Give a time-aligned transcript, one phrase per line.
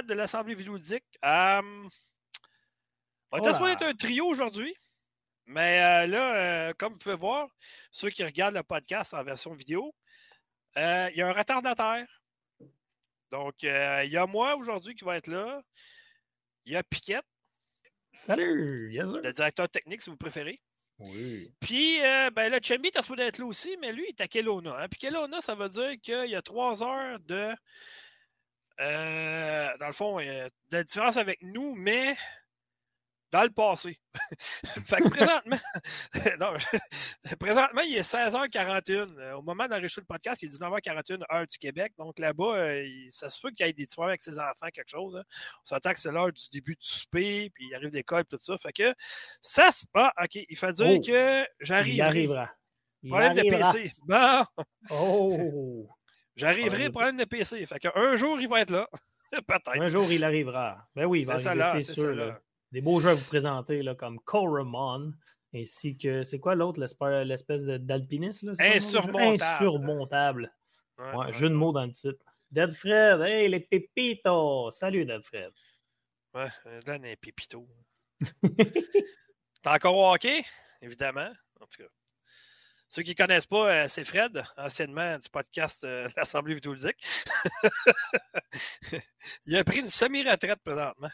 [0.00, 1.04] 57 de l'Assemblée vidéoludique.
[1.24, 1.60] Euh,
[3.32, 3.72] on va Voilà.
[3.72, 4.74] être un trio aujourd'hui.
[5.46, 6.34] Mais euh, là,
[6.68, 7.48] euh, comme vous pouvez voir,
[7.90, 9.94] ceux qui regardent le podcast en version vidéo,
[10.76, 12.06] euh, il y a un retardataire.
[13.30, 13.68] Donc, il
[14.10, 15.60] y a moi aujourd'hui qui va être là.
[16.64, 17.24] Il y a Piquette,
[18.12, 19.20] Salut, yes sir.
[19.22, 20.60] le directeur technique, si vous préférez.
[20.98, 21.52] Oui.
[21.60, 24.28] Puis, euh, ben, le Chambi est supposé être là aussi, mais lui, il est à
[24.28, 24.76] Kelowna.
[24.82, 24.88] Hein?
[24.88, 27.52] Puis Kelowna, ça veut dire qu'il y a trois heures de.
[28.80, 32.16] Euh, dans le fond, de différence avec nous, mais
[33.32, 33.96] dans le passé.
[34.40, 35.56] fait que présentement.
[36.40, 36.54] non,
[37.38, 39.16] présentement, il est 16h41.
[39.18, 41.92] Euh, Au moment d'enregistrer le podcast, il est 19h41 heure du Québec.
[41.96, 44.66] Donc là-bas, euh, il- ça se peut qu'il y ait des différences avec ses enfants,
[44.72, 45.14] quelque chose.
[45.16, 45.22] hein.
[45.62, 48.58] On s'entend que c'est l'heure du début du souper, puis il arrive l'école, tout ça.
[48.58, 48.92] Fait que
[49.42, 50.10] ça se passe.
[50.20, 52.02] OK, il fait dire Oh, que Il j'arriverai.
[52.08, 52.50] arrivera.
[53.02, 53.42] Il Problème de.
[53.42, 53.92] PC.
[54.06, 54.44] Bon,
[54.90, 55.88] Oh!
[56.40, 57.66] J'arriverai, Problème de- problème de PC.
[57.66, 58.88] Fait qu'un jour, il va être là.
[59.46, 59.80] Peut-être.
[59.80, 60.88] Un jour, il arrivera.
[60.96, 62.14] Ben oui, il va arriver, là, c'est sûr.
[62.14, 62.40] là.
[62.72, 65.12] Des beaux jeux à vous présenter, là, comme Coromon,
[65.54, 66.80] ainsi que, c'est quoi l'autre,
[67.24, 68.44] l'espèce d'alpiniste?
[68.58, 69.42] Insurmontable.
[69.42, 70.52] Insurmontable.
[70.98, 72.24] Ouais, Ouais, ouais, jeu de mots dans le titre.
[72.50, 74.70] Dead Fred, hey, les pépitos!
[74.72, 75.50] Salut, Dead Fred.
[76.34, 77.66] Ouais, euh, donne un pépito.
[79.62, 80.42] T'es encore au hockey?
[80.82, 81.30] Évidemment.
[81.60, 81.88] En tout cas.
[82.92, 86.96] Ceux qui ne connaissent pas, euh, c'est Fred, anciennement du podcast euh, L'Assemblée vidéoludique.
[89.46, 91.10] il a pris une semi-retraite présentement.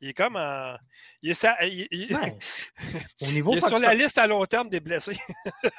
[0.00, 0.76] Il est comme en.
[1.20, 2.38] Il est, sa- il- il- Ouais.
[3.22, 5.18] Au niveau, il est sur la liste à long terme des blessés.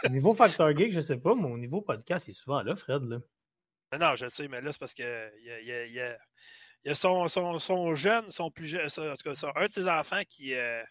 [0.06, 2.75] au niveau Factor Geek, je sais pas, mais au niveau podcast, il est souvent là,
[2.75, 3.02] Fred.
[3.03, 3.18] Là.
[3.91, 6.18] Mais non, je le sais, mais là, c'est parce que il y a, il a-
[6.85, 9.72] il a- son, son, son jeune, son plus jeune, en tout cas, ça, un de
[9.72, 10.84] ses enfants qui euh,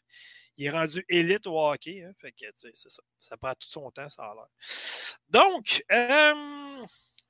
[0.61, 2.05] il est rendu élite au hockey.
[2.07, 2.13] hein.
[2.21, 3.03] fait que, c'est ça.
[3.19, 4.47] Ça prend tout son temps, ça a l'air.
[5.31, 6.85] Donc, euh,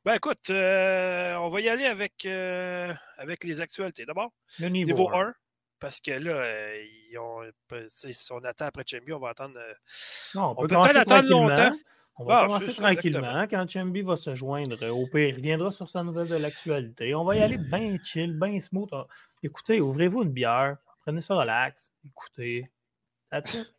[0.05, 4.05] ben écoute, euh, on va y aller avec, euh, avec les actualités.
[4.05, 5.29] D'abord, Le niveau, niveau un.
[5.29, 5.35] 1.
[5.79, 7.41] Parce que là, ils ont,
[7.89, 9.59] si on attend après Chambi, on va attendre.
[10.35, 11.73] Non, on On peut, peut attendre longtemps.
[12.17, 13.47] On va Ah, commencer tranquillement.
[13.49, 17.15] Quand Chambi va se joindre, au pire, il reviendra sur sa nouvelle de l'actualité.
[17.15, 18.91] On va y aller bien chill, bien smooth.
[18.93, 19.07] Ah,
[19.43, 22.69] Écoutez, ouvrez-vous une bière, prenez ça relax, écoutez.
[23.31, 23.73] That's it.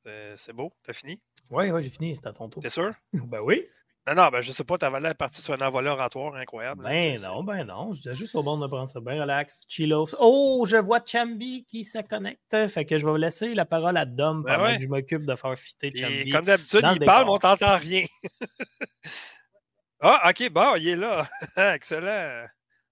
[0.00, 1.22] c'est- c'est beau, t'as fini?
[1.50, 2.62] Ouais, ouais, j'ai fini, c'est à ton tour.
[2.62, 2.92] T'es sûr?
[3.12, 3.66] Ben oui.
[4.04, 6.82] Non, non, ben je sais pas, t'avais l'air parti sur un envol oratoire incroyable.
[6.82, 7.92] Ben sais, non, ben non.
[7.92, 10.06] Je disais juste au bon de prendre ça bien relax, chillos.
[10.18, 12.68] Oh, je vois Chambi qui se connecte.
[12.68, 14.76] Fait que je vais laisser la parole à Dom Ben ouais.
[14.78, 16.30] que je m'occupe de faire fitter Et Chambi.
[16.30, 18.04] comme d'habitude, il parle, mais on t'entend rien.
[20.00, 21.24] ah, ok, bon, il est là.
[21.74, 22.46] Excellent.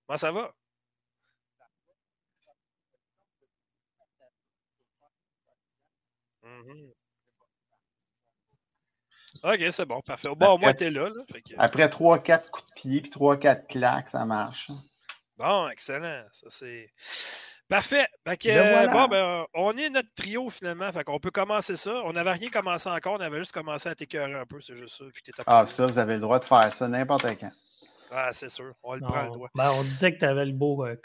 [0.06, 0.54] Comment ça va?
[6.65, 6.93] Mhm.
[9.44, 10.28] Ok, c'est bon, parfait.
[10.37, 11.09] Bon, au moins, Après- t'es là.
[11.09, 14.71] là, fait que- Après 3-4 coups de pied puis 3-4 claques, ça marche.
[15.36, 16.24] Bon, excellent.
[16.33, 16.89] Ça, c'est.
[17.68, 18.07] Parfait.
[18.27, 18.92] Fait que, Le euh, voilà.
[18.92, 20.91] bon, ben, on est notre trio finalement.
[20.91, 22.03] Fait qu'on peut commencer ça.
[22.04, 23.15] On n'avait rien commencé encore.
[23.15, 24.60] On avait juste commencé à t'écœurer un peu.
[24.60, 25.04] C'est juste ça.
[25.47, 27.53] Ah, ça, vous avez le droit de faire ça n'importe quand.
[28.10, 28.74] Ah, c'est sûr.
[28.83, 29.48] On le Non, prend le doigt.
[29.54, 30.97] ben, on disait que tu avais le beau euh,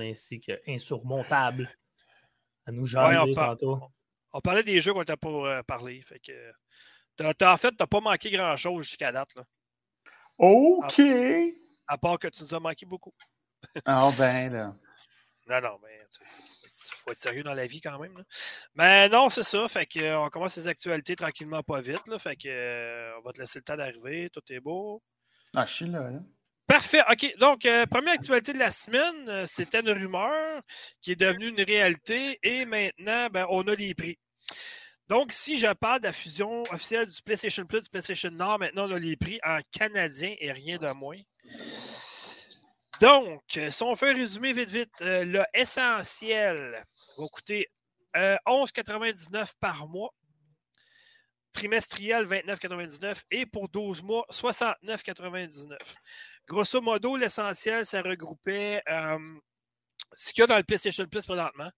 [0.00, 1.70] ainsi que insurmontable
[2.66, 3.80] à nous Ouais, jaser tantôt.
[4.32, 6.02] On parlait des jeux qu'on était pour euh, parler.
[6.02, 6.52] Fait que.
[7.44, 9.34] en fait, t'as pas manqué grand-chose jusqu'à date.
[9.34, 9.44] Là,
[10.38, 11.00] OK!
[11.86, 13.12] à part que tu nous as manqué beaucoup.
[13.84, 14.74] Ah ben là.
[15.48, 15.98] Non, non, mais
[16.62, 18.16] il faut être sérieux dans la vie quand même.
[18.16, 18.22] là.
[18.76, 19.66] Mais non, c'est ça.
[19.66, 22.06] Fait que euh, on commence les actualités tranquillement, pas vite.
[22.06, 24.30] Là, fait que euh, on va te laisser le temps d'arriver.
[24.30, 25.02] Tout est beau.
[25.52, 26.20] Ah, je suis là, là.
[26.70, 27.02] Parfait.
[27.10, 27.34] OK.
[27.40, 30.62] Donc, euh, première actualité de la semaine, euh, c'était une rumeur
[31.02, 34.16] qui est devenue une réalité et maintenant, ben, on a les prix.
[35.08, 38.88] Donc, si je parle de la fusion officielle du PlayStation Plus, du PlayStation Nord, maintenant,
[38.88, 41.18] on a les prix en canadien et rien de moins.
[43.00, 46.84] Donc, euh, si on fait un résumé vite, vite, euh, le essentiel
[47.18, 47.66] va coûter
[48.16, 50.10] euh, 11,99 par mois,
[51.52, 55.76] trimestriel 29,99 et pour 12 mois 69,99.
[56.46, 59.18] Grosso modo, l'essentiel, ça regroupait euh,
[60.14, 61.70] ce qu'il y a dans le PlayStation Plus présentement.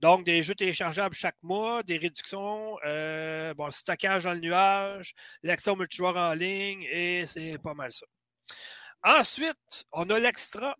[0.00, 5.70] Donc, des jeux téléchargeables chaque mois, des réductions, euh, bon, stockage dans le nuage, l'accès
[5.70, 8.06] au multijoueur en ligne, et c'est pas mal ça.
[9.02, 10.74] Ensuite, on a l'extra.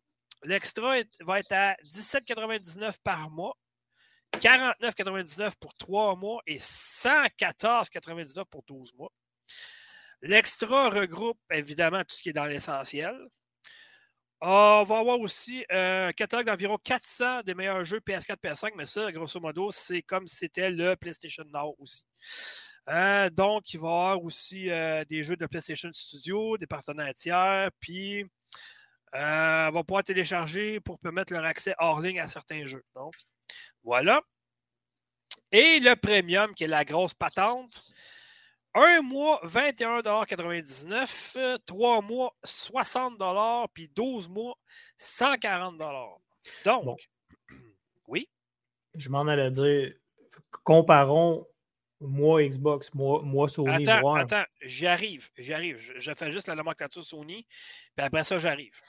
[0.45, 3.55] L'extra va être à 17,99 par mois,
[4.39, 9.13] 49,99 pour 3 mois et 114,99 pour 12 mois.
[10.23, 13.17] L'extra regroupe évidemment tout ce qui est dans l'essentiel.
[14.43, 18.87] On va avoir aussi euh, un catalogue d'environ 400 des meilleurs jeux PS4, PS5, mais
[18.87, 22.05] ça, grosso modo, c'est comme c'était le PlayStation Now aussi.
[22.89, 27.15] Euh, donc, il va y avoir aussi euh, des jeux de PlayStation Studio, des partenaires
[27.15, 28.25] tiers, puis
[29.15, 32.85] euh, va pouvoir télécharger pour permettre leur accès hors ligne à certains jeux.
[32.95, 33.15] Donc,
[33.85, 34.21] voilà.
[35.53, 37.83] Et le premium, qui est la grosse patente.
[38.75, 43.21] Un mois, 21,99 Trois mois, 60
[43.75, 44.57] puis 12 mois,
[44.97, 45.77] 140
[46.65, 46.97] Donc, Bon.
[48.07, 48.29] oui?
[48.95, 49.93] Je m'en allais dire,
[50.65, 51.49] comparons
[52.01, 53.87] moi Xbox, moi, moi Sony.
[53.87, 54.17] Attends, voir.
[54.17, 55.79] attends, j'y arrive, j'y arrive.
[55.79, 57.47] Je, je fais juste la nomenclature Sony,
[57.95, 58.81] puis après ça, j'arrive.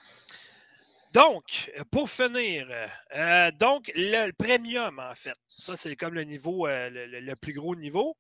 [1.12, 2.68] Donc, pour finir,
[3.16, 7.76] euh, donc le, premium, en fait, ça c'est comme le niveau, euh, le, plus gros
[7.76, 8.16] niveau.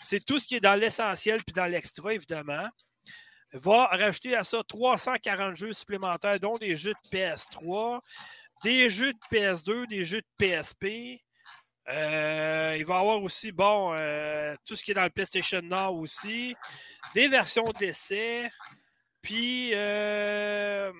[0.00, 2.68] C'est tout ce qui est dans l'essentiel puis dans l'extra, évidemment.
[3.52, 8.00] Va rajouter à ça 340 jeux supplémentaires, dont des jeux de PS3,
[8.64, 11.20] des jeux de PS2, des jeux de PSP.
[11.88, 15.60] Euh, il va y avoir aussi, bon, euh, tout ce qui est dans le PlayStation
[15.62, 16.56] Now aussi,
[17.14, 18.50] des versions d'essai,
[19.20, 20.92] puis euh,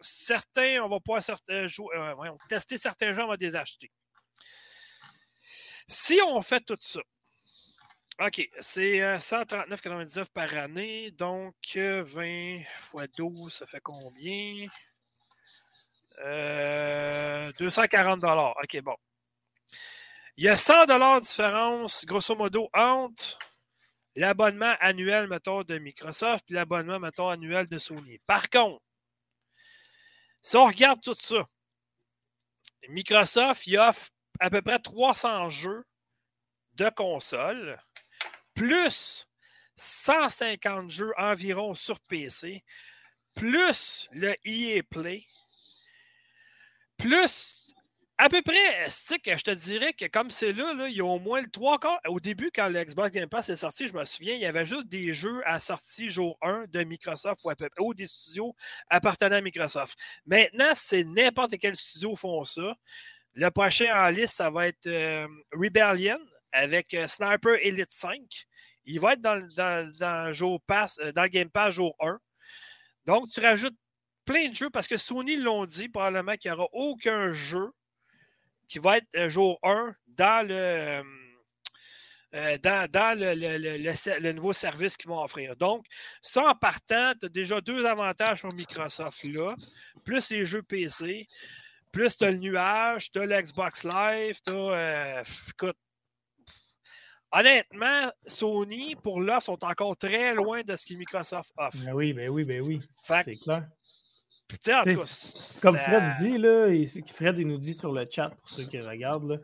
[0.00, 2.14] certains, on va pouvoir certains jou- euh,
[2.48, 3.90] tester certains jeux, on va les acheter.
[5.88, 7.00] Si on fait tout ça,
[8.20, 14.66] OK, c'est euh, 139,99 par année, donc euh, 20 x 12, ça fait combien?
[16.18, 18.96] Euh, 240 OK, bon.
[20.36, 23.38] Il y a 100 de différence, grosso modo, entre
[24.16, 28.18] l'abonnement annuel, mettons, de Microsoft et l'abonnement, mettons, annuel de Sony.
[28.26, 28.82] Par contre,
[30.42, 31.46] si on regarde tout ça,
[32.88, 34.08] Microsoft, il offre
[34.38, 35.84] à peu près 300 jeux
[36.74, 37.80] de console,
[38.54, 39.26] plus
[39.76, 42.64] 150 jeux environ sur PC,
[43.34, 45.26] plus le EA Play,
[46.96, 47.69] plus
[48.22, 48.84] à peu près,
[49.24, 51.78] que je te dirais que comme c'est là, il y a au moins le trois
[51.78, 51.98] quarts.
[52.06, 54.66] Au début, quand le Xbox Game Pass est sorti, je me souviens, il y avait
[54.66, 57.40] juste des jeux à sortie jour 1 de Microsoft
[57.78, 58.54] ou, des studios
[58.90, 59.98] appartenant à Microsoft.
[60.26, 62.74] Maintenant, c'est n'importe quel studio font ça.
[63.32, 66.18] Le prochain en liste, ça va être euh, Rebellion
[66.52, 68.20] avec euh, Sniper Elite 5.
[68.84, 69.48] Il va être dans,
[69.98, 72.18] dans, jour pass, euh, dans le Game Pass jour 1.
[73.06, 73.78] Donc, tu rajoutes
[74.26, 77.70] plein de jeux parce que Sony l'ont dit, probablement qu'il n'y aura aucun jeu
[78.70, 81.02] qui va être euh, jour 1 dans le, euh,
[82.36, 85.56] euh, dans, dans le, le- le- nouveau service qu'ils vont offrir.
[85.56, 85.84] Donc,
[86.22, 89.56] ça en partant, tu as déjà deux avantages sur Microsoft là,
[90.04, 91.26] plus les jeux PC,
[91.90, 95.22] plus tu as le nuage, tu as le Xbox Live, tu as.
[95.48, 95.76] écoute,
[97.32, 101.78] honnêtement, Sony, pour l'offre, sont encore très loin de ce que Microsoft offre.
[101.84, 102.80] Ben oui, ben oui, ben oui.
[103.24, 103.66] C'est clair.
[104.58, 108.48] Cas, C'est- Comme Fred dit, là, il- Fred il nous dit sur le chat, pour
[108.48, 109.36] ceux qui regardent, là,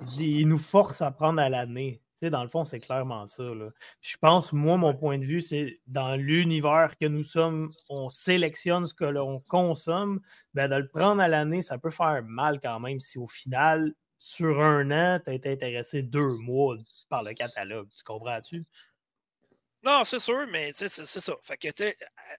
[0.00, 2.00] il dit il nous force à prendre à l'année.
[2.20, 3.42] Tu sais, dans le fond, c'est clairement ça.
[3.42, 3.68] là.
[4.00, 8.86] Je pense, moi, mon point de vue, c'est dans l'univers que nous sommes, on sélectionne
[8.86, 10.20] ce que l'on consomme.
[10.54, 13.92] Ben, de le prendre à l'année, ça peut faire mal quand même si au final,
[14.16, 16.76] sur un an, tu as été intéressé deux mois
[17.10, 17.88] par le catalogue.
[17.96, 18.64] Tu comprends-tu?
[19.84, 21.34] Non, c'est sûr, mais c'est ça.
[21.42, 21.96] Fait que, tu sais,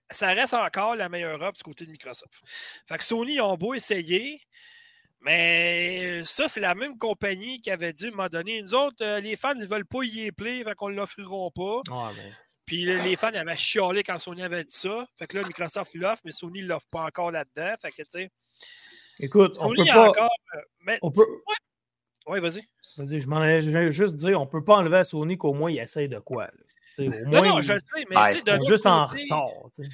[0.09, 2.41] ça reste encore la meilleure offre du côté de Microsoft.
[2.87, 4.41] Fait que Sony ont beau essayer,
[5.21, 9.03] mais ça, c'est la même compagnie qui avait dit, à un moment donné, nous autres,
[9.03, 11.81] euh, les fans, ils veulent pas y play, fait qu'on ne l'offriront pas.
[11.91, 12.35] Ah, ben,
[12.65, 15.05] Puis les fans avaient chialé quand Sony avait dit ça.
[15.17, 17.75] Fait que là, Microsoft l'offre, mais Sony ne l'offre pas encore là-dedans.
[17.81, 18.31] Fait que, tu sais,
[19.19, 20.09] Écoute, on Sony peut a pas.
[20.09, 20.29] encore.
[20.55, 21.41] euh, mais, on peut-
[22.27, 22.61] Oui, vas-y.
[22.97, 25.77] Vas-y, je m'en allais juste dire, on peut pas enlever à Sony qu'au moins il
[25.79, 26.45] essaye de quoi.
[26.45, 26.51] là.
[26.97, 29.49] Au Non, moins, non, je le sais, mais Ouais, autre juste en côté- retard.
[29.75, 29.89] tu sais.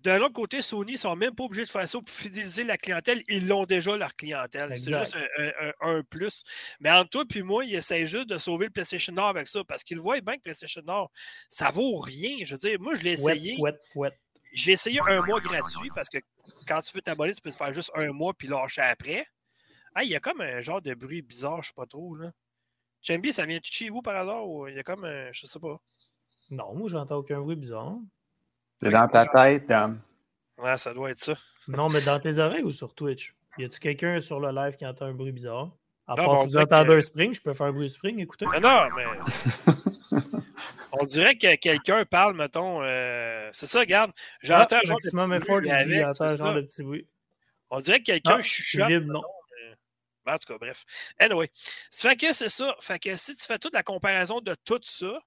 [0.00, 2.76] D'un autre côté, Sony ne sont même pas obligés de faire ça pour fidéliser la
[2.76, 3.22] clientèle.
[3.26, 4.70] Ils l'ont déjà, leur clientèle.
[4.76, 6.44] C'est juste un, un- un- un plus.
[6.78, 9.64] Mais entre toi et moi, ils essayent juste de sauver le PlayStation Nord avec ça
[9.64, 11.10] parce qu'ils voient bien que PlayStation Nord,
[11.48, 12.36] ça vaut rien.
[12.44, 13.56] Je veux dire, moi, je l'ai essayé.
[14.52, 16.18] J'ai essayé un mois gratuit parce que
[16.68, 19.26] quand tu veux t'abonner, tu peux te faire juste un mois puis lâcher après.
[19.94, 22.14] Ah, il y a comme un genre de bruit bizarre, je sais pas trop.
[22.16, 22.30] là.
[23.00, 25.32] Chambi, ça vient de chez vous par hasard ou il y a comme un.
[25.32, 25.78] Je sais pas.
[26.50, 27.94] Non, moi, j'entends aucun bruit bizarre.
[28.82, 30.00] C'est dans ta tête, Dom.
[30.58, 31.34] Ouais, ça doit être ça.
[31.68, 33.34] Non, mais dans tes oreilles ou sur Twitch?
[33.58, 35.70] Y a-tu quelqu'un sur le live qui entend un bruit bizarre?
[36.06, 37.86] À Non, part si vous dirait entendez que- un spring, je peux faire un bruit
[37.86, 38.46] de spring, écoutez.
[38.46, 39.04] Mais non, mais.
[40.92, 42.82] On dirait que quelqu'un parle, mettons.
[42.82, 44.12] euh, C'est ça, regarde.
[44.42, 45.26] J'entends Ah, un genre de petit effort,
[45.58, 47.06] bruit avec, un genre de petit bruit.
[47.70, 48.86] On dirait que quelqu'un Ah, chuchote.
[48.88, 49.22] vibre, non.
[50.26, 50.84] En tout cas, bref.
[51.18, 51.50] Anyway.
[51.90, 52.74] Fait que c'est ça.
[52.80, 55.18] Fait que si tu fais toute la comparaison de tout ça,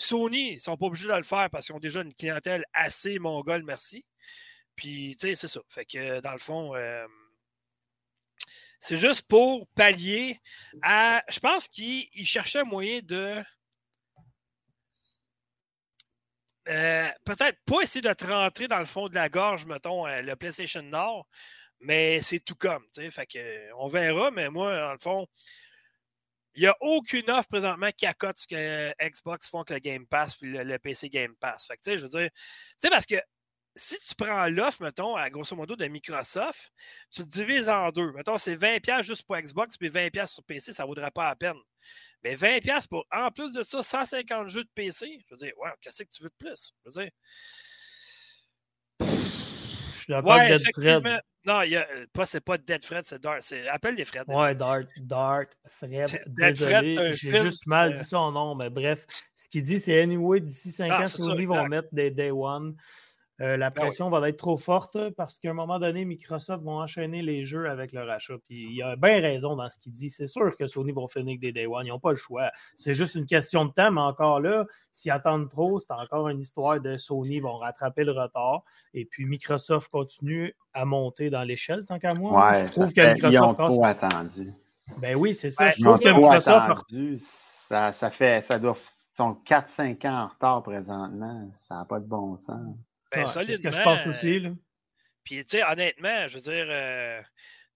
[0.00, 3.18] Sony, ils sont pas obligés de le faire parce qu'ils ont déjà une clientèle assez
[3.18, 4.04] mongole, merci.
[4.74, 5.60] Puis, tu sais, c'est ça.
[5.68, 7.06] Fait que, dans le fond, euh,
[8.78, 10.40] c'est juste pour pallier
[10.82, 11.22] à.
[11.28, 13.42] Je pense qu'ils ils cherchaient un moyen de.
[16.68, 20.22] euh, peut-être pas essayer de te rentrer dans le fond de la gorge, mettons, euh,
[20.22, 21.26] le PlayStation Nord,
[21.80, 22.84] mais c'est tout comme.
[23.10, 25.26] Fait que, on verra, mais moi, dans le fond,
[26.54, 30.06] il n'y a aucune offre présentement qui accote ce que Xbox font avec le Game
[30.06, 31.66] Pass et le, PC Game Pass.
[31.66, 33.16] Fait que, je veux dire, tu sais, parce que
[33.76, 36.72] si tu prends l'offre, mettons, à grosso modo de Microsoft,
[37.10, 38.12] tu le divises en deux.
[38.12, 41.36] Mettons, c'est 20$ juste pour Xbox, puis 20$ sur PC, ça ne vaudrait pas la
[41.36, 41.56] peine.
[42.24, 45.70] Mais 20$ pour, en plus de ça, 150 jeux de PC, je veux dire, ouais,
[45.80, 46.72] qu'est-ce que tu veux de plus?
[46.84, 47.12] Je veux dire.
[49.00, 50.60] Je suis d'accord avec
[51.46, 53.38] Non, y a, pas, c'est pas Dead Fred, c'est Dart.
[53.70, 54.24] Appelle les Fred.
[54.28, 56.08] Ouais, Dart, Dart, Fred.
[56.26, 59.06] Désolé, j'ai juste mal dit son nom, mais bref.
[59.34, 62.76] Ce qu'il dit, c'est anyway, d'ici 5 ah, ans, Sony vont mettre des Day One.
[63.40, 66.78] Euh, la ben pression va être trop forte parce qu'à un moment donné, Microsoft vont
[66.78, 68.34] enchaîner les jeux avec le rachat.
[68.46, 70.10] Puis il a bien raison dans ce qu'il dit.
[70.10, 71.86] C'est sûr que Sony vont finir des Day One.
[71.86, 72.50] Ils n'ont pas le choix.
[72.74, 76.40] C'est juste une question de temps, mais encore là, s'ils attendent trop, c'est encore une
[76.40, 78.62] histoire de Sony vont rattraper le retard.
[78.92, 82.52] Et puis Microsoft continue à monter dans l'échelle, tant qu'à moi.
[82.66, 83.32] je trouve que Microsoft.
[83.32, 84.52] Ils ont trop attendu.
[84.98, 85.70] Ben oui, c'est ça.
[85.70, 86.70] je trouve que Microsoft.
[86.70, 87.20] Attendu.
[87.68, 88.42] Ça, ça fait.
[88.42, 88.76] Ça doit.
[89.12, 91.50] Ils sont 4-5 ans en retard présentement.
[91.52, 92.74] Ça n'a pas de bon sens.
[93.12, 94.38] Ben, c'est ce que je pense aussi.
[94.38, 94.50] Là?
[95.24, 97.20] Puis, tu sais, honnêtement, je veux dire, euh,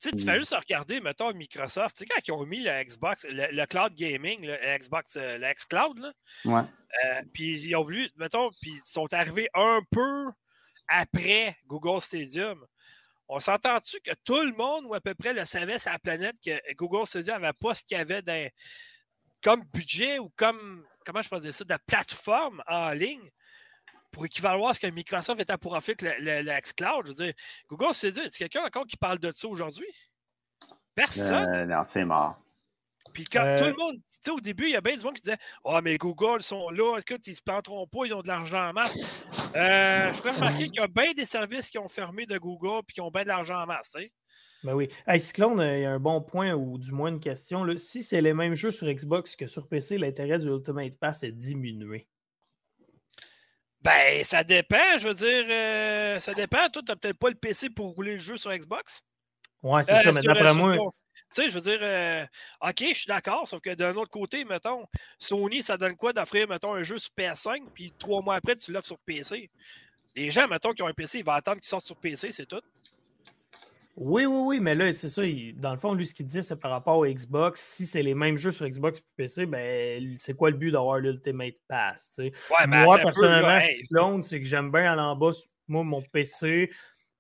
[0.01, 2.83] tu sais, tu fais juste regarder, mettons, Microsoft, tu sais, quand ils ont mis le
[2.85, 6.13] Xbox, le, cloud gaming, le Xbox, euh, le Xcloud, là.
[6.45, 6.63] Ouais.
[7.05, 10.31] Euh, puis, ils ont voulu, mettons, puis ils sont arrivés un peu
[10.89, 12.65] après Google Stadium.
[13.29, 16.37] On s'entend-tu que tout le monde, ou à peu près, le savait sur la planète
[16.45, 18.51] que Google Stadium n'avait pas ce qu'il y avait dans,
[19.43, 23.31] comme budget ou comme, comment je peux dire ça, de plateforme en ligne?
[24.15, 27.07] Pour équivaloir à ce que Microsoft est à profit le, le, le xCloud.
[27.07, 27.35] Je veux dire,
[27.69, 29.89] Google s'est dit, est-ce quelqu'un encore qui parle de ça aujourd'hui?
[30.95, 31.49] Personne.
[31.49, 32.39] Euh, non, c'est mort.
[33.13, 35.05] Puis quand tout le euh, monde, tu sais, au début, il y a bien du
[35.05, 38.23] monde qui disait Oh, mais Google sont là, écoute, ils se planteront pas, ils ont
[38.23, 38.97] de l'argent en masse.
[39.57, 42.83] Euh, je fais remarquer qu'il y a bien des services qui ont fermé de Google
[42.87, 43.97] puis qui ont bien de l'argent en masse.
[43.99, 44.07] Hein?
[44.63, 44.89] Ben oui.
[45.07, 47.65] Hey, Cyclone, il y a un bon point ou du moins une question.
[47.65, 47.77] Là.
[47.77, 51.33] Si c'est les mêmes jeux sur Xbox que sur PC, l'intérêt du Ultimate Pass est
[51.33, 52.09] diminué.
[53.85, 54.97] Ben, ça dépend.
[54.99, 56.69] Je veux dire, euh, ça dépend.
[56.71, 59.05] Toi, tu n'as peut-être pas le PC pour rouler le jeu sur Xbox?
[59.63, 60.77] Ouais, c'est euh, ça, mais d'après moi.
[60.77, 62.25] Tu sais, je veux dire, euh,
[62.63, 64.85] OK, je suis d'accord, sauf que d'un autre côté, mettons,
[65.19, 68.73] Sony, ça donne quoi d'offrir, mettons, un jeu sur PS5, puis trois mois après, tu
[68.73, 69.51] l'offres sur PC.
[70.17, 72.47] Les gens, mettons, qui ont un PC, ils vont attendre qu'ils sortent sur PC, c'est
[72.47, 72.61] tout.
[73.97, 75.23] Oui, oui, oui, mais là, c'est ça.
[75.55, 77.61] dans le fond, lui, ce qu'il dit, c'est par rapport au Xbox.
[77.61, 80.99] Si c'est les mêmes jeux sur Xbox et PC, ben, c'est quoi le but d'avoir
[80.99, 82.21] l'Ultimate Pass?
[82.67, 83.61] moi, personnellement,
[84.23, 85.31] c'est que j'aime bien aller en bas,
[85.69, 86.71] moi, mon PC,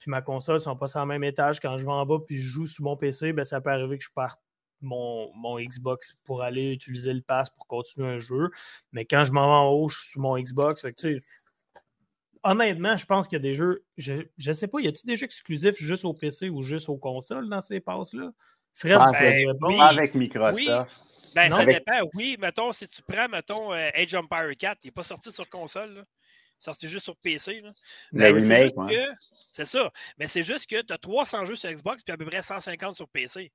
[0.00, 1.60] puis ma console sont pas sur le même étage.
[1.60, 3.96] Quand je vais en bas puis je joue sur mon PC, ben, ça peut arriver
[3.96, 4.40] que je parte
[4.80, 8.50] mon, mon, Xbox pour aller utiliser le pass pour continuer un jeu.
[8.92, 10.82] Mais quand je m'en vais en haut, je suis sur mon Xbox.
[10.82, 11.24] Fait que, tu sais,
[12.44, 13.84] honnêtement, je pense qu'il y a des jeux.
[13.96, 16.96] Je ne sais pas, y a-tu des jeux exclusifs juste au PC ou juste aux
[16.96, 18.30] consoles dans ces passes-là?
[18.74, 20.56] Fred, avec, oui, avec Microsoft.
[20.56, 20.68] Oui.
[21.34, 22.00] Ben, ça dépend.
[22.14, 25.32] Oui, mettons, si tu prends, mettons, euh, Age of Empire 4, il n'est pas sorti
[25.32, 25.94] sur console.
[25.94, 26.02] Là.
[26.02, 27.60] Il est sorti juste sur PC.
[27.60, 27.72] Là.
[28.12, 28.72] Le remake,
[29.50, 29.90] C'est ça.
[30.18, 32.94] Mais c'est juste que tu as 300 jeux sur Xbox puis à peu près 150
[32.94, 33.50] sur PC.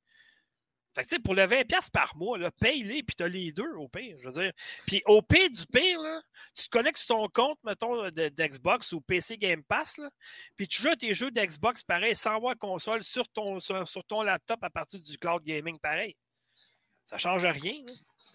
[0.96, 4.18] Fait que, pour le 20$ par mois, paye-les, puis tu as les deux au pire.
[4.20, 4.52] Je veux dire.
[4.88, 6.22] Puis au pire du pire, là,
[6.56, 10.00] tu te connectes sur ton compte, mettons, d'Xbox ou PC Game Pass,
[10.58, 14.24] puis tu joues à tes jeux d'Xbox pareil, sans avoir console sur ton, sur, ton
[14.24, 16.16] laptop à partir du cloud gaming pareil.
[17.06, 17.82] Ça ne change rien.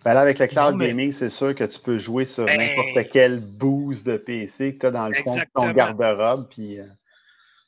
[0.05, 3.11] Ben là, avec le cloud gaming, c'est sûr que tu peux jouer sur ben n'importe
[3.13, 6.49] quel boost de PC que tu as dans le fond de ton garde-robe.
[6.51, 6.87] Puis, euh,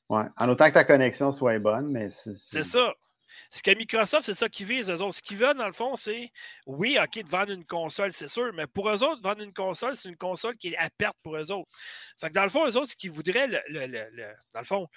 [0.09, 0.25] ouais.
[0.37, 2.93] En autant que ta connexion soit bonne, mais c'est ça.
[3.50, 5.16] Ce que Microsoft, c'est ça qu'ils visent, eux autres.
[5.19, 6.31] Ce qu'ils veulent, dans le fond, c'est
[6.66, 9.97] oui, OK, de vendre une console, c'est sûr, mais pour eux autres, vendre une console,
[9.97, 11.71] c'est une console qui est à perte pour eux autres.
[12.33, 14.88] Dans le fond, eux autres, ce qu'ils voudraient, le, dans le fond,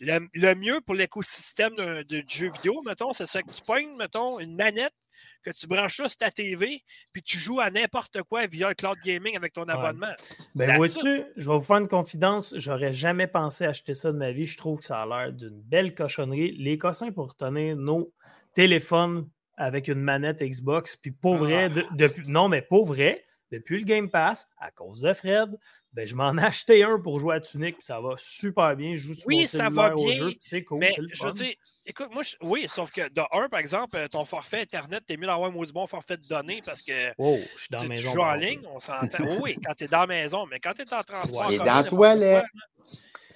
[0.00, 4.54] le, mieux pour l'écosystème de, jeu vidéo, mettons, c'est ça que tu pognes, mettons, une
[4.56, 4.94] manette
[5.42, 6.82] que tu branches là sur ta TV,
[7.12, 10.12] puis tu joues à n'importe quoi via le cloud gaming avec ton abonnement.
[10.54, 14.32] Ben, vois-tu, je vais vous faire une confidence, j'aurais jamais pensé acheter ça de ma
[14.32, 14.46] vie.
[14.46, 16.52] Je trouve que ça a l'air d'une belle cochonnerie.
[16.52, 18.12] Les cossins pour tenir nos
[18.54, 21.94] téléphones avec une manette Xbox, puis pour vrai, ah.
[21.94, 25.56] depuis, non, mais pour vrai, depuis le Game Pass, à cause de Fred,
[25.96, 28.94] ben, je m'en ai acheté un pour jouer à Tunic, ça va super bien.
[28.94, 30.30] Je joue sur oui, ça va bien.
[30.38, 30.78] C'est cool.
[30.78, 31.54] Mais je veux dire,
[31.86, 35.48] écoute, moi, oui, sauf que de un, par exemple, ton forfait Internet, t'es mieux d'avoir
[35.48, 38.20] un maudit bon forfait de données parce que oh, je suis dans tu, maison, joues
[38.20, 39.24] en ligne, on s'entend.
[39.40, 41.50] oui, quand t'es dans la maison, mais quand t'es en transport.
[41.50, 42.44] Et dans la toilette.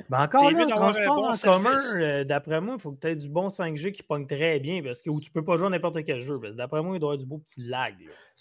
[0.09, 3.15] Ben encore là, le transport en commun, euh, d'après moi, il faut que tu aies
[3.15, 5.71] du bon 5G qui pogne très bien parce que où tu peux pas jouer à
[5.71, 6.41] n'importe quel jeu.
[6.57, 7.95] D'après moi, il doit y avoir du beau petit lag.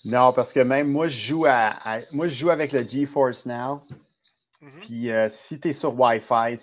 [0.04, 3.82] Non, parce que même moi, je joue à, moi, je joue avec le GeForce Now.
[4.62, 4.80] Mm-hmm.
[4.82, 6.58] Puis euh, si tu es sur Wi-Fi,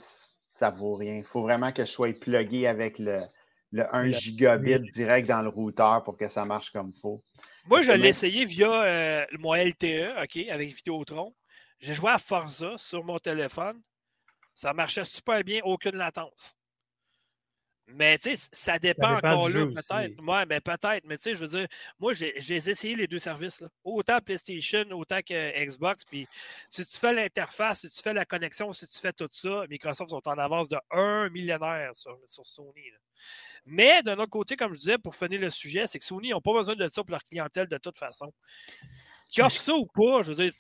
[0.48, 1.16] ça vaut rien.
[1.16, 3.22] Il faut vraiment que je sois plugué avec le,
[3.72, 7.22] le 1 gigabit direct dans le routeur pour que ça marche comme il faut.
[7.66, 11.34] Moi, je l'ai essayé via euh, mon LTE, OK, avec Vidéotron.
[11.80, 13.82] J'ai joué à Forza sur mon téléphone.
[14.54, 16.56] Ça marchait super bien, aucune latence.
[17.88, 20.22] Mais tu sais, ça dépend, encore là, peut-être.
[20.22, 21.04] Ouais, mais peut-être.
[21.04, 21.66] Mais tu sais, je veux dire,
[22.00, 23.60] moi, j'ai essayé les deux services.
[23.60, 23.68] Là.
[23.84, 26.04] Autant PlayStation, autant que Xbox.
[26.04, 26.26] Puis
[26.68, 30.10] si tu fais l'interface, si tu fais la connexion, si tu fais tout ça, Microsoft
[30.10, 32.82] sont en avance de 1 millionnaire sur, sur Sony.
[33.64, 36.40] Mais d'un autre côté, comme je disais, pour finir le sujet, c'est que Sony n'ont
[36.40, 38.32] pas besoin de ça pour leur clientèle de toute façon.
[39.28, 40.52] Qu'ils offrent ça ou pas, je veux dire,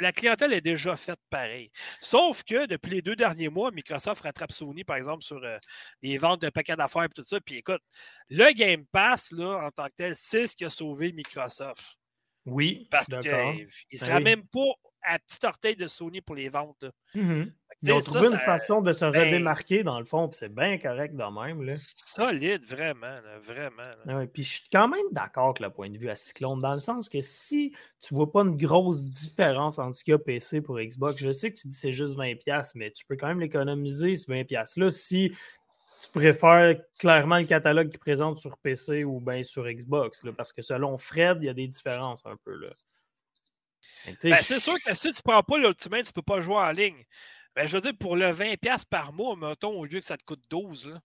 [0.00, 1.70] la clientèle est déjà faite pareil.
[2.00, 5.58] Sauf que depuis les deux derniers mois, Microsoft rattrape Sony, par exemple, sur euh,
[6.02, 7.40] les ventes d'un paquet d'affaires et tout ça.
[7.40, 7.82] Puis écoute,
[8.28, 11.98] le Game Pass, là, en tant que tel, c'est ce qui a sauvé Microsoft.
[12.44, 12.88] Oui.
[12.90, 14.72] Parce qu'il ne ben sera même pas
[15.02, 16.84] à petit orteil de Sony pour les ventes.
[17.82, 20.78] Ils ont trouvé une façon de se ben redémarquer dans le fond, puis c'est bien
[20.78, 21.62] correct de même.
[21.62, 21.74] Là.
[21.76, 24.26] Solide, vraiment, vraiment.
[24.26, 26.80] Puis je suis quand même d'accord avec le point de vue à Cyclone, dans le
[26.80, 30.60] sens que si tu vois pas une grosse différence entre ce qu'il y a PC
[30.60, 33.40] pour Xbox, je sais que tu dis c'est juste 20$, mais tu peux quand même
[33.40, 35.32] l'économiser, ce 20$-là, si
[36.00, 40.62] tu préfères clairement le catalogue qui présente sur PC ou bien sur Xbox, parce que
[40.62, 42.56] selon Fred, il y a des différences un peu.
[42.56, 42.70] là.
[44.22, 46.56] Ben, c'est sûr que si tu ne prends pas l'Ultimate, tu ne peux pas jouer
[46.56, 47.04] en ligne.
[47.58, 50.22] Ben, je veux dire, pour le 20$ par mois, mettons, au lieu que ça te
[50.22, 50.90] coûte 12.
[50.90, 51.00] Là.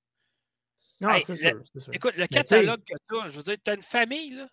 [1.02, 1.60] Non, c'est sûr,
[1.92, 4.48] Écoute, le catalogue que tu as, je veux dire, tu as une famille, là.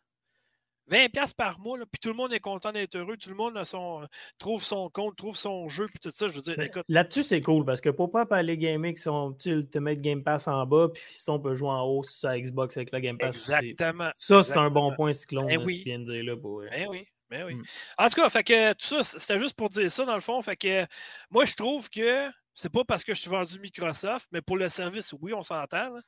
[0.91, 3.55] 20$ par mois, là, puis tout le monde est content d'être heureux, tout le monde
[3.59, 4.09] a son,
[4.39, 6.29] trouve son compte, trouve son jeu, puis tout ça.
[6.29, 6.85] Je veux dire, écoute.
[6.89, 10.65] Là-dessus, c'est cool parce que pour pas aller gamer qui sont Ultimate Game Pass en
[10.65, 13.51] bas, puis si on peut jouer en haut sur Xbox avec le Game Pass.
[13.51, 14.11] Exactement.
[14.17, 15.81] Ça, c'est un bon point cyclone, ben oui.
[15.81, 16.37] ce qu'il vient de dire là.
[16.39, 17.07] Pour, ben oui.
[17.31, 17.55] Mais oui.
[17.55, 17.65] Mm.
[17.99, 20.43] En tout cas, fait que tout ça, c'était juste pour dire ça, dans le fond.
[20.43, 20.87] Fait que
[21.31, 24.69] moi, je trouve que c'est pas parce que je suis vendu Microsoft, mais pour le
[24.69, 25.99] service, oui, on s'entend.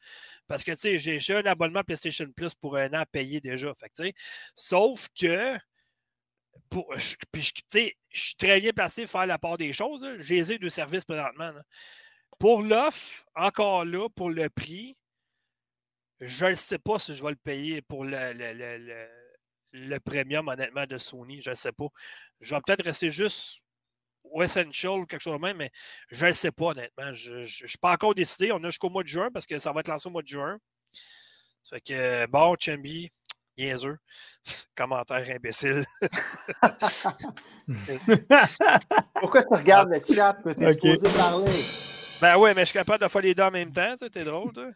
[0.47, 3.73] Parce que, tu sais, j'ai un abonnement PlayStation Plus pour un an payé déjà.
[3.75, 4.19] Fait que,
[4.57, 5.57] sauf que,
[6.69, 10.07] pour, je, je suis très bien placé pour faire la part des choses.
[10.19, 11.53] J'ai les deux services présentement.
[12.39, 14.97] Pour l'offre, encore là, pour le prix,
[16.21, 19.22] je ne sais pas si je vais le payer pour le, le le
[20.05, 21.41] premium, honnêtement, de Sony.
[21.41, 21.87] Je ne sais pas.
[22.41, 23.59] Je vais peut-être rester juste
[24.25, 25.71] au Essential ou quelque chose de même, mais
[26.11, 27.13] je ne sais pas, honnêtement.
[27.13, 28.53] Je ne suis pas encore décidé.
[28.53, 30.29] On a jusqu'au mois de juin parce que ça va être lancé au mois de
[30.29, 30.59] juin.
[31.63, 33.11] Ça fait que, bon, Chambi,
[33.59, 33.99] niaiseux.
[34.75, 35.85] Commentaire imbécile.
[39.21, 40.39] Pourquoi tu regardes le chat?
[40.43, 40.99] Tu es okay.
[41.17, 41.53] parler.
[42.21, 43.97] Ben ouais, mais je suis capable de faire les deux en même temps.
[43.97, 44.71] T'es drôle, toi.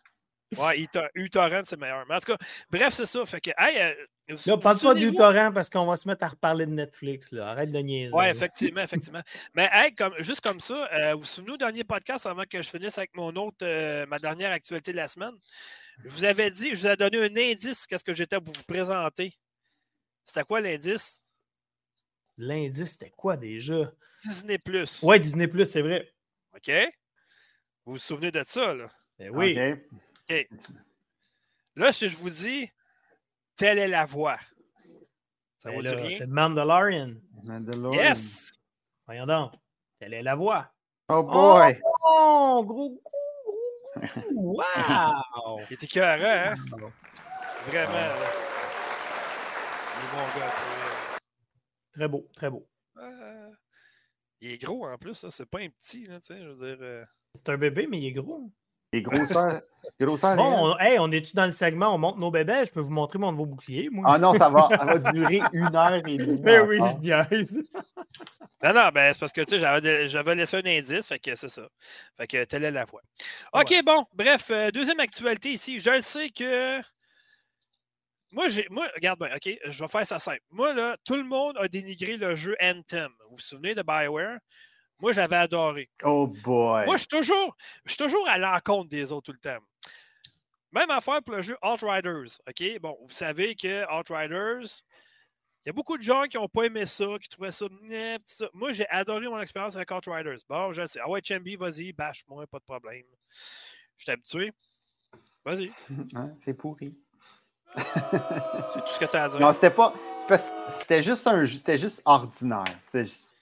[0.57, 2.05] Ouais, uTorrent, c'est meilleur.
[2.09, 2.39] Mais en tout cas,
[2.71, 3.25] bref, c'est ça.
[3.27, 3.95] Fait que, hey, euh,
[4.29, 7.31] là, parle pas d'uTorrent parce qu'on va se mettre à reparler de Netflix.
[7.33, 7.49] Là.
[7.49, 8.15] Arrête de niaiser.
[8.15, 9.23] Oui, effectivement, effectivement.
[9.55, 12.61] Mais hey, comme, juste comme ça, euh, vous vous souvenez au dernier podcast avant que
[12.61, 15.35] je finisse avec mon autre, euh, ma dernière actualité de la semaine?
[16.05, 18.65] Je vous avais dit, je vous ai donné un indice qu'est-ce que j'étais pour vous
[18.65, 19.35] présenter.
[20.25, 21.23] C'était quoi l'indice?
[22.37, 23.93] L'indice, c'était quoi déjà?
[24.23, 25.03] Disney Plus.
[25.03, 26.13] Ouais, Disney Plus, c'est vrai.
[26.55, 26.71] OK.
[27.85, 28.91] Vous vous souvenez de ça, là?
[29.19, 29.57] Ben oui.
[30.29, 30.49] OK.
[31.77, 32.69] Là, si je vous dis,
[33.57, 34.39] telle est la voix.
[35.59, 36.19] Ça ben dit rien?
[36.19, 37.15] C'est Mandalorian.
[37.45, 38.01] Mandalorian.
[38.01, 38.53] Yes!
[39.07, 39.53] Voyons donc.
[39.99, 40.71] Telle est la voix.
[41.09, 41.81] Oh boy!
[42.05, 43.03] Oh, gros coup,
[43.45, 44.31] gros coup!
[44.35, 45.61] Wow!
[45.71, 46.57] Il était écœurant, hein?
[47.67, 48.47] Vraiment, là.
[49.99, 50.53] Il est bon gars.
[51.93, 52.69] Très beau, très beau.
[52.99, 53.51] Euh,
[54.41, 56.79] il est gros en plus, c'est pas un petit, là, tu sais, je veux dire.
[56.81, 57.05] Euh.
[57.35, 58.51] C'est un bébé, mais il est gros.
[58.97, 59.61] Les grosseurs.
[60.01, 62.65] grosseurs bon, on, hey, on est-tu dans le segment, on monte nos bébés?
[62.65, 64.05] Je peux vous montrer mon nouveau bouclier, moi.
[64.09, 66.41] Ah non, ça va, ça va durer une heure et demie.
[66.43, 67.63] Mais oui, je niaise.
[68.63, 71.35] Non, non, ben, c'est parce que tu sais, j'avais, j'avais laissé un indice, fait que
[71.35, 71.69] c'est ça.
[72.17, 73.03] Fait que telle est la voix.
[73.53, 75.79] OK, bon, bref, euh, deuxième actualité ici.
[75.79, 76.81] Je le sais que.
[78.33, 80.41] Moi, j'ai, moi, regarde bien, OK, je vais faire ça simple.
[80.51, 83.11] Moi, là, tout le monde a dénigré le jeu Anthem.
[83.29, 84.39] Vous vous souvenez de Bioware?
[84.99, 85.91] Moi, j'avais adoré.
[86.03, 86.87] Oh boy.
[86.87, 87.57] Moi, je suis toujours,
[87.99, 89.63] toujours à l'encontre des autres tout le temps.
[90.73, 92.39] Même affaire pour le jeu Outriders.
[92.49, 92.81] OK?
[92.81, 94.83] Bon, vous savez que Outriders,
[95.65, 97.67] il y a beaucoup de gens qui n'ont pas aimé ça, qui trouvaient ça,
[98.23, 98.47] ça.
[98.53, 100.39] Moi, j'ai adoré mon expérience avec Outriders.
[100.49, 101.01] Bon, je sais.
[101.03, 103.05] Ah ouais, Chambi, vas-y, bâche-moi, pas de problème.
[103.97, 104.53] Je suis habitué.
[105.45, 105.73] Vas-y.
[106.45, 106.95] c'est pourri.
[107.77, 109.41] c'est tout ce que tu as à dire.
[109.41, 109.95] Non, c'était pas.
[110.81, 112.65] C'était juste un c'était juste ordinaire.
[112.91, 113.36] C'est juste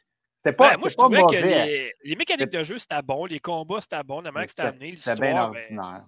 [0.52, 3.24] pas, moi, je trouvais que les, mécaniques de jeu, c'était bon.
[3.24, 4.20] Les combats, c'était bon.
[4.20, 5.16] La manière que c'était amené, l'histoire.
[5.16, 6.04] C'était bien ben, ordinaire.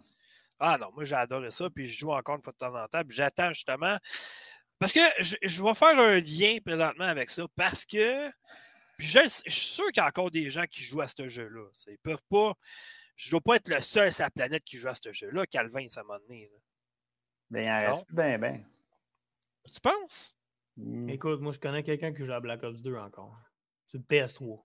[0.58, 1.68] Ah non, moi, j'ai adoré ça.
[1.70, 3.02] Puis je joue encore une fois de temps en temps.
[3.02, 3.96] Puis j'attends justement.
[4.78, 7.46] Parce que je, vais faire un lien présentement avec ça.
[7.56, 8.28] Parce que
[8.98, 11.66] Puis je, suis sûr qu'il y a encore des gens qui jouent à ce jeu-là.
[11.88, 12.52] Ils peuvent pas.
[13.16, 15.46] Je ne dois pas être le seul sur la planète qui joue à ce jeu-là,
[15.46, 16.50] Calvin, ça m'a donné.
[17.50, 18.60] Ben, il en reste bien, bien.
[19.72, 20.36] Tu penses?
[20.76, 21.08] Hmm.
[21.08, 23.34] Écoute, moi, je connais quelqu'un qui joue à Black Ops 2 encore.
[23.86, 24.62] C'est le PS3.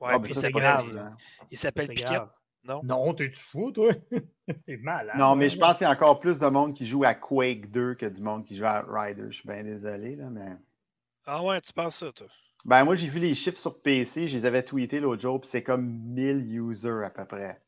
[0.00, 1.16] Ouais, ah, puis c'est grave.
[1.50, 2.18] Il, s'appelle Piquet.
[2.64, 2.82] Non?
[2.84, 3.92] Non, t'es-tu fou, toi?
[4.66, 5.16] t'es malade.
[5.16, 7.70] Non, mais je pense qu'il y a encore plus de monde qui joue à Quake
[7.70, 9.26] 2 que du monde qui joue à Rider.
[9.30, 10.50] Je suis bien désolé, là, mais.
[11.24, 12.26] Ah ouais, tu penses ça, toi?
[12.64, 15.48] Ben, moi, j'ai vu les chiffres sur PC, je les avais tweetés l'autre jour, puis
[15.48, 17.60] c'est comme 1000 users à peu près.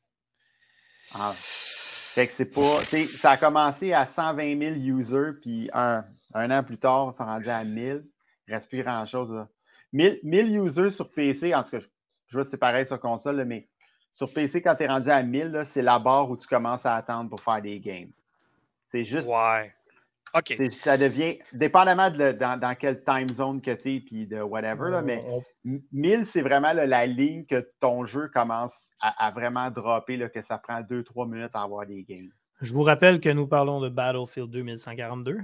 [1.15, 1.33] Ah.
[1.35, 2.81] Fait que c'est pas.
[3.19, 7.49] Ça a commencé à 120 000 users, puis un, un an plus tard, ça rendu
[7.49, 8.05] à 1000.
[8.47, 9.47] Il ne reste plus grand-chose.
[9.93, 11.87] 1000, 1000 users sur PC, en tout cas, je,
[12.29, 13.69] je vois c'est pareil sur console, mais
[14.13, 16.97] sur PC, quand tu es rendu à 1000, c'est la barre où tu commences à
[16.97, 18.11] attendre pour faire des games.
[18.89, 19.29] C'est juste.
[19.29, 19.73] Ouais.
[20.35, 20.55] OK.
[20.71, 25.03] Ça devient, dépendamment de dans, quelle time zone que tu es, puis de whatever, là,
[25.03, 25.25] mais
[25.65, 30.59] 1000, c'est vraiment la ligne que ton jeu commence à, vraiment dropper, là, que ça
[30.59, 32.31] prend 2-3 minutes à avoir des games.
[32.61, 35.41] Je vous rappelle que nous parlons de Battlefield 2142.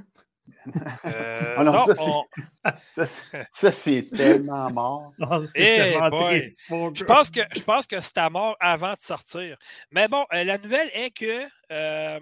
[1.05, 2.25] Euh, ah non,
[3.55, 5.13] ça, c'est tellement mort.
[5.55, 5.95] Eh,
[6.95, 9.57] je, pense que, je pense que c'était mort avant de sortir.
[9.91, 12.21] Mais bon, euh, la nouvelle est que euh,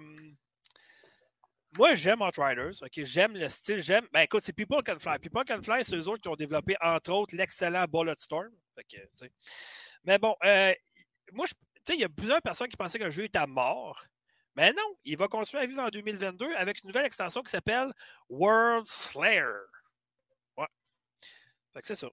[1.77, 2.73] moi, j'aime Outriders.
[2.95, 3.81] J'aime le style.
[3.81, 4.05] J'aime.
[4.13, 5.19] Ben, écoute, c'est People Can Fly.
[5.19, 8.51] People Can Fly, c'est eux autres qui ont développé, entre autres, l'excellent Bulletstorm.
[10.03, 10.73] mais bon, euh,
[11.33, 11.45] moi,
[11.89, 14.05] il y a plusieurs personnes qui pensaient que le jeu était mort.
[14.55, 17.91] Mais non, il va continuer à vivre en 2022 avec une nouvelle extension qui s'appelle
[18.29, 19.43] World Slayer.
[20.57, 20.67] Ouais.
[21.73, 22.07] Fait que c'est ça.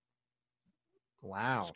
[1.23, 1.71] Wow.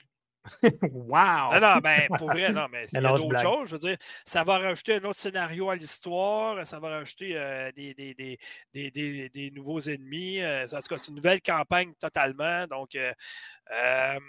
[0.83, 1.52] wow!
[1.52, 3.68] Non, non, ben, pour vrai, non, mais c'est d'autres choses.
[3.68, 7.72] Je veux dire, ça va rajouter un autre scénario à l'histoire, ça va rajouter euh,
[7.72, 8.38] des, des,
[8.72, 10.40] des, des, nouveaux ennemis.
[10.40, 12.66] Euh, en tout cas, c'est une nouvelle campagne totalement.
[12.66, 14.20] Donc, euh,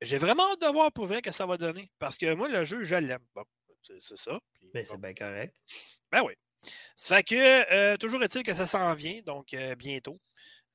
[0.00, 1.90] j'ai vraiment hâte de voir pour vrai que ça va donner.
[1.98, 3.24] Parce que moi, le jeu, je l'aime.
[3.34, 3.44] Bon,
[4.00, 4.38] c'est ça.
[4.74, 5.54] ben, c'est bien correct.
[6.10, 6.34] Ben oui.
[6.96, 10.20] Ça fait que, toujours est-il que ça s'en vient, donc bientôt.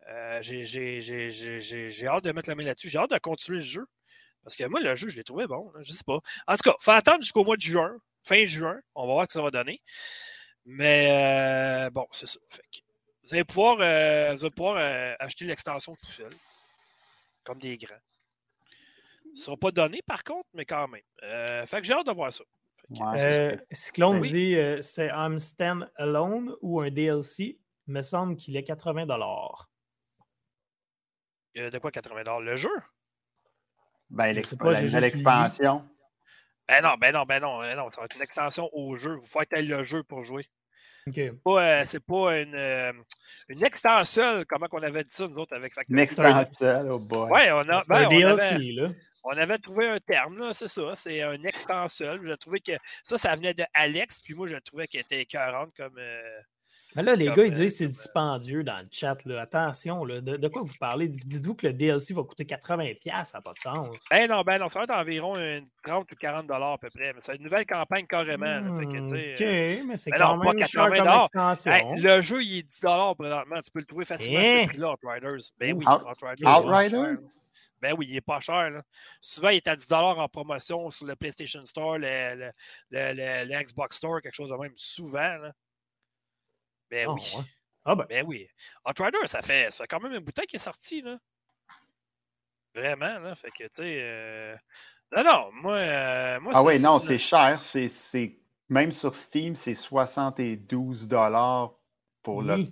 [0.10, 2.89] Euh, j'ai hâte de mettre la main là-dessus.
[2.89, 3.86] J'ai hâte de continuer le jeu.
[4.43, 5.72] Parce que moi, le jeu, je l'ai trouvé bon.
[5.82, 6.20] Je sais pas.
[6.48, 8.80] En tout cas, il faut attendre jusqu'au mois de juin, fin juin.
[8.96, 9.82] On va voir ce que ça va donner.
[10.65, 12.39] Mais euh, bon, c'est ça.
[13.24, 14.78] vous allez pouvoir, euh, vous allez pouvoir
[15.20, 16.34] acheter l'extension tout seul.
[17.43, 17.96] Comme des grands.
[19.34, 21.67] Ce ne sera pas donné par contre, mais quand même.
[21.67, 22.43] fait que j'ai hâte de voir ça.
[23.71, 27.60] Cyclone dit c'est I'm Stand Alone ou un DLC.
[27.88, 29.08] Il me semble qu'il est 80
[31.58, 32.69] euh, de quoi 80 Le jeu?
[34.10, 35.88] Ben, l'expansion.
[36.67, 39.15] Ben non, ben non, ben non, ben non, ça va être une extension au jeu.
[39.15, 40.47] Vous faut être le jeu pour jouer.
[41.13, 42.91] C'est pas, euh, pas une, euh,
[43.47, 47.32] une extension, comment on avait dit ça, nous autres, avec Une extension, oh boy.
[47.32, 47.82] Ouais, on a.
[47.88, 48.89] Ben, on, avait, là.
[49.28, 50.94] On avait trouvé un terme, là, c'est ça.
[50.96, 52.20] C'est un extension.
[52.24, 55.72] J'ai trouvé que ça, ça venait de Alex, puis moi, je trouvais qu'il était écœurante
[55.76, 56.00] comme.
[56.98, 59.24] Mais là, les gars, ils disent que c'est euh, dispendieux dans le chat.
[59.26, 59.42] Là.
[59.42, 61.10] Attention, là, de, quoi vous parlez?
[61.10, 63.96] Dites-vous que le DLC va coûter 80$, ça n'a pas de sens.
[64.10, 65.36] Ben non, ben non, ça va être environ
[65.84, 67.13] 30 ou 40$ à peu près.
[67.13, 68.62] Mais c'est une nouvelle campagne carrément.
[68.62, 71.94] Hmm, OK, mais c'est ben quand même cher comme extension.
[71.96, 73.62] le jeu, il est 10$ présentement.
[73.63, 75.52] Tu peux le trouver facilement à ce prix-là, Outriders.
[75.60, 76.58] Ben oui, Outriders?
[76.58, 77.18] Outriders?
[77.82, 78.70] Ben oui, il n'est pas cher.
[78.70, 78.82] Là.
[79.22, 82.52] Souvent, il est à 10 en promotion sur le PlayStation Store, le,
[82.90, 84.74] le, le, Xbox Store, quelque chose de même.
[84.76, 85.38] Souvent.
[85.38, 85.54] Là.
[86.90, 87.22] Ben ah, oui.
[87.86, 88.06] Ah ben.
[88.10, 88.48] ben oui.
[88.86, 91.18] Outrider, ça fait, ça fait quand même un bouteille qui est sorti, là.
[92.74, 93.36] Vraiment, là.
[93.36, 93.98] Fait que, tu sais.
[94.02, 94.56] Euh...
[95.16, 95.76] Non, non, moi.
[95.76, 97.62] Euh, moi ah oui, non, c'est cher.
[97.62, 101.08] C'est, Même sur Steam, c'est 72
[102.24, 102.66] pour le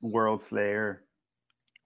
[0.00, 0.92] World Slayer.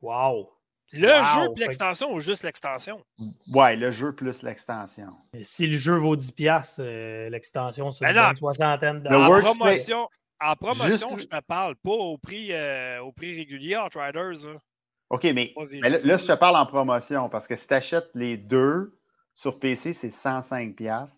[0.02, 0.53] Wow.
[0.94, 3.04] Le jeu plus l'extension ou juste l'extension?
[3.52, 5.12] Ouais, le jeu plus l'extension.
[5.40, 10.08] Si le jeu vaut 10$, euh, l'extension, c'est ben une soixantaine de En promotion,
[10.40, 14.58] en promotion, je te parle pas au prix, euh, au prix régulier, Outriders.
[15.10, 15.52] OK, mais,
[15.82, 18.98] là, je te parle en promotion parce que si tu achètes les deux
[19.34, 21.08] sur PC, c'est 105$.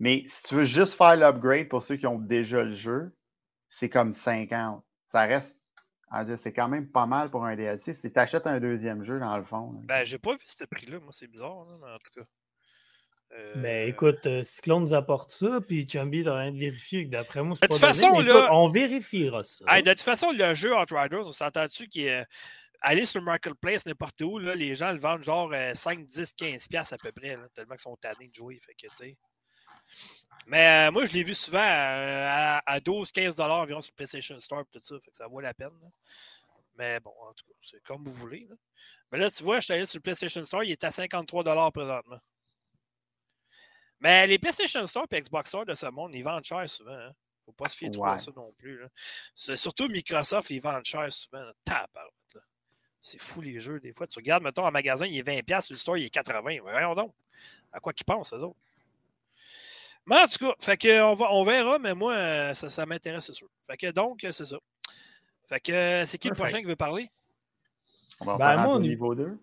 [0.00, 3.16] Mais si tu veux juste faire l'upgrade pour ceux qui ont déjà le jeu,
[3.68, 4.80] c'est comme 50$.
[5.10, 5.57] Ça reste.
[6.42, 7.92] C'est quand même pas mal pour un DLC.
[7.94, 9.72] Si tu achètes un deuxième jeu, dans le fond.
[9.84, 11.00] Ben, j'ai pas vu ce prix-là.
[11.00, 12.26] Moi, c'est bizarre, mais en tout cas.
[13.56, 17.04] Ben euh, écoute, euh, Cyclone nous apporte ça, puis Chumby est en train de vérifier
[17.04, 19.82] d'après moi, c'est de toute façon, là, on vérifiera ça.
[19.82, 22.24] de toute façon, le jeu Outriders, on s'entend-tu qu'il est.
[22.80, 26.68] Aller sur le marketplace n'importe où, là, les gens le vendent genre 5, 10, 15
[26.68, 28.60] pièces à peu près, tellement qu'ils sont tannés de jouer.
[28.64, 28.86] Fait que,
[30.46, 34.38] Mais euh, moi, je l'ai vu souvent à, 12, 15 dollars environ sur le PlayStation
[34.40, 34.98] Store tout ça.
[35.00, 35.70] Fait que ça vaut la peine.
[36.76, 38.46] Mais bon, en tout cas, c'est comme vous voulez.
[38.48, 38.54] Là.
[39.10, 41.72] Mais là, tu vois, je suis allé sur le PlayStation Store, il est à 53
[41.72, 42.18] présentement.
[44.00, 46.92] Mais les PlayStation Store et Xbox Store de ce monde, ils vendent cher souvent.
[46.92, 47.12] Hein.
[47.44, 48.80] Faut pas se fier trop à ça non plus.
[49.34, 51.50] Surtout Microsoft, ils vendent cher souvent.
[53.00, 53.80] C'est fou les jeux.
[53.80, 56.14] Des fois, tu regardes, mettons, en magasin, il est 20$, sur le store, il est
[56.14, 56.60] 80$.
[56.60, 57.14] Voyons donc.
[57.72, 58.58] À quoi qu'ils pensent, eux autres?
[60.08, 62.86] Mais en tout cas, fait que on, va, on verra, mais moi, euh, ça, ça
[62.86, 63.48] m'intéresse, c'est sûr.
[63.66, 64.56] Fait que donc, c'est ça.
[65.48, 67.10] Fait que euh, c'est qui le prochain qui veut parler?
[68.20, 69.38] On va ben, moi, au niveau 2.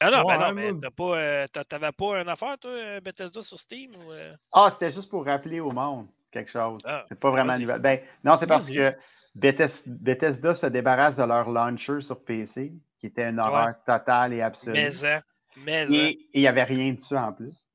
[0.00, 3.58] Ah non, ben non, mais t'as pas, euh, t'avais pas une affaire, toi, Bethesda sur
[3.58, 3.94] Steam?
[3.94, 4.12] Ou,
[4.52, 6.80] Ah, c'était juste pour rappeler au monde quelque chose.
[6.84, 7.80] Ah, c'est pas vraiment nouvelle.
[7.80, 8.94] Ben, non, c'est parce que
[9.34, 14.74] Bethesda, se débarrasse de leur launcher sur PC, qui était une horreur totale et absolue.
[14.74, 15.22] Mais, hein,
[15.58, 16.12] mais et hein.
[16.34, 17.66] il n'y avait rien dessus en plus.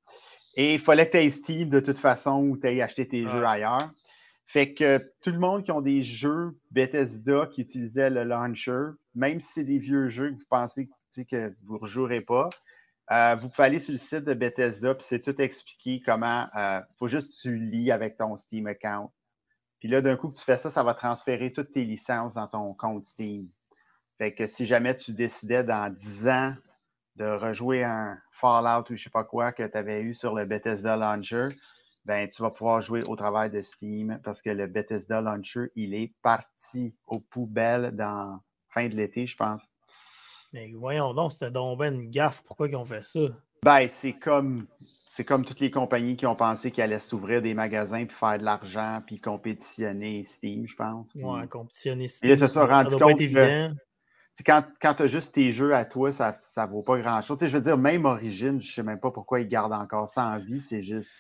[0.56, 3.24] Et il fallait que tu aies Steam de toute façon ou tu aies acheté tes
[3.24, 3.92] jeux ailleurs.
[4.48, 9.40] Fait que tout le monde qui ont des jeux Bethesda qui utilisaient le launcher, même
[9.40, 10.88] si c'est des vieux jeux que vous pensez
[11.30, 12.50] que vous ne rejouerez pas,
[13.12, 16.48] euh, vous pouvez aller sur le site de Bethesda, puis c'est tout expliqué comment.
[16.54, 19.12] Il euh, faut juste que tu lis avec ton Steam account.
[19.80, 22.48] Puis là, d'un coup que tu fais ça, ça va transférer toutes tes licences dans
[22.48, 23.50] ton compte Steam.
[24.18, 26.56] Fait que si jamais tu décidais dans 10 ans
[27.18, 30.46] de rejouer un Fallout ou je sais pas quoi que tu avais eu sur le
[30.46, 31.50] Bethesda Launcher,
[32.06, 35.94] ben tu vas pouvoir jouer au travail de Steam parce que le Bethesda Launcher, il
[35.94, 39.62] est parti aux poubelles dans fin de l'été, je pense.
[40.54, 42.44] Mais voyons donc, c'était donc ben une gaffe.
[42.44, 43.20] Pourquoi ils ont fait ça?
[43.64, 44.68] Ben, c'est comme
[45.10, 48.38] c'est comme toutes les compagnies qui ont pensé qu'ils allaient s'ouvrir des magasins puis faire
[48.38, 51.16] de l'argent puis compétitionner Steam, je pense.
[51.16, 52.30] Ouais, compétitionner Steam.
[52.30, 53.72] Et là, ça s'est rendu compte que
[54.44, 57.38] quand, quand tu as juste tes jeux à toi, ça ne vaut pas grand-chose.
[57.42, 60.26] je veux dire, même Origin, je ne sais même pas pourquoi ils gardent encore ça
[60.26, 60.60] en vie.
[60.60, 61.16] C'est juste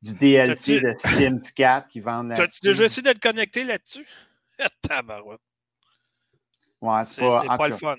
[0.00, 4.06] du DLC de Sims 4 qui vendent T'as-tu déjà essayé d'être connecté là-dessus?
[4.82, 5.40] Tabarouette.
[6.80, 7.96] Ouais, c'est pas, pas le fun.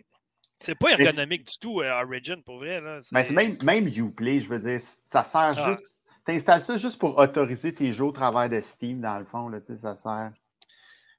[0.59, 2.81] C'est pas ergonomique du tout, euh, Origin, pour vrai.
[3.01, 5.69] C'est même, même Uplay, je veux dire, ça sert ah.
[5.69, 5.93] juste.
[6.25, 9.47] Tu installes ça juste pour autoriser tes jeux au travers de Steam, dans le fond,
[9.47, 10.31] là, ça sert.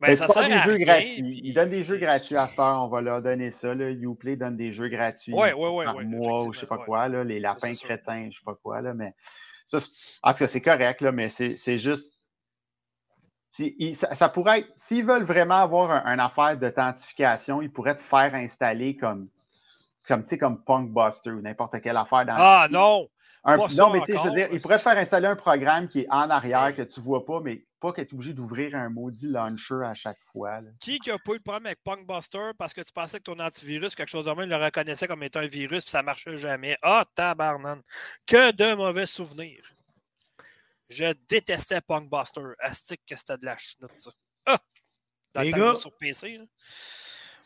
[0.00, 1.40] Ben, ça sert des jeux gratuits.
[1.44, 3.74] Ils donnent des jeux gratuits à cette heure, on va leur donner ça.
[3.74, 3.90] Là.
[3.90, 7.08] Uplay donne des jeux gratuits ouais, ouais, ouais, par mois ou je sais pas quoi,
[7.08, 8.80] là, les lapins crétins, je sais pas quoi.
[8.80, 9.14] Là, mais
[9.66, 9.78] ça,
[10.22, 12.12] en tout cas, c'est correct, là, mais c'est juste.
[14.16, 18.96] Ça, pourrait être, s'ils veulent vraiment avoir un, affaire d'authentification, ils pourraient te faire installer
[18.96, 19.28] comme,
[20.06, 23.06] comme, comme Punkbuster ou n'importe quelle affaire dans Ah non!
[23.44, 26.00] non, mais tu sais, je veux dire, ils pourraient te faire installer un programme qui
[26.00, 29.26] est en arrière, que tu ne vois pas, mais pas qu'être obligé d'ouvrir un maudit
[29.26, 30.60] launcher à chaque fois.
[30.80, 33.38] Qui qui a pas eu le problème avec Punkbuster parce que tu pensais que ton
[33.40, 36.36] antivirus, quelque chose de même, le reconnaissait comme étant un virus puis ça ne marchait
[36.36, 36.76] jamais?
[36.82, 37.80] Ah, tabarnan!
[38.26, 39.74] Que de mauvais souvenirs!
[40.88, 42.42] Je détestais Punkbuster.
[42.58, 44.10] Astic que c'était de la chenoute, ça.
[44.46, 44.58] Ah!
[45.34, 46.38] Dans Les gars, sur PC.
[46.38, 46.44] Là.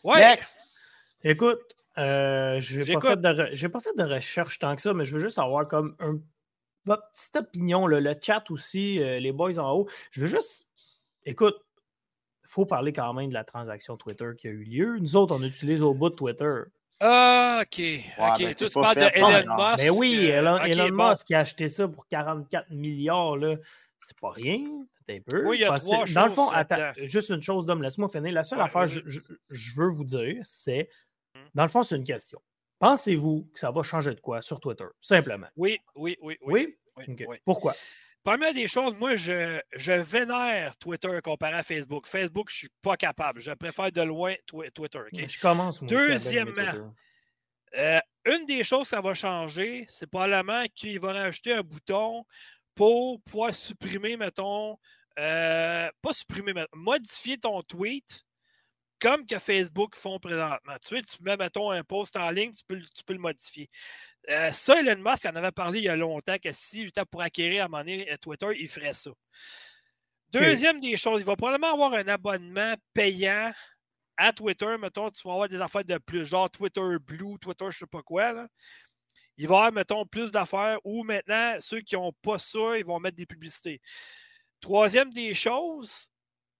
[0.03, 0.41] Ouais!
[1.23, 1.61] Écoute,
[1.97, 5.39] euh, je n'ai pas, pas, fait de recherche tant que ça, mais je veux juste
[5.39, 6.19] avoir comme un,
[6.85, 9.89] votre petite opinion, le chat aussi, euh, les boys en haut.
[10.11, 10.69] Je veux juste.
[11.25, 11.57] Écoute,
[12.43, 14.99] il faut parler quand même de la transaction Twitter qui a eu lieu.
[14.99, 16.61] Nous autres, on utilise au bout de Twitter.
[17.01, 17.83] Ah, OK.
[18.19, 18.39] OK.
[18.39, 19.79] Ben, tu parles de Elon Musk.
[19.79, 23.37] Mais oui, Elon, Musk a acheté ça pour 44 milliards.
[23.37, 23.57] Là.
[24.01, 24.61] C'est pas rien.
[25.09, 25.47] Un peu.
[25.47, 28.33] Oui, il y a trois Dans le fond, attends, juste une chose, d'homme, laisse-moi finir.
[28.33, 29.21] La seule affaire que je,
[29.51, 30.89] je, veux vous dire, c'est
[31.55, 32.41] dans le fond, c'est une question.
[32.79, 34.85] Pensez-vous que ça va changer de quoi sur Twitter?
[35.01, 35.47] Simplement?
[35.57, 36.37] Oui, oui, oui.
[36.43, 36.77] Oui?
[37.45, 37.75] Pourquoi?
[38.23, 42.07] Première des choses, moi, je, je, vénère Twitter comparé à Facebook.
[42.07, 43.41] Facebook, je ne suis pas capable.
[43.41, 45.01] Je préfère de loin Twitter.
[45.13, 46.95] Je commence, moi, Deuxièmement,
[47.77, 52.25] euh, une des choses que ça va changer, c'est probablement qu'il va rajouter un bouton
[52.75, 54.79] pour pouvoir supprimer, mettons,
[55.19, 58.25] euh, pas supprimer, mais modifier ton tweet
[59.05, 60.77] comme que Facebook font présentement.
[60.81, 63.69] Tu sais, tu mets, mettons, un post en ligne, tu peux, tu peux le modifier.
[64.31, 67.63] Euh, ça, Elon Musk en avait parlé il y a longtemps que était pour acquérir
[67.63, 69.11] à un moment donné Twitter, il ferait ça.
[70.31, 73.53] Deuxième des choses, il va probablement avoir un abonnement payant
[74.17, 74.75] à Twitter.
[74.81, 77.87] Mettons, tu vas avoir des affaires de plus, genre Twitter Blue, Twitter, je ne sais
[77.87, 78.33] pas quoi.
[78.33, 78.49] Là.
[79.37, 82.87] Il va y avoir, mettons, plus d'affaires où maintenant, ceux qui n'ont pas ça, ils
[82.87, 83.83] vont mettre des publicités.
[84.63, 86.14] Troisième des choses,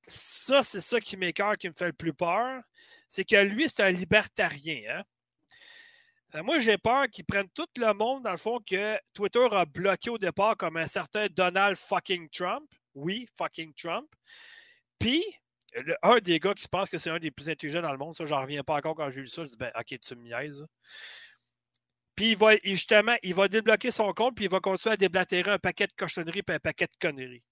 [0.07, 2.63] ça, c'est ça qui m'écœure, qui me fait le plus peur.
[3.09, 4.83] C'est que lui, c'est un libertarien.
[4.89, 6.43] Hein.
[6.43, 10.11] Moi, j'ai peur qu'il prenne tout le monde, dans le fond, que Twitter a bloqué
[10.11, 12.69] au départ comme un certain Donald fucking Trump.
[12.95, 14.09] Oui, fucking Trump.
[14.99, 15.25] Puis,
[16.03, 18.25] un des gars qui pense que c'est un des plus intelligents dans le monde, ça,
[18.25, 19.43] j'en reviens pas encore quand j'ai lu ça.
[19.43, 20.67] Je dis, ben, ok, tu me niaises.
[22.17, 25.53] Puis, il va, justement, il va débloquer son compte, puis il va continuer à déblatérer
[25.53, 27.45] un paquet de cochonneries et un paquet de conneries.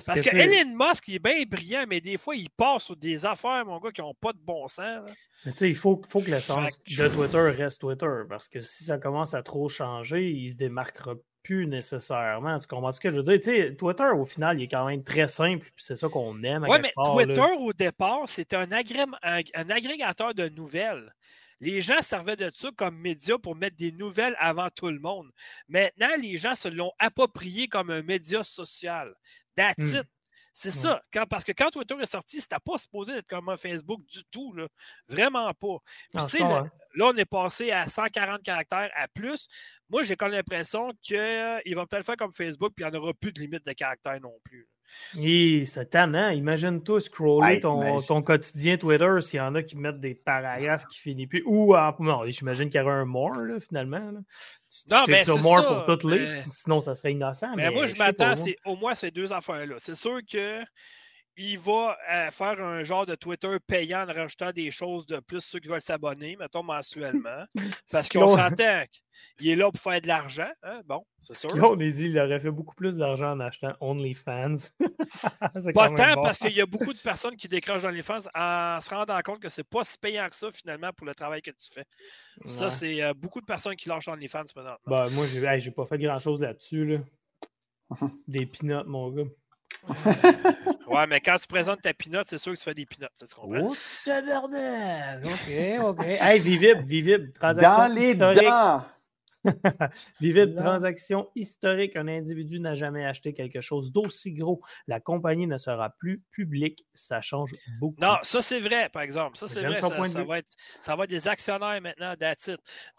[0.00, 3.26] Parce, que, Elon Musk, il est bien brillant, mais des fois, il passe sur des
[3.26, 5.02] affaires, mon gars, qui n'ont pas de bon sens.
[5.44, 8.22] Mais tu sais, il faut, faut que l'essence de Twitter reste Twitter.
[8.28, 12.58] Parce que si ça commence à trop changer, il se démarquera plus nécessairement.
[12.58, 13.38] Tu comprends ce que je veux dire?
[13.38, 16.42] Tu sais, Twitter, au final, il est quand même très simple, puis c'est ça qu'on
[16.42, 16.66] aime.
[16.68, 21.12] Oui, mais Twitter, au départ, c'était un, un, agrégateur de nouvelles.
[21.60, 25.30] Les gens servaient de ça comme média pour mettre des nouvelles avant tout le monde.
[25.68, 29.14] Maintenant, les gens se l'ont approprié comme un média social.
[29.54, 29.98] That's hmm.
[29.98, 30.06] it.
[30.52, 31.02] C'est ça.
[31.12, 34.22] Quand, parce que quand Twitter est sorti, c'était pas supposé être comme un Facebook du
[34.30, 34.52] tout.
[34.52, 34.68] Là.
[35.08, 35.78] Vraiment pas.
[36.12, 39.48] Puis, là, là, on est passé à 140 caractères à plus.
[39.88, 43.14] Moi, j'ai comme l'impression qu'il va peut-être faire comme Facebook, puis il n'y en aura
[43.14, 44.68] plus de limite de caractères non plus.
[45.16, 46.30] Oui, c'est tannant.
[46.30, 51.28] Imagine-toi scroller ton, quotidien Twitter s'il y en a qui mettent des paragraphes qui finissent
[51.28, 51.42] plus.
[51.46, 54.12] Ou, non, j'imagine qu'il y aurait un more, finalement.
[54.90, 57.54] non, mais c'est more pour toutes les, sinon ça serait innocent.
[57.56, 59.76] Mais, moi, je m'attends au moins ces deux affaires-là.
[59.78, 60.62] C'est sûr que
[61.36, 65.40] il va euh, faire un genre de Twitter payant en rajoutant des choses de plus
[65.40, 67.44] ceux qui veulent s'abonner, mettons mensuellement.
[67.90, 68.84] Parce qu'on s'entend
[69.38, 70.50] qu'il est là pour faire de l'argent.
[70.62, 70.82] Hein?
[70.84, 71.50] Bon, c'est sûr.
[71.54, 74.56] on est dit qu'il aurait fait beaucoup plus d'argent en achetant OnlyFans.
[75.74, 78.90] pas tant parce qu'il y a beaucoup de personnes qui décrochent dans OnlyFans en se
[78.90, 81.70] rendant compte que c'est pas si payant que ça finalement pour le travail que tu
[81.72, 81.84] fais.
[82.46, 84.76] Ça, c'est euh, beaucoup de personnes qui lâchent OnlyFans maintenant.
[84.86, 86.86] Bah, moi, j'ai pas fait grand chose là-dessus.
[86.86, 86.98] Là.
[88.26, 89.24] Des pinottes, mon gars.
[90.86, 93.26] Ouais, mais quand tu présentes ta pinotte, c'est sûr que tu fais des pinottes, c'est
[93.26, 95.24] ce qu'on Oh, tabarnak!
[95.24, 96.06] OK, OK.
[96.20, 98.42] Hey, Vivib, Vivib, transaction Dans les historique.
[98.42, 98.84] dents!
[100.20, 101.96] Vivib, transaction historique.
[101.96, 104.60] Un individu n'a jamais acheté quelque chose d'aussi gros.
[104.86, 106.86] La compagnie ne sera plus publique.
[106.94, 108.00] Ça change beaucoup.
[108.00, 109.36] Non, ça c'est vrai, par exemple.
[109.36, 109.80] Ça c'est vrai.
[109.80, 112.50] Ça, ça va être, ça va être des actionnaires maintenant, that's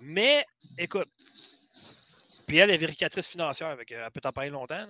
[0.01, 0.43] Mais,
[0.77, 1.07] écoute,
[2.45, 4.87] puis elle est vérificatrice financière, avec, euh, elle peut t'en parler longtemps.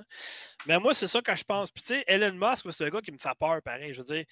[0.65, 1.71] Mais moi, c'est ça que je pense.
[1.71, 3.93] Puis tu sais, Elon Musk, c'est le gars qui me fait peur, pareil.
[3.93, 4.25] Je veux dire,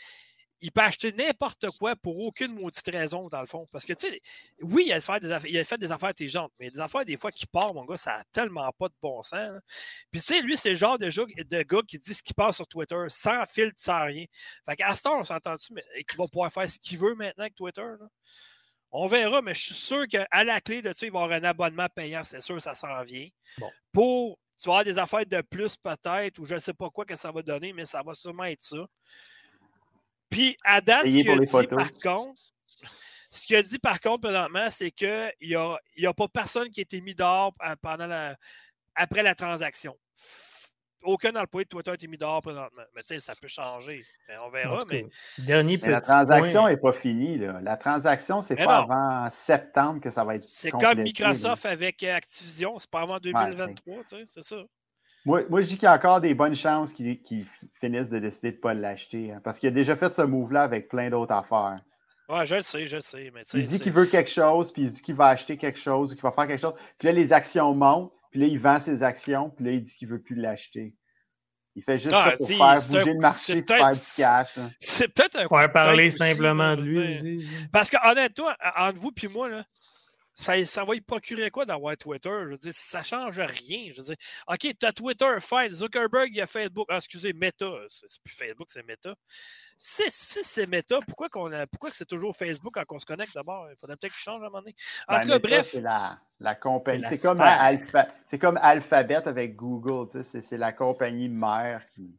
[0.62, 3.68] il peut acheter n'importe quoi pour aucune maudite raison, dans le fond.
[3.72, 4.22] Parce que, tu sais,
[4.62, 7.04] oui, il a, fait des affaires, il a fait des affaires intelligentes, mais des affaires,
[7.04, 9.60] des fois, qui partent, mon gars, ça n'a tellement pas de bon sens.
[10.12, 12.58] Puis, tu sais, lui, c'est le genre de, de, gars qui dit ce qu'il pense
[12.58, 14.26] sur Twitter, sans filtre, sans rien.
[14.70, 17.44] Fait qu'à ce temps, on s'entend-tu, mais qu'il va pouvoir faire ce qu'il veut maintenant
[17.44, 17.82] avec Twitter.
[17.82, 18.08] Là?
[18.92, 21.40] On verra, mais je suis sûr qu'à la clé de ça, il va y avoir
[21.40, 23.28] un abonnement payant, c'est sûr, ça s'en vient.
[23.94, 27.06] Pour, tu vas avoir des affaires de plus peut-être, ou je ne sais pas quoi
[27.06, 28.86] que ça va donner, mais ça va sûrement être ça.
[30.30, 32.42] Puis, à date, ce qu'il a dit, par contre,
[33.30, 36.82] ce qu'il a dit, par contre, présentement, c'est qu'il n'y a, a pas personne qui
[36.82, 38.36] a été mis dehors pendant la,
[38.96, 39.98] après la transaction
[41.04, 42.84] aucun employé de Twitter été mis dehors présentement.
[42.96, 44.04] Mais tu sais, ça peut changer.
[44.46, 44.84] on verra.
[44.90, 45.06] Mais...
[45.40, 47.38] Dernier mais la transaction n'est pas finie.
[47.38, 47.60] Là.
[47.62, 50.46] La transaction, c'est pas avant septembre que ça va être.
[50.46, 52.78] C'est comme Microsoft avec euh, Activision.
[52.80, 54.64] C'est pas avant 2023, tu sais, c'est ça.
[55.26, 57.46] Moi, moi je dis qu'il y a encore des bonnes chances qu'ils
[57.80, 59.32] finissent de décider de ne pas l'acheter.
[59.32, 61.80] Hein, parce qu'il a déjà fait ce move-là avec plein d'autres affaires.
[62.28, 63.32] Ouais, je le sais, je le sais.
[63.34, 66.14] Mais il dit qu'il veut quelque chose, puis il dit qu'il va acheter quelque chose,
[66.14, 66.76] qu'il va faire quelque chose.
[66.98, 68.14] Puis là, les actions montent.
[68.32, 70.96] Puis là, il vend ses actions, puis là, il dit qu'il ne veut plus l'acheter.
[71.76, 74.58] Il fait juste ah, ça pour faire bouger le marché, pour faire du cash.
[74.58, 74.70] Hein.
[74.80, 77.48] C'est peut-être un Pour parler simplement de lui.
[77.72, 79.66] Parce que honnêtement, entre vous et moi, là,
[80.34, 82.30] ça, ça va y procurer quoi d'avoir Twitter?
[82.30, 83.92] Je veux dire, ça change rien.
[83.92, 84.16] Je veux dire,
[84.48, 85.72] OK, tu as Twitter, fine.
[85.72, 86.88] Zuckerberg, il y a Facebook.
[86.90, 87.70] Ah, excusez, Meta.
[87.90, 89.14] C'est plus Facebook, c'est Meta.
[89.78, 93.68] Si, c'est Meta, pourquoi, qu'on a, pourquoi c'est toujours Facebook quand on se connecte d'abord?
[93.70, 94.76] Il faudrait peut-être qu'il change à un moment donné.
[95.08, 95.70] En ben, tout cas, bref.
[95.72, 97.04] C'est la, la compagnie.
[97.10, 98.08] C'est comme, Alpha,
[98.40, 100.10] comme Alphabet avec Google.
[100.12, 102.18] Tu sais, c'est la compagnie mère qui.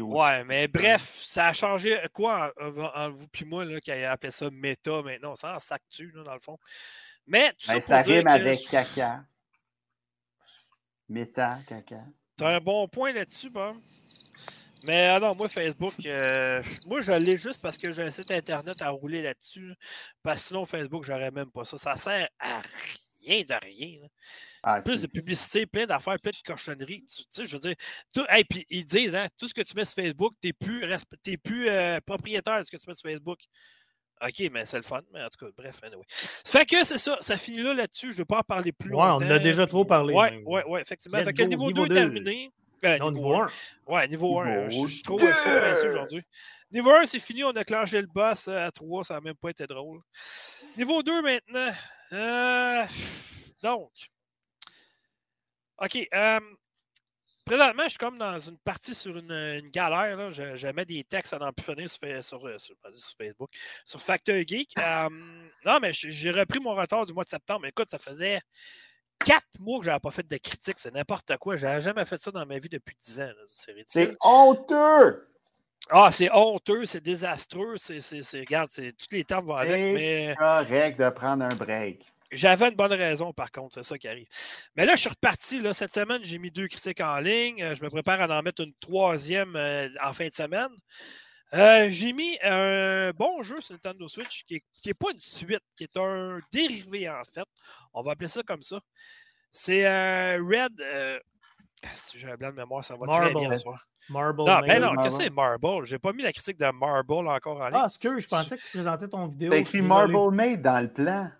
[0.00, 4.30] Ouais, mais bref, ça a changé quoi en, vous puis moi là, qui a appelé
[4.30, 5.34] ça Meta maintenant?
[5.34, 6.58] Ça en s'actue, dans le fond?
[7.26, 9.24] Mais ben, ça, rime avec caca.
[11.08, 12.04] Méta, caca.
[12.36, 13.76] T'as un bon point là-dessus, Bob.
[14.84, 18.82] Mais alors, moi, Facebook, euh, moi, je l'ai juste parce que j'ai un site Internet
[18.82, 19.74] à rouler là-dessus.
[20.22, 21.76] Parce que sinon, Facebook, j'aurais même pas ça.
[21.76, 22.62] Ça sert à
[23.24, 24.00] rien de rien.
[24.64, 27.04] Ah, plus de publicité, plein d'affaires, plein de cochonneries.
[27.04, 27.74] Tu, sais, je veux dire,
[28.14, 30.84] tout, puis ils disent, hein, tout ce que tu mets sur Facebook, tu n'es plus,
[31.42, 33.38] plus euh, propriétaire de ce que tu mets sur Facebook.
[34.22, 35.00] OK, mais c'est le fun.
[35.12, 36.04] Mais en tout cas, bref, anyway.
[36.08, 38.08] Fait que c'est ça, ça finit là là-dessus.
[38.08, 40.14] Je ne vais pas en parler plus ouais, on a déjà trop parlé.
[40.14, 41.22] Oui, oui, oui, effectivement.
[41.24, 42.52] fait que le niveau, 2 est terminé.
[42.84, 43.46] Euh, non, niveau 1.
[43.86, 44.68] Ouais, niveau 1.
[44.68, 46.22] Je suis trop, pressé aujourd'hui.
[46.70, 47.44] Niveau 1, c'est fini.
[47.44, 49.04] On a clenché le boss à 3.
[49.04, 50.00] Ça n'a même pas été drôle.
[50.76, 51.72] Niveau 2 maintenant.
[52.12, 52.84] Euh,
[53.62, 53.90] donc.
[55.78, 56.08] OK.
[56.14, 56.40] Euh,
[57.52, 60.30] Présentement, je suis comme dans une partie sur une, galère.
[60.30, 62.74] Je, mets des textes à n'en plus finir sur, euh, sur,
[63.18, 63.50] Facebook,
[63.84, 64.74] sur Factor Geek.
[65.62, 67.66] non, mais j'ai repris mon retard du mois de septembre.
[67.66, 68.40] Écoute, ça faisait
[69.22, 70.78] quatre mois que je n'avais pas fait de critique.
[70.78, 71.56] C'est n'importe quoi.
[71.56, 73.28] Je n'avais jamais fait ça dans ma vie depuis dix ans.
[73.46, 74.08] C'est ridicule.
[74.12, 75.28] C'est honteux!
[75.90, 77.76] Ah, c'est honteux, c'est désastreux.
[77.76, 78.00] C'est,
[78.40, 79.74] regarde, c'est, tous les termes vont avec.
[79.74, 82.11] C'est Mais correct de prendre un break.
[82.32, 83.74] J'avais une bonne raison, par contre.
[83.74, 84.26] C'est ça qui arrive.
[84.76, 85.60] Mais là, je suis reparti.
[85.60, 87.62] Là, cette semaine, j'ai mis deux critiques en ligne.
[87.62, 90.70] Euh, Je me prépare à en mettre une troisième euh, en fin de semaine.
[91.54, 95.84] Euh, j'ai mis un bon jeu sur Nintendo Switch qui n'est pas une suite, qui
[95.84, 97.44] est un dérivé en fait.
[97.92, 98.80] On va appeler ça comme ça.
[99.52, 100.80] C'est euh, Red.
[100.80, 101.18] euh,
[101.92, 103.38] si j'ai un blanc de mémoire, ça va très Marble.
[103.40, 103.86] bien ce soir.
[104.08, 104.44] Marble.
[104.44, 104.66] Non, Maiden.
[104.66, 105.84] ben non, qu'est-ce que c'est Marble?
[105.84, 107.78] J'ai pas mis la critique de Marble encore en ligne.
[107.82, 109.50] Ah, excuse, je pensais que tu présentais ton vidéo.
[109.50, 109.82] T'as écrit.
[109.82, 111.30] Marble Made dans le plan.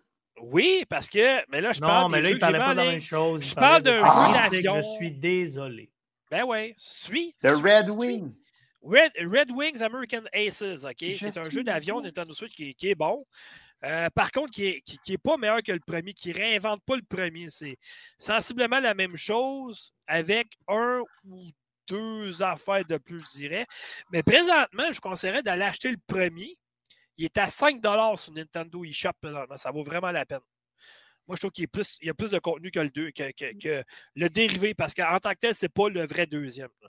[0.43, 1.49] Oui, parce que.
[1.51, 3.43] Mais là, je Non, parle mais des là, il parlait pas de la même chose.
[3.45, 4.77] Je parle d'un jeu d'avion.
[4.83, 5.91] Je suis désolé.
[6.31, 7.35] Ben oui, suis.
[7.43, 7.97] The suis- Red suis.
[7.97, 8.35] Wing.
[8.83, 10.95] Red, Red Wings American Aces, OK?
[10.97, 12.01] Qui Je est un jeu d'avion.
[12.01, 13.25] Nintendo Switch qui, est- qui est bon.
[13.85, 16.81] Euh, par contre, qui n'est qui, qui est pas meilleur que le premier, qui réinvente
[16.85, 17.49] pas le premier.
[17.51, 17.77] C'est
[18.19, 21.51] sensiblement la même chose avec un ou
[21.89, 23.67] deux affaires de plus, je dirais.
[24.13, 26.57] Mais présentement, je conseillerais d'aller acheter le premier.
[27.19, 27.81] Il est à 5
[28.17, 29.11] sur Nintendo eShop.
[29.57, 30.41] Ça vaut vraiment la peine.
[31.29, 32.91] Moi, je trouve qu'il y a plus, il y a plus de contenu que le,
[32.91, 33.85] deux, que, que- que
[34.17, 36.71] le dérivé, parce qu'en tant que tel, c'est pas le vrai deuxième.
[36.81, 36.89] là.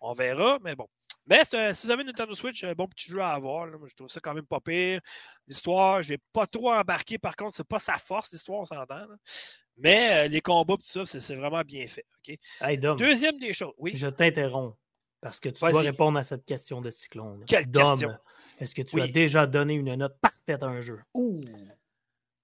[0.00, 0.88] On verra, mais bon.
[1.26, 3.66] Mais si vous avez une Nintendo Switch, un bon petit jeu à avoir.
[3.66, 3.76] là.
[3.86, 5.00] Je trouve ça quand même pas pire.
[5.46, 7.18] L'histoire, j'ai pas trop embarqué.
[7.18, 9.06] Par contre, c'est pas sa force, l'histoire, on s'entend.
[9.76, 12.06] Mais euh, les combats, tout ça, c'est vraiment bien fait.
[12.18, 12.36] OK?
[12.60, 13.74] Hey, Dom, Deuxième des choses.
[13.78, 13.92] Oui.
[13.94, 14.74] je t'interromps
[15.20, 17.44] parce que tu dois répondre à cette question de Cyclone.
[17.46, 18.16] Quelle Dom, question?
[18.58, 19.02] Est-ce que tu Oui.
[19.02, 21.00] as déjà donné une note parfaite à un jeu?
[21.14, 21.40] Ouh!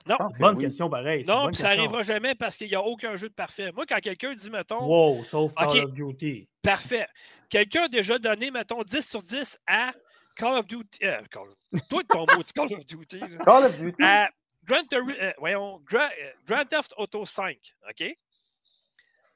[0.07, 0.19] Non.
[0.19, 0.65] Que Bonne oui.
[0.65, 1.25] question, pareil.
[1.27, 3.73] Non, puis ça n'arrivera jamais parce qu'il n'y a aucun jeu de parfait.
[3.73, 6.47] Moi, quand quelqu'un dit, mettons, Wow, sauf Call of Duty.
[6.61, 7.07] parfait,
[7.49, 9.95] quelqu'un a déjà donné, mettons, 10 sur 10 à
[10.37, 10.99] Call of Duty.
[11.05, 13.19] euh, Call of- Toi, ton mot, c'est Call of Duty.
[13.21, 13.29] là.
[13.45, 14.03] Call of Duty.
[14.03, 14.29] à
[14.65, 16.09] Grand, euh, voyons, euh,
[16.47, 18.17] Grand Theft Auto 5, OK?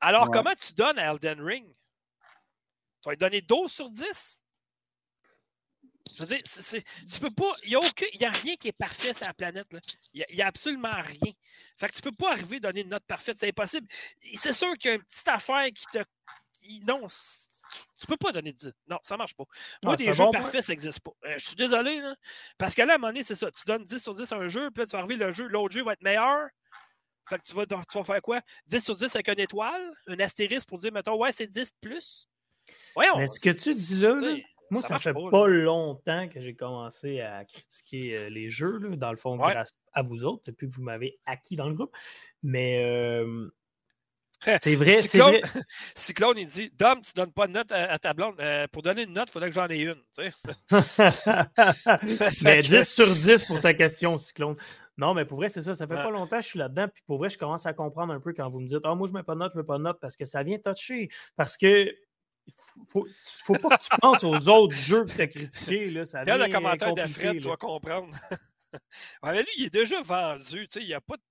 [0.01, 0.31] Alors, Ouais.
[0.35, 1.67] comment tu donnes à Elden Ring?
[1.67, 4.43] Tu vas lui donner 12 sur 10?
[6.17, 7.55] Je veux dire, tu peux pas.
[7.65, 9.73] Il n'y a, aucun- il y a rien qui est parfait sur la planète.
[9.73, 9.81] là.
[10.15, 11.33] Il n'y a, absolument rien.
[11.77, 13.37] Fait que tu peux pas arriver à donner une note parfaite.
[13.39, 13.87] C'est impossible.
[14.35, 15.99] C'est sûr qu'il y a une petite affaire qui te.
[16.87, 17.07] Non,
[18.01, 18.73] tu peux pas donner 10.
[18.89, 19.45] Non, ça marche pas.
[19.85, 20.41] Moi, Ah, des jeux bon point.
[20.41, 21.13] parfaits, ça n'existe pas.
[21.27, 22.15] Euh, je suis désolé, là.
[22.57, 23.51] Parce que là, à un moment donné, c'est ça.
[23.51, 25.47] Tu donnes 10 sur 10 à un jeu, puis là, tu vas arriver, le jeu,
[25.49, 26.49] l'autre jeu va être meilleur.
[27.29, 28.41] Fait que tu vas, tu vas faire quoi?
[28.69, 32.27] 10 sur 10 avec une étoile, un astérisque pour dire, mettons, ouais, c'est 10 plus.
[32.95, 33.19] Voyons.
[33.19, 34.15] Mais ce que tu dis là,
[34.71, 38.97] Moi, Ça ça, fait pas, longtemps que j'ai commencé à critiquer euh, les jeux, là,
[38.97, 39.53] dans le fond, Ouais.
[39.53, 41.95] grâce à vous autres, depuis que vous m'avez acquis dans le groupe.
[42.43, 43.49] Mais euh,
[44.61, 45.43] c'est vrai, Cyclone, vrai.
[45.95, 48.37] Cyclone, il dit Dom, tu donnes pas de note à, à ta blonde.
[48.41, 49.97] Euh, pour donner une note, il faudrait que j'en ai une.
[50.17, 50.33] tu sais.
[52.43, 54.57] mais Fait que- 10 sur 10 pour ta question, Cyclone.
[54.97, 55.75] Non, mais pour vrai, c'est ça.
[55.77, 56.03] Ça fait Ouais.
[56.03, 56.89] pas longtemps que je suis là-dedans.
[56.93, 59.07] Puis pour vrai, je commence à comprendre un peu quand vous me dites Ah, moi,
[59.09, 61.09] je mets pas de note, je mets pas de note parce que ça vient toucher.
[61.37, 61.93] Parce que
[62.91, 65.91] faut, faut pas que tu penses aux autres jeux que tu as critiqués.
[65.91, 66.05] Là.
[66.05, 67.41] Ça le commentaire de compliqué, Fred, là.
[67.41, 68.15] tu vas comprendre.
[69.23, 70.69] Ouais, mais lui, il est déjà vendu.
[70.69, 71.23] tu sais, Il y a pas de-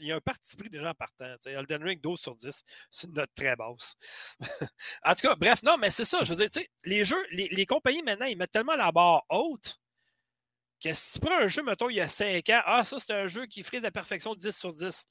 [0.00, 1.32] il y a un parti pris déjà en partant.
[1.36, 1.52] tu sais.
[1.52, 3.94] Elden Ring 12 sur 10, c'est une note très basse.
[5.02, 6.18] en tout cas, bref, non, mais c'est ça.
[6.22, 8.92] Je veux dire, tu sais, les jeux, les, les compagnies maintenant, ils mettent tellement la
[8.92, 9.78] barre haute
[10.84, 13.12] que si tu prends un jeu, mettons, il y a 5 ans, ah, ça, c'est
[13.14, 15.04] un jeu qui ferait de la perfection 10 sur 10.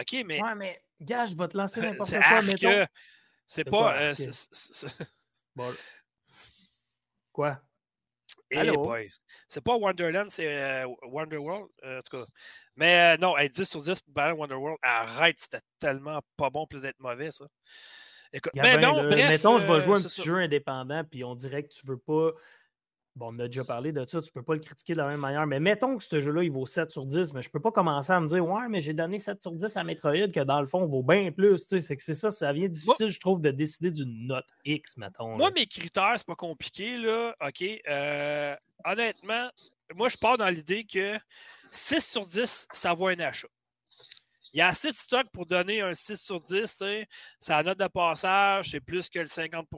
[0.00, 2.42] OK, mais Ouais, mais gars, je vais te lancer n'importe quoi.
[2.42, 2.68] mettons.
[2.70, 2.86] euh,
[3.46, 3.70] c'est pas.
[3.70, 4.86] quoi, euh, c'est-
[5.56, 5.72] Bon.
[7.32, 7.60] Quoi?
[8.50, 8.70] Eh.
[9.48, 12.24] C'est pas Wonderland, c'est euh, Wonderworld, euh, en tout cas.
[12.76, 16.82] Mais euh, non, hey, 10 sur 10 pour Wonderworld, arrête, c'était tellement pas bon plus
[16.82, 17.46] d'être mauvais, ça.
[18.32, 19.28] Écoute, mais Gabin, non, bref.
[19.28, 20.22] mettons, je vais jouer un petit ça.
[20.22, 22.32] jeu indépendant, puis on dirait que tu veux pas.
[23.16, 25.20] Bon, on a déjà parlé de ça, tu peux pas le critiquer de la même
[25.20, 25.46] manière.
[25.46, 28.10] Mais mettons que ce jeu-là, il vaut 7 sur 10, mais je peux pas commencer
[28.12, 30.66] à me dire Ouais, mais j'ai donné 7 sur 10 à Metroid, que dans le
[30.66, 31.60] fond, vaut bien plus.
[31.60, 34.46] tu sais, C'est que c'est ça, ça vient difficile, je trouve, de décider d'une note
[34.64, 35.36] X, mettons.
[35.36, 35.54] Moi, là.
[35.54, 37.36] mes critères, c'est pas compliqué, là.
[37.40, 37.62] OK.
[37.88, 39.48] euh, honnêtement,
[39.94, 41.16] moi, je pars dans l'idée que
[41.70, 43.48] 6 sur 10, ça vaut un achat.
[44.54, 46.60] Il y a assez de stock pour donner un 6 sur 10.
[46.62, 47.06] tu sais.
[47.40, 49.76] Sa note de passage, c'est plus que le 50 tu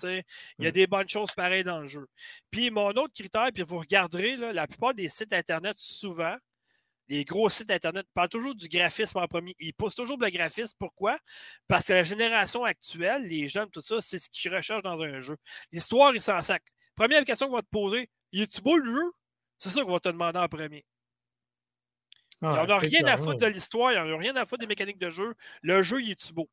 [0.00, 0.24] sais.
[0.58, 0.72] Il y a Mm.
[0.72, 2.06] des bonnes choses pareilles dans le jeu.
[2.50, 6.36] Puis mon autre critère, puis vous regarderez, là, la plupart des sites Internet, souvent,
[7.08, 9.54] les gros sites Internet parlent toujours du graphisme en premier.
[9.58, 10.74] Ils poussent toujours le graphisme.
[10.78, 11.18] Pourquoi?
[11.66, 15.18] Parce que la génération actuelle, les jeunes, tout ça, c'est ce qu'ils recherchent dans un
[15.18, 15.36] jeu.
[15.72, 16.62] L'histoire, ils s'en sac.
[16.94, 19.12] Première question qu'on va te poser, il est-tu beau le jeu?
[19.58, 20.84] C'est ça qu'on va te demander en premier.
[22.42, 24.98] Ah, ont c'est rien à foutre de l'histoire, n'en ont rien à foutre des mécaniques
[24.98, 25.34] de jeu.
[25.62, 26.48] Le jeu, il est-tu beau?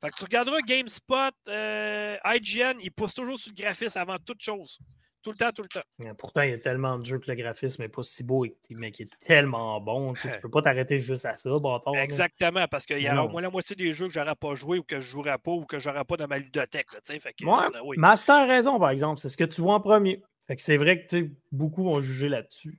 [0.00, 4.42] Fait que tu regarderas GameSpot, euh, IGN, ils poussent toujours sur le graphisme avant toute
[4.42, 4.78] chose.
[5.22, 6.14] Tout le temps, tout le temps.
[6.18, 8.92] Pourtant, il y a tellement de jeux que le graphisme n'est pas si beau, mais
[8.92, 10.14] qui est tellement bon.
[10.14, 11.96] Tu ne peux pas t'arrêter juste à ça, bâtard.
[11.96, 14.78] Exactement, parce qu'il y a au moins la moitié des jeux que j'aurais pas joué
[14.78, 16.92] ou que je jouerais pas ou que j'aurais pas dans ma ludothèque.
[16.92, 17.96] Là, fait que, ouais, oui.
[17.98, 19.20] Master a raison, par exemple.
[19.20, 20.22] C'est ce que tu vois en premier.
[20.46, 22.78] Fait que c'est vrai que beaucoup vont juger là-dessus.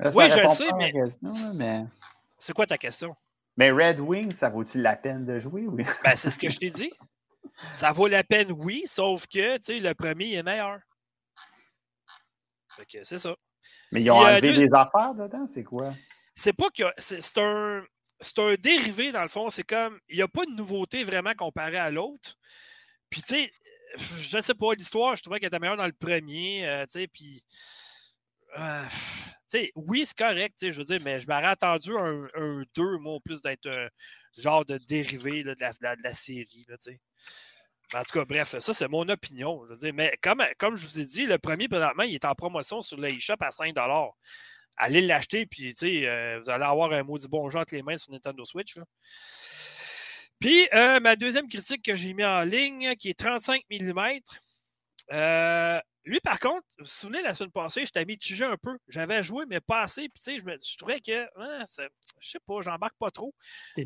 [0.00, 0.72] Oui, je sais,
[1.54, 1.84] mais...
[2.38, 3.16] C'est quoi ta question?
[3.56, 5.66] Mais Red Wing, ça vaut-il la peine de jouer?
[5.66, 5.84] Oui?
[6.04, 6.92] Ben, c'est ce que je t'ai dit.
[7.72, 10.78] Ça vaut la peine, oui, sauf que le premier est meilleur.
[12.76, 13.34] Fait que c'est ça.
[13.90, 15.94] Mais ils ont enlevé des affaires dedans, c'est quoi?
[16.34, 16.84] C'est pas que.
[16.98, 17.82] C'est un.
[18.20, 19.48] C'est un dérivé, dans le fond.
[19.48, 19.98] C'est comme.
[20.08, 22.36] Il n'y a pas de nouveauté vraiment comparé à l'autre.
[23.08, 23.52] Puis, tu sais,
[24.20, 26.66] je sais pas, l'histoire, je trouvais qu'elle était meilleure dans le premier.
[26.66, 27.42] Euh, tu sais, puis.
[28.58, 28.84] Euh,
[29.74, 33.42] oui, c'est correct, je veux dire, mais je m'aurais attendu un, un 2, moi, plus
[33.42, 33.88] d'être un
[34.36, 35.54] genre de dérivé de,
[36.02, 36.66] la, série.
[37.94, 39.64] En tout cas, bref, ça, c'est mon opinion.
[39.66, 42.24] Je veux dire, mais comme, comme je vous ai dit, le premier, présentement, il est
[42.24, 43.74] en promotion sur l'eShop à 5
[44.78, 48.12] Allez l'acheter, puis euh, vous allez avoir un maudit bon jeu entre les mains sur
[48.12, 48.74] Nintendo Switch.
[50.38, 54.20] Puis, euh, ma deuxième critique que j'ai mis en ligne, qui est 35 mm,
[55.12, 58.78] euh, lui, par contre, vous vous souvenez, la semaine passée, j'étais mitigé un peu.
[58.88, 60.02] J'avais joué, mais pas assez.
[60.02, 61.64] Puis, tu sais, je, me, je trouvais que, hein,
[62.20, 63.34] je sais pas, j'embarque pas trop.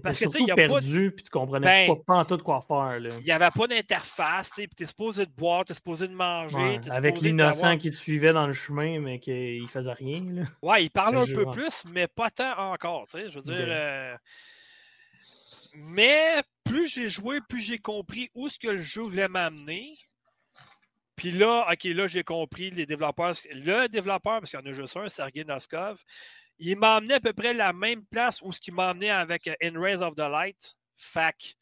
[0.02, 2.36] Parce que, tu sais, il y a perdu, puis tu comprenais ben, pas, en tout
[2.38, 2.98] quoi faire.
[2.98, 5.74] Il n'y avait pas d'interface, tu sais, puis tu es supposé de boire, tu es
[5.74, 6.78] supposé de manger.
[6.90, 10.22] avec l'innocent qui te suivait dans le chemin, mais qu'il faisait rien.
[10.30, 10.42] Là.
[10.62, 13.30] Ouais, il parlait un peu plus, mais pas tant encore, tu sais.
[13.30, 13.66] Je veux dire.
[13.66, 14.14] Euh,
[15.74, 19.96] mais plus j'ai joué, plus j'ai compris où ce que le jeu voulait m'amener.
[21.20, 24.72] Puis là, OK, là, j'ai compris, les développeurs, le développeur, parce qu'il y en a
[24.72, 26.02] juste un, Sergei Noskov,
[26.58, 29.46] il m'a amené à peu près la même place où ce qu'il m'a amené avec
[29.46, 31.56] euh, In Rays of the Light, FAC.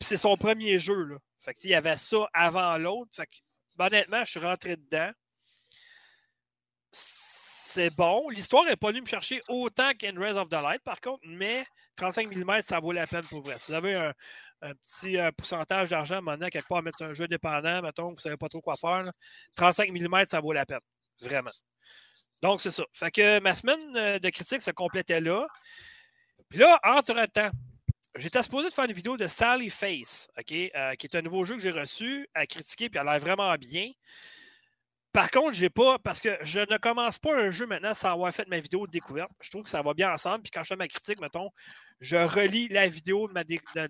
[0.00, 1.16] C'est son premier jeu, là.
[1.40, 3.10] Fait que, il y avait ça avant l'autre.
[3.14, 5.10] Fait que, honnêtement, je suis rentré dedans.
[6.90, 8.30] C'est bon.
[8.30, 11.66] L'histoire n'est pas venue me chercher autant qu'In Rays of the Light, par contre, mais
[11.96, 13.58] 35 mm, ça vaut la peine pour vrai.
[13.58, 14.14] Si vous avez un,
[14.62, 18.08] un petit euh, pourcentage d'argent maintenant, quelque part, à mettre sur un jeu dépendant, mettons,
[18.08, 19.10] vous ne savez pas trop quoi faire,
[19.56, 20.80] 35 mm, ça vaut la peine.
[21.20, 21.52] Vraiment.
[22.42, 22.84] Donc, c'est ça.
[22.92, 25.46] Fait que ma semaine euh, de critique se complétait là.
[26.48, 27.50] Puis là, entre-temps,
[28.16, 31.44] j'étais supposé de faire une vidéo de Sally Face, OK, euh, qui est un nouveau
[31.44, 33.90] jeu que j'ai reçu à critiquer, puis elle a l'air vraiment bien.
[35.12, 38.32] Par contre, j'ai pas, parce que je ne commence pas un jeu maintenant sans avoir
[38.32, 39.30] fait ma vidéo de découverte.
[39.40, 40.42] Je trouve que ça va bien ensemble.
[40.42, 41.50] Puis quand je fais ma critique, mettons,
[42.00, 43.32] je relis la vidéo de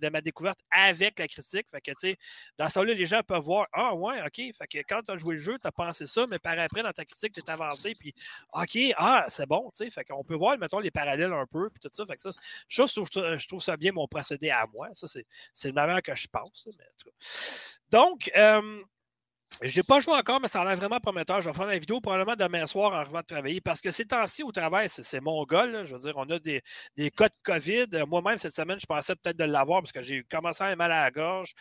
[0.09, 1.67] ma, découverte avec la critique.
[1.71, 2.19] Fait que, tu sais,
[2.57, 4.37] dans ça là les gens peuvent voir Ah, ouais, OK.
[4.57, 6.83] Fait que quand tu as joué le jeu, tu as pensé ça, mais par après,
[6.83, 7.95] dans ta critique, tu es avancé.
[7.95, 8.15] Puis,
[8.55, 9.91] OK, ah, c'est bon, tu sais.
[9.91, 11.69] Fait qu'on peut voir, mettons, les parallèles un peu.
[11.69, 12.07] Puis tout ça.
[12.07, 12.31] Fait que ça,
[12.67, 14.89] je trouve, ça bien, mon procédé à moi.
[14.95, 16.67] Ça, c'est le meilleur que je pense.
[16.79, 17.13] Mais,
[17.91, 18.83] Donc, euh,
[19.63, 21.43] j'ai pas joué encore, mais ça a l'air vraiment prometteur.
[21.43, 24.07] Je vais faire la vidéo probablement demain soir en arrivant de travailler parce que ces
[24.07, 25.85] temps-ci au travail, c'est mon goal.
[25.85, 26.63] Je veux dire, on a des,
[26.97, 28.05] des cas de COVID.
[28.09, 30.93] Moi-même, cette semaine, je pensais peut-être de l'avoir parce que j'ai commencé à avoir mal
[30.93, 31.55] à la gorge.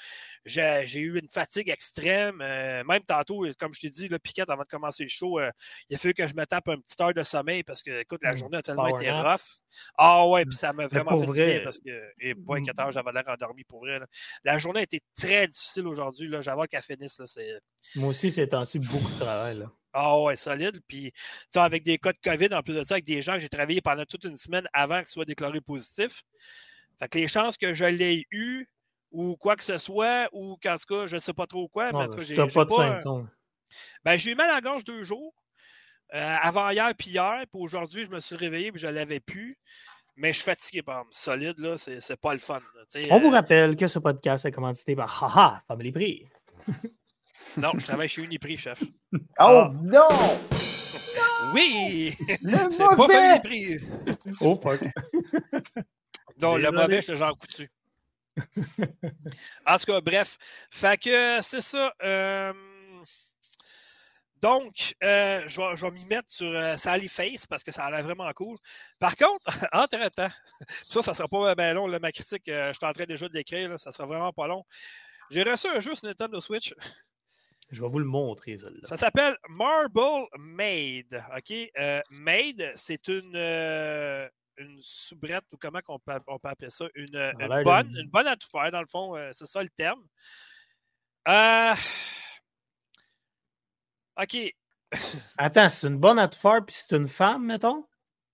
[0.45, 2.39] J'ai eu une fatigue extrême.
[2.41, 5.51] Euh, même tantôt, comme je t'ai dit, le piquette avant de commencer le show, euh,
[5.89, 8.23] il a fallu que je me tape un petit heure de sommeil parce que, écoute,
[8.23, 9.61] la mmh, journée a tellement été rough.
[9.97, 12.91] Ah ouais, puis ça m'a vraiment fait du bien parce que, et pas 4 heures,
[12.91, 13.99] j'avais l'air endormi pour vrai.
[14.45, 16.29] La journée a été très difficile aujourd'hui.
[16.39, 17.21] J'avais qu'à finisse.
[17.25, 17.59] C'est
[17.95, 19.65] moi aussi, c'est ainsi beaucoup de travail.
[19.93, 20.81] Ah ouais, solide.
[20.87, 21.11] Puis,
[21.55, 23.81] avec des cas de COVID, en plus de ça, avec des gens que j'ai travaillé
[23.81, 26.23] pendant toute une semaine avant que ce soit déclaré positif.
[26.99, 28.67] Fait que les chances que je l'ai eu
[29.11, 31.89] ou quoi que ce soit, ou qu'en tout cas, je ne sais pas trop quoi.
[31.91, 33.29] mais que j'ai pas de symptômes.
[34.03, 35.33] Ben, j'ai eu mal à la gorge deux jours.
[36.13, 37.43] Euh, avant hier puis hier.
[37.51, 39.57] Puis aujourd'hui, je me suis réveillé et je ne l'avais plus.
[40.15, 41.13] Mais je suis fatigué, par exemple.
[41.13, 42.61] Solide, là, c'est pas le fun.
[43.09, 46.27] On vous euh, rappelle que ce podcast est commandité par Haha, Family Prix.
[47.59, 48.81] Non, je travaille chez Uniprix, chef.
[49.13, 49.71] Oh ah.
[49.81, 50.07] non!
[51.53, 52.15] Oui!
[52.71, 53.85] C'est pas Uniprix.
[54.39, 54.81] oh fuck.
[56.41, 57.69] Non, le mauvais, c'est Jean Coutu.
[59.67, 60.37] en tout cas, bref.
[60.71, 61.93] Fait que c'est ça.
[62.01, 62.53] Euh,
[64.41, 67.91] donc, euh, je vais, vais m'y mettre sur euh, Sally Face parce que ça a
[67.91, 68.57] l'air vraiment cool.
[68.99, 69.43] Par contre,
[69.73, 70.29] entre-temps,
[70.89, 73.77] ça, ça sera pas bien long, ma critique, je suis en train déjà de l'écrire,
[73.77, 74.63] ça sera vraiment pas long.
[75.29, 76.73] J'ai reçu un jeu sur Nintendo Switch
[77.71, 81.23] je vais vous le montrer, là Ça s'appelle Marble Maid.
[81.35, 81.53] OK?
[81.77, 86.85] Euh, Maid, c'est une, euh, une soubrette, ou comment on peut, on peut appeler ça?
[86.95, 89.15] Une, une bonne, une bonne à tout faire, dans le fond.
[89.15, 90.03] Euh, c'est ça le terme.
[94.21, 94.55] OK.
[95.37, 97.85] Attends, c'est une bonne à tout faire, puis c'est une femme, mettons?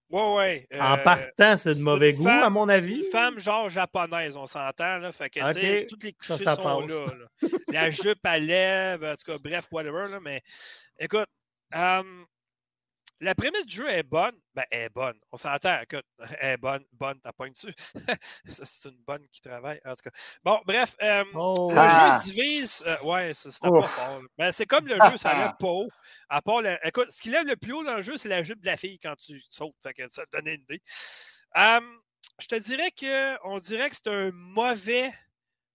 [0.09, 0.67] Ouais, ouais.
[0.79, 2.97] En euh, partant, c'est de mauvais goût, femme- à mon avis.
[2.97, 4.99] Une femme genre japonaise, on s'entend.
[4.99, 7.05] Là, fait que, tu sais, Ok, toutes les ça sont là.
[7.69, 10.07] La jupe à lèvres, en tout cas, bref, whatever.
[10.11, 10.41] Là, mais
[10.99, 11.25] écoute,
[11.75, 12.03] euh,
[13.21, 14.35] la prémisse du jeu est bonne.
[14.53, 15.17] Ben, elle est bonne.
[15.31, 15.79] On s'entend.
[15.81, 16.05] Écoute,
[16.39, 16.83] elle est bonne.
[16.93, 17.73] Bonne, t'as pas dessus.
[18.47, 19.79] C'est une bonne qui travaille.
[19.85, 20.11] En tout cas.
[20.43, 20.95] Bon, bref.
[21.01, 22.19] euh, Oh, le Ah.
[22.21, 22.83] jeu se divise.
[22.87, 23.89] euh, ouais, c'est- c'était pas Ouf.
[23.89, 24.21] fort.
[24.21, 24.27] là.
[24.37, 25.89] Ben, c'est comme le jeu, ça lève pas haut.
[26.29, 28.43] À part le- écoute, ce qui lève le plus haut dans le jeu, c'est la
[28.43, 29.75] jupe de la fille quand tu sautes.
[29.83, 30.81] Fait que ça te donne une idée.
[32.41, 35.13] Je te dirais que on dirait que c'est un mauvais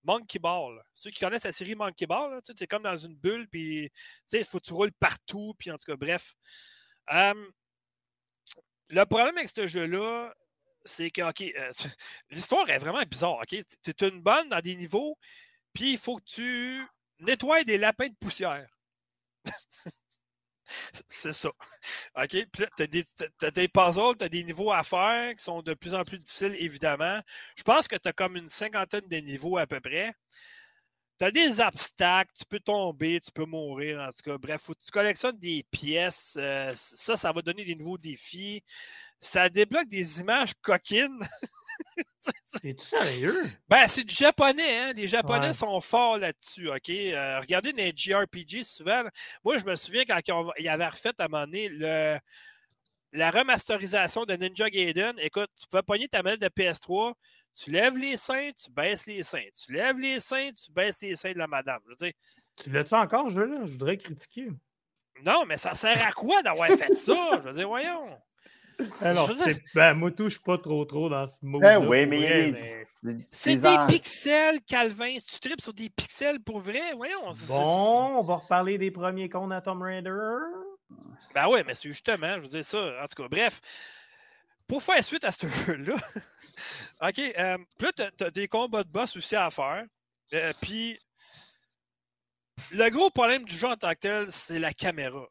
[0.05, 0.83] Monkey Ball.
[0.95, 3.91] Ceux qui connaissent la série Monkey Ball, tu es comme dans une bulle, puis
[4.33, 6.35] il faut que tu roules partout, puis en tout cas, bref.
[8.91, 10.35] Le problème avec ce jeu-là,
[10.85, 11.73] c'est que, OK, euh,
[12.31, 13.49] l'histoire est vraiment bizarre, OK?
[13.83, 15.17] Tu es une bonne dans des niveaux,
[15.73, 16.83] puis il faut que tu
[17.21, 18.69] nettoies des lapins de poussière.
[21.09, 21.51] c'est ça.
[22.17, 22.29] OK?
[22.53, 22.83] Puis tu
[23.47, 26.19] as des puzzles, tu as des niveaux à faire qui sont de plus en plus
[26.19, 27.21] difficiles, évidemment.
[27.57, 30.13] Je pense que tu as comme une cinquantaine de niveaux à peu près.
[31.21, 34.39] Tu as des obstacles, tu peux tomber, tu peux mourir, en tout cas.
[34.39, 36.37] Bref, faut que tu collectionnes des pièces.
[36.41, 38.63] euh, ça, ça va donner des nouveaux défis.
[39.21, 41.21] Ça débloque des images coquines.
[42.65, 43.43] Es-tu sérieux?
[43.69, 44.93] Ben, c'est du japonais, hein?
[44.95, 45.53] Les Japonais Ouais.
[45.53, 46.89] sont forts là-dessus, OK?
[46.89, 49.03] Euh, regardez les JRPG souvent.
[49.45, 50.21] Moi, je me souviens quand
[50.59, 52.19] ils, avaient refait à un moment donné le,
[53.13, 55.17] la remasterisation de Ninja Gaiden.
[55.19, 57.15] Écoute, tu pouvais pogner ta manette de PS3,
[57.63, 59.45] tu lèves les seins, tu baisses les seins.
[59.55, 61.81] Tu lèves les seins, tu baisses les seins de la madame.
[61.85, 62.13] Je veux dire,
[62.57, 63.61] Tu l'as-tu encore, ce jeu-là?
[63.67, 64.49] Je voudrais critiquer.
[65.25, 67.31] non, mais ça sert à quoi d'avoir fait ça?
[67.43, 68.19] Je veux dire, voyons.
[69.03, 71.61] Alors, Je c'est- ben, moi, tout, je suis pas trop trop dans ce mot.
[71.61, 72.87] Ben oui, mais
[73.31, 75.19] C'est des pixels, Calvin.
[75.19, 77.31] Si tu tripes sur des pixels pour vrai, voyons.
[77.35, 80.11] c'est- Bon, on va reparler des premiers comptes à Tomb Raider.
[81.35, 82.79] Ben ouais, mais c'est justement, je veux dire ça.
[83.03, 83.61] En tout cas, bref,
[84.67, 85.97] pour faire suite à ce jeu-là,
[87.01, 89.85] OK, euh, là, tu as, des combats de boss aussi à faire.
[90.35, 90.99] Euh, puis,
[92.73, 95.27] le gros problème du jeu en tant que tel, c'est la caméra.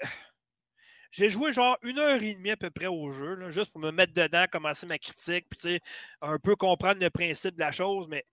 [1.12, 3.90] J'ai joué genre une heure et demie à peu près au jeu, juste pour me
[3.90, 5.80] mettre dedans, commencer ma critique, puis
[6.20, 8.06] un peu comprendre le principe de la chose.
[8.08, 8.24] Mais,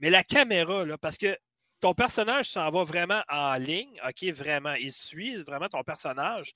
[0.00, 1.38] mais la caméra, parce que
[1.80, 6.54] ton personnage s'en va vraiment en ligne, OK, vraiment, il suit vraiment ton personnage.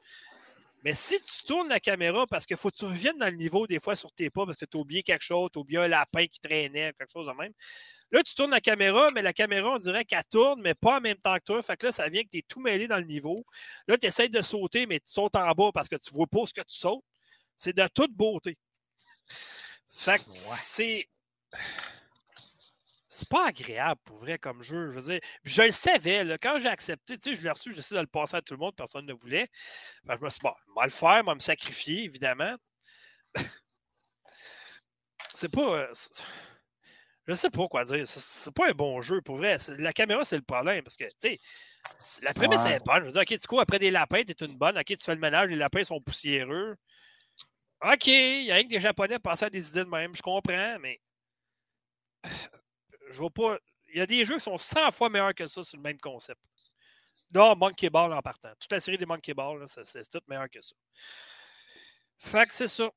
[0.88, 3.66] Mais si tu tournes la caméra, parce qu'il faut que tu reviennes dans le niveau
[3.66, 5.78] des fois sur tes pas, parce que tu as oublié quelque chose, tu as oublié
[5.80, 7.52] un lapin qui traînait, quelque chose de même.
[8.10, 11.00] Là, tu tournes la caméra, mais la caméra, on dirait qu'elle tourne, mais pas en
[11.02, 11.62] même temps que toi.
[11.62, 13.44] Fait que là, ça vient que tu es tout mêlé dans le niveau.
[13.86, 16.46] Là, tu essaies de sauter, mais tu sautes en bas parce que tu vois pas
[16.46, 17.04] ce que tu sautes.
[17.58, 18.56] C'est de toute beauté.
[19.90, 21.06] Fait que c'est.
[23.18, 24.90] C'est pas agréable pour vrai comme jeu.
[24.92, 27.50] Je veux dire, Puis je le savais, là, quand j'ai accepté, tu sais, je l'ai
[27.50, 29.48] reçu, j'essaie de le passer à tout le monde, personne ne voulait.
[30.04, 32.54] Ben, je me suis dit, bon, on va le faire, on va me sacrifier, évidemment.
[35.34, 35.60] c'est pas.
[35.62, 35.92] euh,
[37.26, 38.06] Je sais pas quoi dire.
[38.08, 39.56] C'est- pas un bon jeu, pour vrai.
[39.78, 40.82] La caméra, c'est le problème.
[40.84, 41.36] Parce que, tu
[41.98, 42.74] sais, la prémisse Ouais.
[42.76, 43.00] est bonne.
[43.00, 44.78] Je veux dire, OK, tu cours après des lapins, t'es une bonne.
[44.78, 46.76] OK, tu fais le ménage, les lapins sont poussiéreux.
[47.82, 50.14] OK, il y a rien que des Japonais pensaient à des idées de même.
[50.16, 51.00] Je comprends, mais.
[53.10, 53.58] Je vois pas.
[53.88, 55.98] Il y a des jeux qui sont 100 fois meilleurs que ça sur le même
[55.98, 56.40] concept.
[57.32, 58.52] Non, Monkey Ball en partant.
[58.58, 60.74] Toute la série des Monkey Ball, c'est tout meilleur que ça.
[62.18, 62.90] Fait que c'est ça.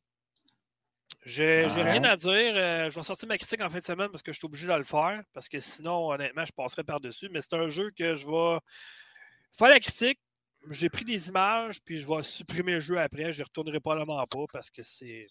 [1.26, 2.54] J'ai j'ai rien à dire.
[2.56, 4.68] Euh, je vais sortir ma critique en fin de semaine parce que je suis obligé
[4.68, 5.22] de le faire.
[5.34, 7.30] Parce que sinon, honnêtement, je passerai par-dessus.
[7.30, 8.60] Mais c'est un jeu que je vais
[9.52, 10.20] faire la critique.
[10.70, 13.34] J'ai pris des images, puis je vais supprimer le jeu après.
[13.34, 15.28] Je ne retournerai probablement pas parce que c'est.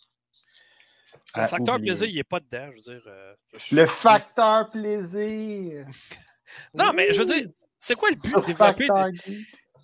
[1.37, 2.71] Le Ah, facteur plaisir, il n'est pas dedans.
[2.73, 3.03] Je veux dire.
[3.07, 5.87] euh, je- Le facteur plaisir.
[6.75, 7.47] Non, mais je veux dire,
[7.79, 8.89] c'est quoi le but de développer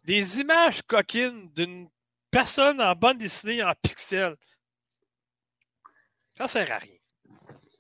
[0.05, 1.89] des, images coquines d'une
[2.29, 4.35] personne en bande dessinée en pixels?
[6.37, 6.97] Ça sert à rien.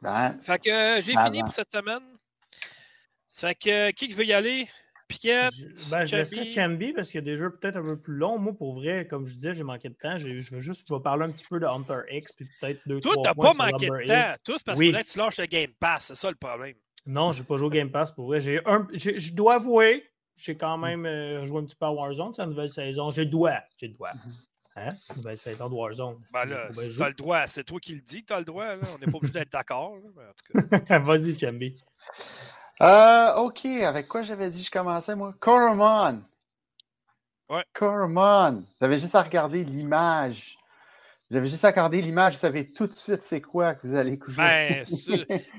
[0.01, 1.45] Ben, Fait que euh, j'ai Ah fini ben.
[1.47, 2.17] pour cette semaine.
[3.27, 4.71] Ça fait que euh, qui veut y aller?
[5.91, 6.93] Ben, je laisserais Chambi.
[6.93, 8.39] Parce qu'il y a des jeux peut-être un peu plus longs.
[8.39, 10.19] Moi, pour vrai, comme je disais, j'ai manqué de temps.
[10.19, 13.01] Je veux juste je vais parler un petit peu de Hunter X puis peut-être deux,
[13.01, 14.35] trois t'as points pas manqué de temps.
[14.45, 14.93] Tous parce Oui.
[14.93, 16.07] que tu lâches le Game Pass.
[16.07, 16.75] C'est ça le problème.
[17.07, 18.41] Non, j'ai pas joué au Game Pass pour vrai.
[18.41, 20.05] J'ai un, je dois avouer,
[20.35, 23.11] j'ai quand même euh, joué un petit peu à Warzone, c'est la nouvelle saison.
[23.13, 23.61] J'ai le doigt.
[23.77, 24.13] J'ai le doigt.
[24.13, 24.33] Hmm.
[24.79, 24.95] Hein?
[25.17, 26.17] Nouvelle saison de Warzone.
[26.35, 27.47] Ben là, si t'as le droit.
[27.47, 28.77] C'est toi qui le dis, t'as le droit.
[28.77, 28.83] là.
[28.95, 29.95] On n'est pas obligé d'être d'accord.
[30.17, 31.05] là, tout.
[31.05, 31.77] Vas-y, Chambi.
[32.81, 35.35] Euh, ok, avec quoi j'avais dit que je commençais, moi?
[35.41, 36.23] Coromon.
[37.49, 37.65] Ouais.
[37.73, 38.65] Coromon.
[38.81, 40.57] J'avais juste à regarder l'image.
[41.31, 44.17] J'avais juste à regarder l'image, vous savez tout de suite c'est quoi que vous allez
[44.17, 44.37] coucher.
[44.37, 44.85] Ben,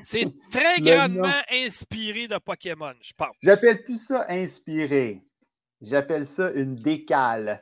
[0.03, 3.35] c'est- très grandement inspiré de Pokémon, je pense.
[3.43, 5.23] J'appelle plus ça inspiré.
[5.81, 7.61] J'appelle ça une décale.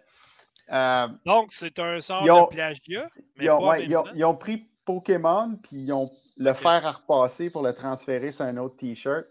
[0.72, 3.10] Euh, Donc, c'est un sort ont- de plagiat.
[3.38, 4.12] mais ils, ont, pas ouais, même ils ont- temps.
[4.14, 6.58] ils ont pris Pokémon, puis ils ont le Ok.
[6.58, 9.26] fer à repasser pour le transférer sur un autre T-shirt.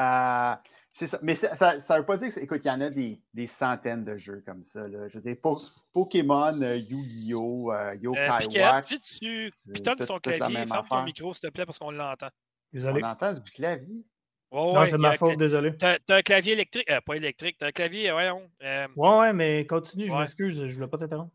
[0.00, 0.54] Euh,
[0.92, 1.18] c'est ça.
[1.22, 2.34] Mais ça ne veut pas dire que.
[2.34, 4.86] c'est- Écoute, il y en a des, des centaines de jeux comme ça.
[4.88, 5.08] Là.
[5.08, 5.60] Je veux dire, Po-
[5.92, 11.04] Pokémon, euh, Yu-Gi-Oh!, euh, Yokai Euh, si tu c'est pitonnes la clavier, ferme ton affaire.
[11.04, 12.28] micro, s'il te plaît, parce qu'on l'entend.
[12.72, 13.00] Désolé.
[13.02, 14.04] On entend du clavier?
[14.52, 15.76] Non, ouais, c'est ma faute, désolé.
[15.76, 16.88] T'as un clavier électrique.
[16.90, 18.42] euh, pas électrique, t'as un clavier, euh, voyons.
[18.62, 20.20] euh, Ouais, ouais, mais continue, je Ouais.
[20.20, 21.32] m'excuse, je voulais pas t'interrompre.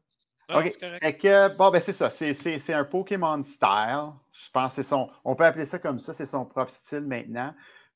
[0.51, 0.63] OK.
[0.71, 1.03] c'est correct.
[1.03, 2.09] Fait que, bon, ben c'est ça.
[2.09, 4.13] C'est, c'est- c'est un Pokémon style.
[4.31, 5.09] Je pense que c'est son.
[5.23, 7.53] On peut appeler ça comme ça, c'est son propre style maintenant.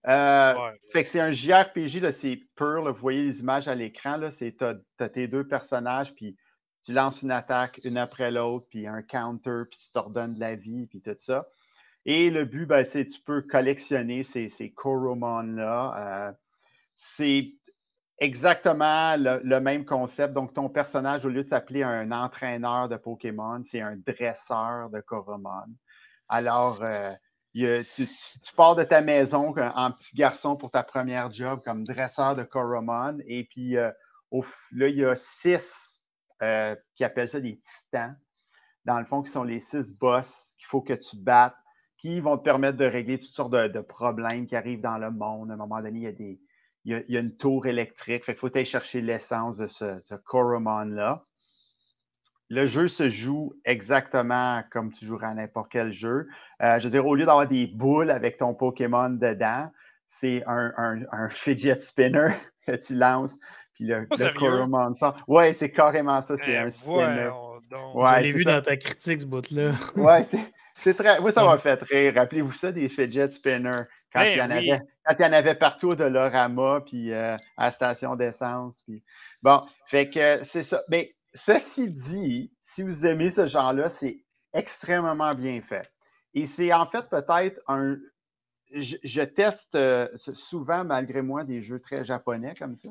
[0.08, 0.80] Euh, Ouais.
[0.92, 2.84] Fait que c'est un JRPG, c'est pur.
[2.84, 4.20] là, vous voyez les images à l'écran.
[4.32, 6.38] C'est t'as, t'as tes deux personnages, puis
[6.86, 10.56] tu lances une attaque une après l'autre, puis un counter, puis tu t'ordonnes de la
[10.56, 11.48] vie, puis tout ça.
[12.06, 16.30] Et le but, ben, c'est tu peux collectionner ces, ces Koromon-là.
[16.30, 16.34] Euh,
[16.96, 17.54] c'est
[18.20, 20.34] exactement le, le même concept.
[20.34, 25.00] Donc, ton personnage, au lieu de s'appeler un entraîneur de Pokémon, c'est un dresseur de
[25.00, 25.66] Koromon.
[26.28, 27.14] Alors, euh,
[27.54, 28.08] il tu,
[28.56, 33.20] pars de ta maison en petit garçon pour ta première job comme dresseur de Koromon.
[33.26, 33.92] Et puis, euh,
[34.72, 36.00] là, il y a six
[36.42, 38.18] euh, qui appellent ça des titans,
[38.86, 41.56] dans le fond, qui sont les six boss qu'il faut que tu battes,
[41.98, 45.52] qui vont te permettre de régler toutes sortes de, problèmes qui arrivent dans le monde.
[45.52, 46.12] À un moment donné, il y a,
[46.86, 48.26] il il une tour électrique.
[48.26, 51.24] Fait qu'il faut aller chercher l'essence de ce, ce Koromon-là.
[52.54, 56.28] Le jeu se joue exactement comme tu jouerais à n'importe quel jeu.
[56.62, 59.72] Euh, je veux dire, au lieu d'avoir des boules avec ton Pokémon dedans,
[60.08, 62.28] c'est un, un- un fidget spinner
[62.68, 63.36] que tu lances,
[63.74, 64.38] puis le, le?
[64.40, 65.16] Koromon sort.
[65.28, 67.30] Ouais, c'est carrément ça, c'est Eh, un spinner.
[67.72, 67.96] donc.
[67.96, 68.56] Ouais, je l'ai vu ça.
[68.58, 69.72] dans ta critique, ce bout-là.
[69.96, 70.24] Ouais,
[70.76, 71.18] c'est, très.
[71.20, 72.14] Oui, ça m'a fait rire.
[72.16, 73.84] Rappelez-vous ça, des fidget spinners.
[74.14, 74.72] Quand, Ben il, y en oui.
[74.72, 78.84] avait, quand il y en avait partout au Dolorama, puis euh, à la station d'essence.
[78.86, 79.04] Puis...
[79.42, 80.84] Bon, fait que euh, c'est ça.
[80.90, 84.24] Mais ceci dit, si vous aimez ce genre-là, c'est
[84.54, 85.92] extrêmement bien fait.
[86.34, 87.98] Et c'est en fait peut-être un.
[88.72, 92.90] Je, teste euh, souvent, malgré moi, des jeux très japonais comme ça.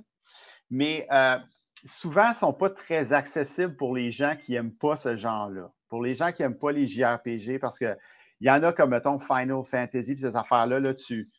[0.70, 1.38] Mais euh,
[1.86, 5.72] souvent, ils ne sont pas très accessibles pour les gens qui n'aiment pas ce genre-là.
[5.88, 7.97] Pour les gens qui n'aiment pas les JRPG, parce que
[8.40, 11.30] il y en a comme, mettons, Final Fantasy, puis ces affaires-là, là, tu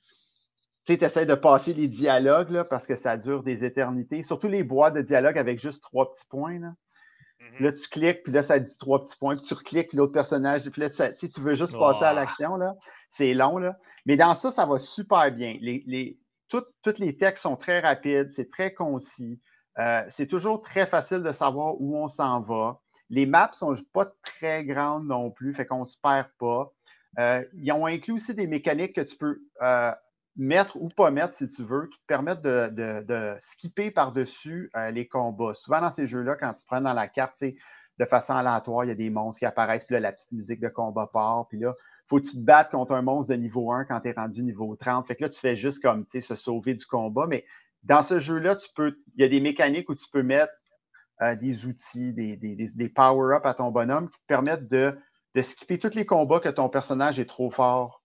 [0.86, 4.24] tu essaies de passer les dialogues, parce que ça dure des éternités.
[4.24, 6.76] Surtout les boîtes de dialogue avec juste trois petits points.
[7.60, 10.70] Là, tu cliques, puis là, ça dit trois petits points, puis tu recliques l'autre personnage,
[10.70, 12.76] puis là, tu, sais, tu veux juste passer à l'action, là.
[13.10, 13.78] C'est long, là.
[14.06, 15.58] Mais dans ça, ça va super bien.
[15.62, 16.20] Les,
[16.50, 19.40] tous les textes sont très rapides, c'est très concis.
[19.80, 22.80] Euh, c'est toujours très facile de savoir où on s'en va.
[23.10, 26.72] Les maps sont pas très grandes non plus, fait qu'on ne se perd pas.
[27.20, 29.92] Euh, ils ont inclus aussi des mécaniques que tu peux euh,
[30.36, 34.72] mettre ou pas mettre si tu veux, qui te permettent de, de- de skipper par-dessus
[34.76, 35.54] euh, les combats.
[35.54, 37.42] Souvent dans ces jeux-là, quand tu te prends dans la carte,
[38.00, 40.60] de façon aléatoire, il y a des monstres qui apparaissent, puis là, la petite musique
[40.60, 41.74] de combat part, puis là,
[42.08, 44.42] faut que tu te battes contre un monstre de niveau 1 quand tu es rendu
[44.42, 45.06] niveau 30.
[45.08, 47.46] Fait que là, tu fais juste comme, tu sais, se sauver du combat, mais
[47.84, 50.52] dans ce jeu-là, tu peux, il y a des mécaniques où tu peux mettre
[51.22, 54.98] euh, des outils, des, des, des- des power-ups à ton bonhomme qui te permettent de,
[55.36, 58.04] de skipper tous les combats que ton personnage est trop fort.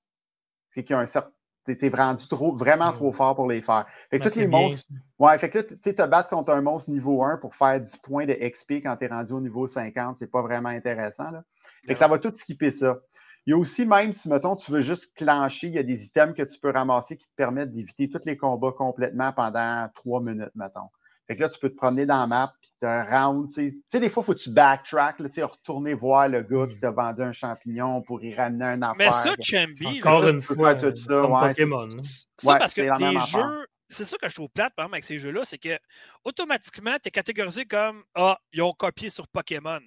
[0.73, 1.31] Fait qu'il y a un certain.
[1.77, 3.87] T'es rendu trop, vraiment trop fort pour les faire.
[4.11, 4.91] Fait que Ben, tous les monstres.
[5.19, 7.81] Ouais, fait que là, tu sais, te battre contre un monstre niveau 1 pour faire
[7.81, 11.31] 10 points de XP quand tu es rendu au niveau 50, c'est pas vraiment intéressant.
[11.31, 11.45] Là.
[11.87, 12.99] Fait que ça va tout skipper ça.
[13.47, 16.05] Il y a aussi, même si, mettons, tu veux juste clencher, il y a des
[16.05, 20.21] items que tu peux ramasser qui te permettent d'éviter tous les combats complètement pendant 3
[20.21, 20.89] minutes, mettons.
[21.29, 23.71] Fait que là, tu peux te promener dans la map, puis tu sais.
[23.73, 26.43] Tu sais, des fois, il faut que tu backtrack, là, tu sais, retourner voir le
[26.43, 28.97] gars qui t'a vendu un champignon pour y ramener un affaire.
[28.97, 31.89] Mais ça, Chambi, Encore là, une fois, tout ça, comme ouais, Pokémon.
[32.03, 33.27] Ça, Ouais, parce que les affaire.
[33.27, 35.79] jeux, c'est ça que je trouve plate, par exemple, avec ces jeux-là, c'est que
[36.25, 39.81] automatiquement, tu es catégorisé comme Ah, ils ont copié sur Pokémon.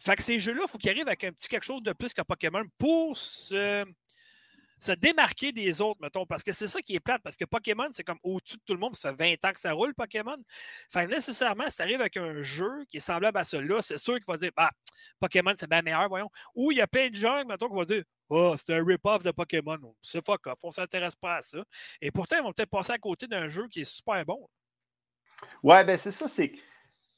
[0.00, 2.12] Fait que ces jeux-là, il faut qu'ils arrivent avec un petit quelque chose de plus
[2.12, 3.84] que Pokémon pour se,
[4.82, 6.26] se démarquer des autres, mettons.
[6.26, 8.74] Parce que c'est ça qui est plate, parce que Pokémon, c'est comme au-dessus de tout
[8.74, 10.36] le monde, ça fait 20 ans que ça roule, Pokémon.
[10.90, 13.98] Fait que nécessairement, si tu arrives avec un jeu qui est semblable à celui-là, c'est
[13.98, 14.70] sûr qu'il va dire Ah,
[15.20, 16.30] Pokémon, c'est bien meilleur, voyons.
[16.54, 19.22] Ou il y a plein de gens, mettons, qui vont dire Oh, c'est un rip-off
[19.22, 19.78] de Pokémon.
[20.00, 21.62] C'est fuck off, on ne s'intéresse pas à ça.
[22.00, 24.48] Et pourtant, ils vont peut-être passer à côté d'un jeu qui est super bon.
[25.62, 26.52] Ouais, ben c'est ça, c'est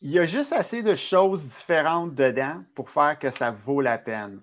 [0.04, 3.96] il y a juste assez de choses différentes dedans pour faire que ça vaut la
[3.96, 4.42] peine.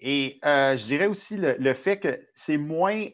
[0.00, 3.06] Et euh, je dirais aussi le, le fait que c'est moins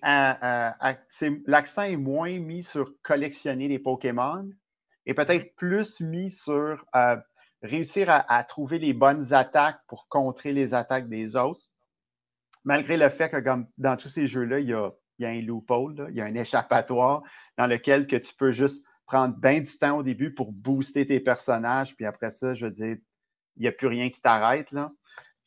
[1.47, 4.51] l'accent est moins mis sur collectionner les Pokémon
[5.07, 7.17] et peut-être plus mis sur euh,
[7.63, 11.65] réussir à, à trouver les bonnes attaques pour contrer les attaques des autres.
[12.65, 15.31] Malgré le fait que comme dans tous ces jeux-là, il y a, il y a
[15.31, 17.23] un loophole, il y a un échappatoire
[17.57, 21.21] dans lequel que tu peux juste prendre bien du temps au début pour booster tes
[21.21, 22.97] personnages, puis après ça, je veux dire,
[23.57, 24.71] il n'y a plus rien qui t'arrête.
[24.73, 24.91] Là.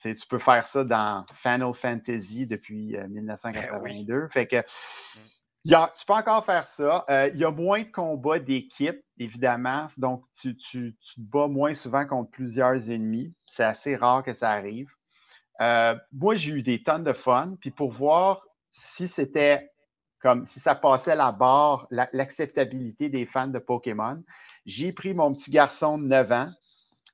[0.01, 4.13] Tu peux faire ça dans Final Fantasy depuis 1982.
[4.13, 5.87] Euh, ben fait que mm.
[5.97, 7.05] tu peux encore faire ça.
[7.09, 9.87] Euh, il y a moins de combats d'équipe, évidemment.
[9.97, 13.33] Donc, tu, tu, te bats moins souvent contre plusieurs ennemis.
[13.45, 14.89] C'est assez rare que ça arrive.
[15.61, 17.55] Euh, moi, j'ai eu des tonnes de fun.
[17.59, 18.41] Puis pour voir
[18.71, 19.69] si c'était
[20.19, 24.23] comme si ça passait la barre, l'acceptabilité des fans de Pokémon,
[24.65, 26.51] j'ai pris mon petit garçon de 9 ans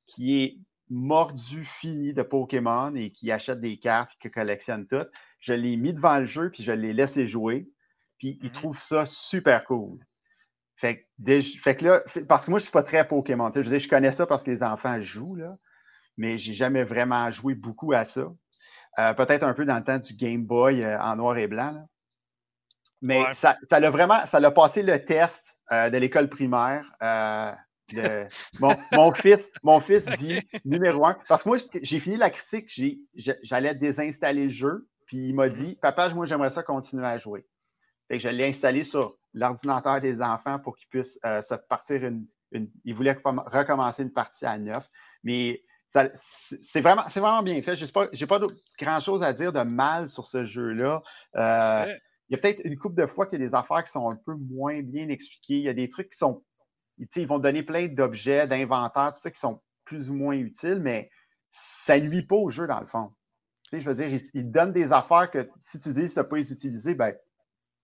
[0.07, 0.57] qui est
[0.93, 5.09] mordu fini de Pokémon et qui achète des cartes, qui collectionne toutes.
[5.39, 7.67] Je l'ai mis devant le jeu, puis je l'ai laissé jouer.
[8.19, 8.53] Puis il mm-hmm.
[8.53, 9.99] trouve ça super cool.
[10.75, 13.51] Fait que, là, parce que moi, je ne suis pas très Pokémon.
[13.55, 15.57] Je, je connais ça parce que les enfants jouent, là,
[16.17, 18.27] mais j'ai jamais vraiment joué beaucoup à ça.
[18.99, 21.87] Euh, peut-être un peu dans le temps du Game Boy euh, en noir et blanc.
[23.01, 26.85] Mais ça, ça l'a vraiment, ça l'a passé le test euh, de l'école primaire
[28.59, 31.17] mon, fils, mon fils dit numéro un.
[31.27, 32.69] Parce que moi, j'ai fini la critique,
[33.15, 35.65] j'allais désinstaller le jeu, puis il m'a mm-hmm.
[35.65, 37.45] dit Papa, moi, j'aimerais ça continuer à jouer.
[38.07, 42.03] Fait que je l'ai installé sur l'ordinateur des enfants pour qu'ils puissent euh, se partir
[42.03, 42.27] une,
[42.85, 44.89] Il voulait recommencer une partie à neuf.
[45.23, 45.63] Mais
[46.61, 47.75] c'est vraiment, vraiment bien fait.
[47.75, 48.47] Je n'ai pas, pas
[48.79, 51.01] grand-chose à dire de mal sur ce jeu-là.
[51.35, 51.85] Euh,
[52.29, 54.09] il y a peut-être une couple de fois qu'il y a des affaires qui sont
[54.09, 55.57] un peu moins bien expliquées.
[55.57, 56.43] Il y a des trucs qui sont
[57.15, 61.09] ils vont donner plein d'objets, d'inventaires, tout ça qui sont plus ou moins utiles, mais
[61.51, 63.11] ça ne nuit pas au jeu dans le fond.
[63.71, 66.37] je veux dire, ils, donnent des affaires que si tu dis que tu n'as pas
[66.37, 67.13] les utiliser, ben,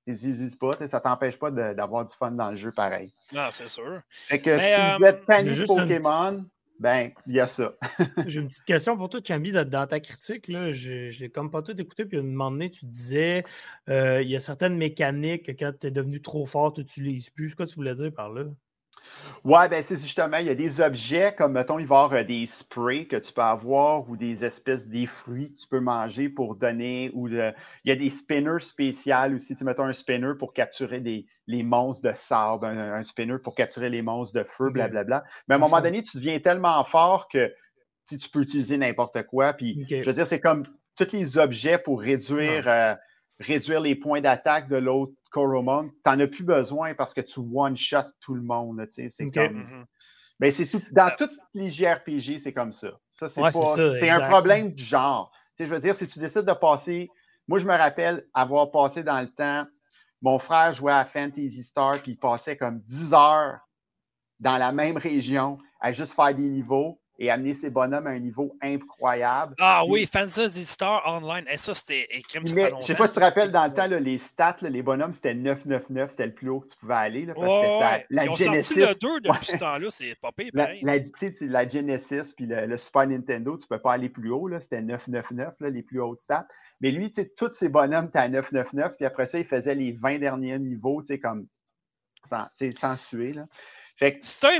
[0.07, 0.75] ils les utilisent pas.
[0.87, 3.13] Ça ne t'empêche pas d'avoir du fun dans le jeu pareil.
[3.31, 4.01] Non, c'est sûr.
[4.09, 6.45] Fait que si vous êtes panique Pokémon,
[6.79, 7.73] ben, il y a ça.
[8.25, 10.47] J'ai une petite question pour toi, Chambi, dans ta critique.
[10.47, 12.05] Là, je ne l'ai comme pas tout écouté.
[12.05, 13.43] Puis à un moment donné, tu disais
[13.89, 17.29] euh, il y a certaines mécaniques que quand tu es devenu trop fort, tu n'utilises
[17.29, 17.49] plus.
[17.49, 18.45] Qu'est-ce que tu voulais dire par là?
[19.45, 22.19] Oui, ben c'est justement, il y a des objets comme, mettons, il va y avoir
[22.19, 25.79] euh, des sprays que tu peux avoir ou des espèces, des fruits que tu peux
[25.79, 27.53] manger pour donner, ou il
[27.85, 29.55] y a des spinners spéciaux aussi.
[29.55, 33.89] Tu mettons un spinner pour capturer des, les monstres de sable, un, spinner pour capturer
[33.89, 35.23] les monstres de feu, blablabla.
[35.47, 37.51] Mais à un moment donné, tu deviens tellement fort que
[38.07, 39.53] tu, peux utiliser n'importe quoi.
[39.53, 42.93] Puis, je veux dire, c'est comme tous les objets pour réduire, euh,
[43.39, 47.39] réduire les points d'attaque de l'autre Coromon, tu n'en as plus besoin parce que tu
[47.39, 48.85] one-shot tout le monde.
[48.89, 49.63] C'est comme.
[49.63, 49.85] Mm-hmm.
[50.39, 50.81] Ben, c'est tout.
[50.91, 52.91] Dans toutes les JRPG, c'est comme ça.
[53.11, 55.31] Ça, c'est C'est un problème du genre.
[55.57, 57.09] je veux dire, si tu décides de passer.
[57.47, 59.65] Moi, je me rappelle avoir passé dans le temps.
[60.21, 63.59] Mon frère jouait à Fantasy Star, puis il passait comme 10 heures
[64.39, 68.19] dans la même région à juste faire des niveaux et amener ses bonhommes à un
[68.19, 69.53] niveau incroyable.
[69.59, 71.45] Ah oui, Fantasy Star Online.
[71.51, 73.87] Et ça, c'était écrit Je ne sais pas si tu te rappelles, dans le temps,
[73.87, 77.25] les stats, les bonhommes, c'était 999, c'était le plus haut que tu pouvais aller.
[77.27, 78.73] parce que ça, la Ils ont Genesis.
[78.73, 80.51] Sorti le 2 depuis ce temps-là, c'est pas pire.
[80.53, 80.97] La, la,
[81.41, 84.49] la, Genesis puis le, Super Nintendo, tu ne peux pas aller plus haut.
[84.61, 86.47] C'était 999, les plus hautes stats.
[86.79, 90.19] Mais lui, tous ses bonhommes, étaient à 999, puis après ça, il faisait les 20
[90.19, 91.47] derniers niveaux, comme
[92.29, 92.47] sans,
[92.77, 93.33] sans suer.
[93.33, 93.45] Là.
[93.97, 94.55] Fait que si tu as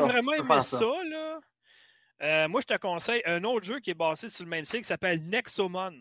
[0.00, 1.38] vraiment aimé ça, là,
[2.22, 4.82] euh, moi, je te conseille un autre jeu qui est basé sur le même site
[4.82, 5.92] qui s'appelle Nexomon.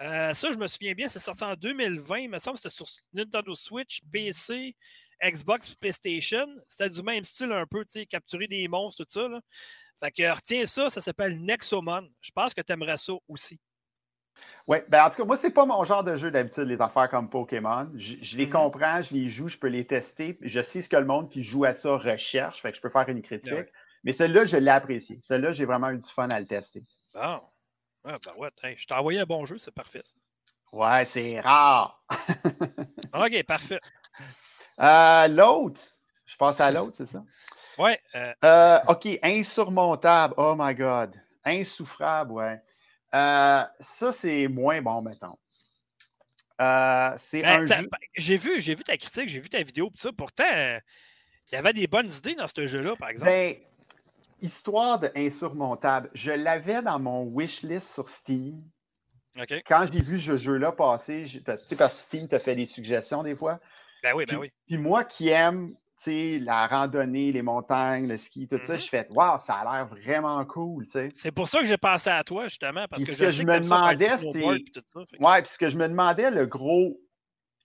[0.00, 2.74] Euh, ça, je me souviens bien, c'est sorti en 2020, il me semble que c'était
[2.74, 4.74] sur Nintendo Switch, PC,
[5.22, 6.46] Xbox, PlayStation.
[6.66, 9.28] C'était du même style un peu, tu sais, capturer des monstres, tout ça.
[9.28, 9.40] Là.
[10.02, 12.08] Fait que retiens ça, ça s'appelle Nexomon.
[12.20, 13.60] Je pense que tu aimerais ça aussi.
[14.66, 17.08] Oui, ben en tout cas, moi, c'est pas mon genre de jeu d'habitude, les affaires
[17.08, 17.88] comme Pokémon.
[17.94, 18.50] Je, les mm-hmm.
[18.50, 20.36] comprends, je les joue, je peux les tester.
[20.40, 22.90] Je sais ce que le monde qui joue à ça recherche, fait que je peux
[22.90, 23.68] faire une critique.
[24.04, 25.18] Mais celui-là, je l'ai apprécié.
[25.22, 26.84] Celui-là, j'ai vraiment eu du fun à le tester.
[27.14, 27.40] Bon.
[28.04, 30.02] ben ouais, je t'ai envoyé un bon jeu, c'est parfait.
[30.04, 30.14] Ça.
[30.72, 32.04] Ouais, c'est rare.
[33.14, 33.80] OK, parfait.
[34.80, 35.80] Euh, l'autre.
[36.26, 37.22] Je passe à l'autre, c'est ça?
[37.78, 37.98] Ouais.
[38.14, 38.32] Euh...
[38.44, 40.34] Euh, OK, insurmontable.
[40.36, 41.14] Oh my God.
[41.44, 42.60] Insouffrable, ouais.
[43.12, 45.38] Ça, c'est moins bon, mettons.
[46.58, 47.84] c'est ben, un
[48.16, 50.10] J'ai vu, vu ta critique, j'ai vu ta vidéo, tout ça.
[50.12, 53.30] Pourtant, il y avait des bonnes idées dans ce jeu-là, par exemple.
[53.30, 53.56] Ben,
[54.40, 58.62] histoire de insurmontable, je l'avais dans mon wishlist sur Steam.
[59.66, 63.34] Quand j'ai vu ce jeu-là passer, parce, parce que Steam te fait des suggestions des
[63.34, 63.58] fois.
[64.02, 64.52] Ben oui, ben oui.
[64.66, 65.74] Puis moi qui aime
[66.06, 68.80] la randonnée, les montagnes, le ski, tout ça, mm-hmm.
[68.80, 70.86] je fais Waouh, ça a l'air vraiment cool.
[70.86, 74.18] C'est pour ça que j'ai pensé à toi, justement, parce que, je, je me demandais,
[74.18, 74.44] c'était.
[74.44, 77.00] Ouais, puis ce que je me demandais, le gros,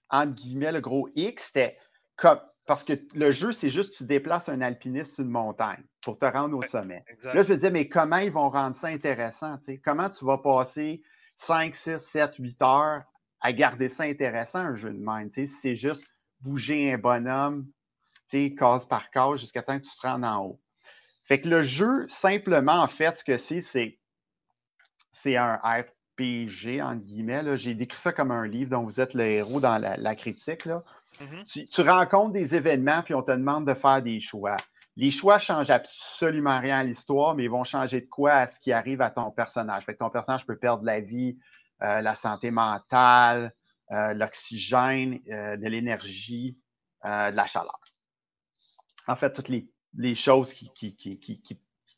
[0.09, 1.77] entre guillemets, le gros X, c'était
[2.15, 2.39] comme
[2.69, 6.25] parce que le jeu, c'est juste tu déplaces un alpiniste sur une montagne pour te
[6.25, 7.03] rendre au sommet.
[7.23, 9.57] Là, je me disais, mais comment ils vont rendre ça intéressant?
[9.83, 11.01] Comment tu vas passer
[11.35, 13.01] 5, 6, 7, 8 heures
[13.41, 15.31] à garder ça intéressant, un jeu de même?
[15.31, 16.05] Si c'est juste
[16.41, 17.65] bouger un bonhomme,
[18.31, 20.61] case par case, jusqu'à temps que tu te rendes en haut.
[21.23, 23.97] Fait que le jeu, simplement, en fait, ce que c'est, c'est,
[25.11, 27.57] c'est un RPG, entre guillemets.
[27.57, 30.65] J'ai décrit ça comme un livre dont vous êtes le héros dans la, critique.
[30.65, 30.83] Là.
[31.19, 31.67] Mm-hmm.
[31.67, 34.57] tu, rencontres des événements, puis on te demande de faire des choix.
[34.95, 38.47] Les choix ne changent absolument rien à l'histoire, mais ils vont changer de quoi à
[38.47, 39.85] ce qui arrive à ton personnage.
[39.85, 41.37] Fait que ton personnage peut perdre la vie,
[41.81, 43.53] euh, la santé mentale,
[43.91, 46.57] euh, l'oxygène, euh, de l'énergie,
[47.03, 47.79] de la chaleur.
[49.07, 50.93] En fait, toutes les, choses qui,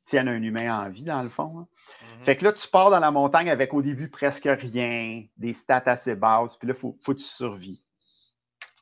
[0.05, 1.59] tiennent un humain en vie, dans le fond.
[1.59, 1.67] Hein.
[1.67, 2.23] Mm-hmm.
[2.23, 5.83] Fait que là, tu pars dans la montagne avec au début presque rien, des stats
[5.87, 7.83] assez basses, puis là, il faut, faut, que tu survis.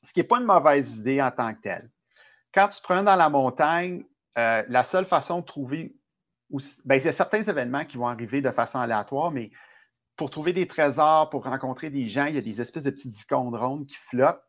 [0.10, 1.88] Ce qui n'est pas une mauvaise idée en tant que telle.
[2.52, 4.04] Quand tu prends dans la montagne,
[4.36, 5.96] la seule façon de trouver.
[6.84, 9.52] Ben, il y a certains événements qui vont arriver de façon aléatoire, mais
[10.16, 13.22] pour trouver des trésors, pour rencontrer des gens, il y a des espèces de petites
[13.22, 14.42] icônes rondes qui flottent.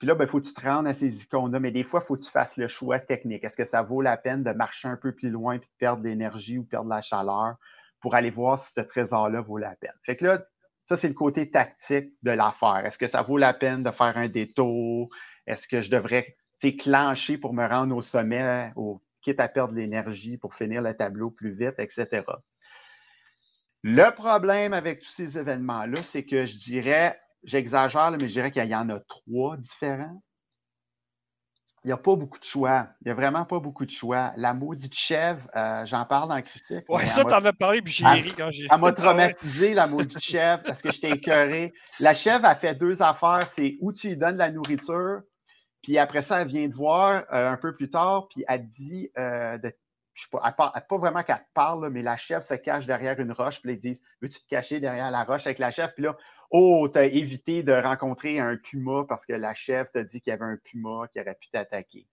[0.00, 1.60] Puis là, il ben, faut que tu te rendes à ces icônes-là.
[1.60, 3.44] Mais des fois, il faut que tu fasses le choix technique.
[3.44, 6.02] Est-ce que ça vaut la peine de marcher un peu plus loin et de perdre
[6.02, 7.54] de l'énergie ou perdre de la chaleur
[8.00, 9.94] pour aller voir si ce trésor-là vaut la peine?
[10.02, 10.42] Fait que là,
[10.90, 12.84] ça, c'est le côté tactique de l'affaire.
[12.84, 15.08] Est-ce que ça vaut la peine de faire un détour?
[15.46, 20.36] Est-ce que je devrais clencher pour me rendre au sommet, au, quitte à perdre l'énergie
[20.36, 22.24] pour finir le tableau plus vite, etc.
[23.84, 28.66] Le problème avec tous ces événements-là, c'est que je dirais, j'exagère, mais je dirais qu'il
[28.66, 30.20] y en a trois différents.
[31.82, 32.88] Il n'y a pas beaucoup de choix.
[33.00, 34.32] Il n'y a vraiment pas beaucoup de choix.
[34.36, 36.84] La maudite chèvre, euh, j'en parle dans la critique.
[36.88, 38.68] Oui, ça, t'en as parlé, puis j'ai ri quand j'ai.
[38.70, 41.72] Elle m'a traumatisé, la maudite chèvre, parce que j'étais écœuré.
[42.00, 43.48] La chèvre a fait deux affaires.
[43.54, 45.22] C'est où tu lui donnes la nourriture,
[45.82, 49.10] puis après ça, elle vient te voir euh, un peu plus tard, puis elle dit
[49.18, 49.72] euh, de
[50.12, 53.32] je sais pas, pas vraiment qu'elle te parle, mais la chef se cache derrière une
[53.32, 56.16] roche, puis ils disent Veux-tu te cacher derrière la roche avec la chef Puis là,
[56.50, 60.30] oh, tu as évité de rencontrer un puma parce que la chef t'a dit qu'il
[60.30, 62.06] y avait un puma qui aurait pu t'attaquer.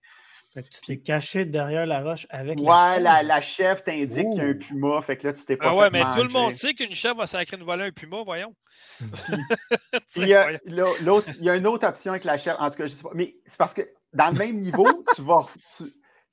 [0.54, 3.26] Fait que tu t'es caché derrière la roche avec ouais, la chef.
[3.26, 5.68] la, chef t'indique qu'il y a un puma, fait que là, tu t'es pas.
[5.68, 8.22] Ah ouais, mais tout le monde sait qu'une chef va sacrer une volée un puma,
[8.24, 8.54] voyons.
[10.16, 12.86] il, y a, il y a une autre option avec la chef, en tout cas,
[12.86, 13.82] je sais pas, mais c'est parce que
[14.14, 15.46] dans le même niveau, tu vas.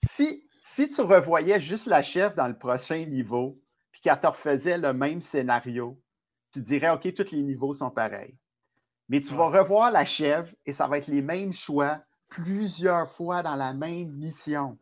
[0.07, 0.45] si
[0.75, 4.91] si tu revoyais juste la chef dans le prochain niveau, puis qu'elle te refaisait le
[4.91, 5.97] même scénario,
[6.55, 8.33] tu dirais, OK, tous les niveaux sont pareils.
[9.09, 11.99] Mais tu vas revoir la chèvre et ça va être les mêmes choix
[12.29, 14.77] plusieurs fois dans la même mission.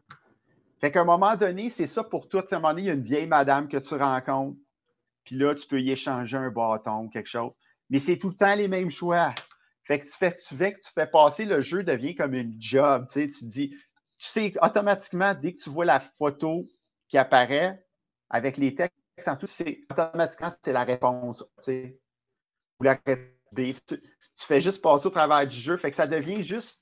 [0.79, 2.43] Fait qu'à un moment donné, c'est ça pour toi.
[2.43, 4.59] À un moment donné, il y a une vieille madame que tu rencontres,
[5.23, 7.57] puis là, tu peux y échanger un bâton ou quelque chose.
[7.89, 9.33] Mais c'est tout le temps les mêmes choix.
[9.85, 12.55] Fait que tu fais, tu fais que tu fais passer le jeu devient comme une
[12.59, 13.07] job.
[13.07, 13.69] Tu, sais, tu dis,
[14.19, 16.67] tu sais automatiquement, dès que tu vois la photo
[17.09, 17.83] qui apparaît
[18.29, 21.45] avec les textes en tout, c'est automatiquement c'est la réponse.
[21.63, 21.99] Tu,
[23.87, 24.01] tu,
[24.39, 25.77] fais juste passer au travers du jeu.
[25.77, 26.79] Fait que ça devient juste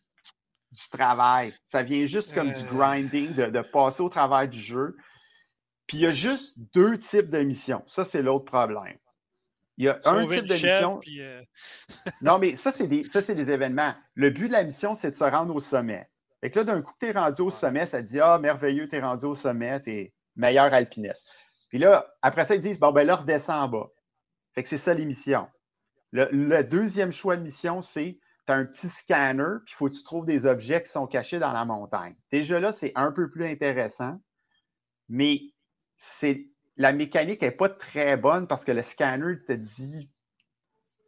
[0.72, 1.54] du travail.
[1.72, 2.74] Ça vient juste comme du euh.
[2.74, 4.96] grinding, de, passer au travers du jeu.
[5.88, 7.84] Puis il y a juste deux types de missions.
[7.86, 8.98] Ça, c'est l'autre problème.
[9.78, 11.02] Il y a un type de mission.
[11.20, 11.42] Euh,
[12.22, 13.94] non, mais ça, c'est des, des événements.
[14.14, 16.08] Le but de la mission, c'est de se rendre au sommet.
[16.42, 18.96] Fait que là, d'un coup, tu es rendu au sommet, ça dit Ah, merveilleux, tu
[18.96, 21.26] es rendu au sommet, tu es meilleur alpiniste.
[21.72, 23.90] Puis là, après ça, ils disent Bon, ben là, redescends en bas.
[24.54, 25.48] Fait que c'est ça l'émission.
[26.12, 29.90] Le, le, deuxième choix de mission, c'est tu as un petit scanner, puis il faut
[29.90, 32.16] que tu trouves des objets qui sont cachés dans la montagne.
[32.30, 34.20] Déjà là, c'est un peu plus intéressant,
[35.08, 35.40] mais
[35.96, 36.46] c'est
[36.76, 40.10] la mécanique n'est pas très bonne parce que le scanner te dit.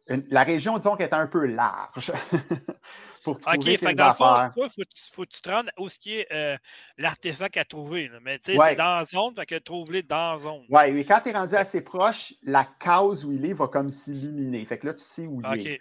[0.08, 2.10] la région, disons est un peu large.
[3.24, 4.70] pour trouver OK, fait dans le fond, il
[5.12, 6.56] faut, que tu te rendes où ce qui est euh,
[6.98, 8.10] l'artefact à trouver.
[8.22, 10.64] Mais tu sais, c'est dans la zone, fait que trouve-les dans la zone.
[10.68, 13.88] Oui, mais quand tu es rendu assez proche, la case où il est va comme
[13.88, 14.64] s'illuminer.
[14.66, 15.80] Fait que là, tu sais où il est.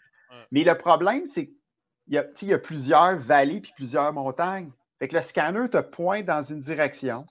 [0.51, 4.71] Mais le problème, c'est qu'il y, a, y a plusieurs vallées puis plusieurs montagnes.
[4.99, 7.27] Fait que le scanner te pointe dans une direction.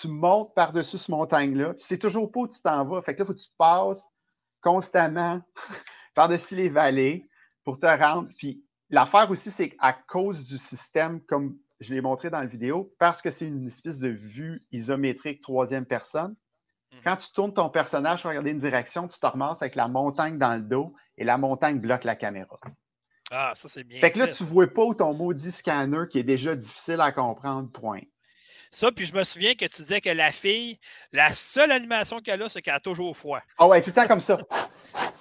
[0.00, 1.74] Tu montes par-dessus cette montagne-là.
[1.74, 3.02] Tu sais toujours pas où tu t'en vas.
[3.02, 4.06] Fait que là, il faut que tu passes
[4.60, 5.42] constamment
[6.14, 7.28] par-dessus les vallées
[7.64, 8.28] pour te rendre.
[8.38, 12.92] Puis L'affaire aussi, c'est qu'à cause du système, comme je l'ai montré dans la vidéo,
[12.98, 16.34] parce que c'est une espèce de vue isométrique troisième personne,
[16.92, 17.00] mhm.
[17.04, 20.38] quand tu tournes ton personnage pour regarder une direction, tu te ramasses avec la montagne
[20.38, 22.58] dans le dos et la montagne bloque la caméra.
[23.30, 24.00] Ah, ça c'est bien.
[24.00, 27.00] Fait que là, tu ne vois pas où ton maudit scanner qui est déjà difficile
[27.00, 28.00] à comprendre, point.
[28.72, 30.78] Ça, puis je me souviens que tu disais que la fille,
[31.12, 33.40] la seule animation qu'elle a, c'est qu'elle a toujours froid.
[33.58, 34.38] Ah ouais, tout le temps comme ça.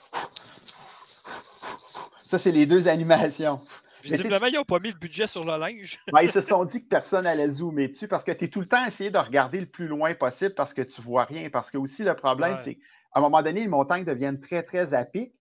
[2.29, 3.59] Ça, c'est les deux animations.
[4.03, 5.97] Visiblement, ils n'ont pas mis le budget sur le linge.
[6.13, 8.59] Ben, ils se sont dit que personne allait zoomer dessus parce que tu es tout
[8.59, 11.49] le temps essayé de regarder le plus loin possible parce que tu ne vois rien.
[11.49, 12.81] Parce que aussi, le problème, c'est qu'à
[13.15, 15.33] un moment donné, les montagnes deviennent très, très à pic.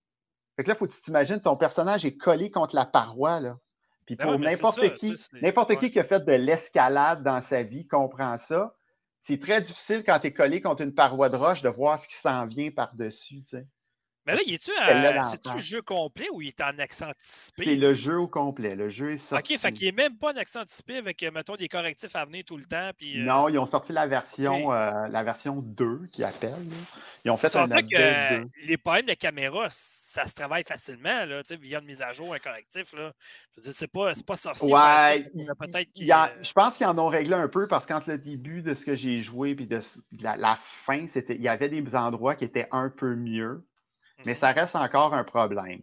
[0.56, 3.38] Fait que là, il faut que tu t'imagines, ton personnage est collé contre la paroi.
[3.38, 3.58] Là.
[4.06, 5.12] Puis ben pour n'importe qui,
[5.42, 8.74] n'importe qui qui a fait de l'escalade dans sa vie comprend ça.
[9.20, 12.08] c'est très difficile quand tu es collé contre une paroi de roche de voir ce
[12.08, 13.42] qui s'en vient par-dessus.
[13.42, 13.66] Tu sais.
[14.28, 17.64] Mais là, est-tu euh, c'est-tu le jeu complet ou il est en accent anticipé?
[17.64, 18.76] C'est le jeu au complet.
[18.76, 19.54] Le jeu est sorti.
[19.54, 22.26] OK, fait qu'il n'est même pas en accent anticipé avec, euh, mettons, des correctifs à
[22.26, 22.90] venir tout le temps.
[22.94, 26.66] Puis, euh, Non, ils ont sorti la version, la version 2 qui appelle.
[27.24, 31.40] Ils ont fait un update que, Les problèmes de caméra, ça se travaille facilement, là,
[31.58, 32.92] via une mise à jour, un correctif.
[32.92, 33.12] Là.
[33.56, 34.70] Je veux dire, c'est pas, pas sorcier.
[34.70, 35.22] Ouais,
[35.58, 38.84] peut-être Je pense qu'ils en ont réglé un peu parce qu'entre le début de ce
[38.84, 39.80] que j'ai joué et de
[40.20, 43.64] la, la fin, il y avait des endroits qui étaient un peu mieux
[44.24, 45.82] mais ça reste encore un problème.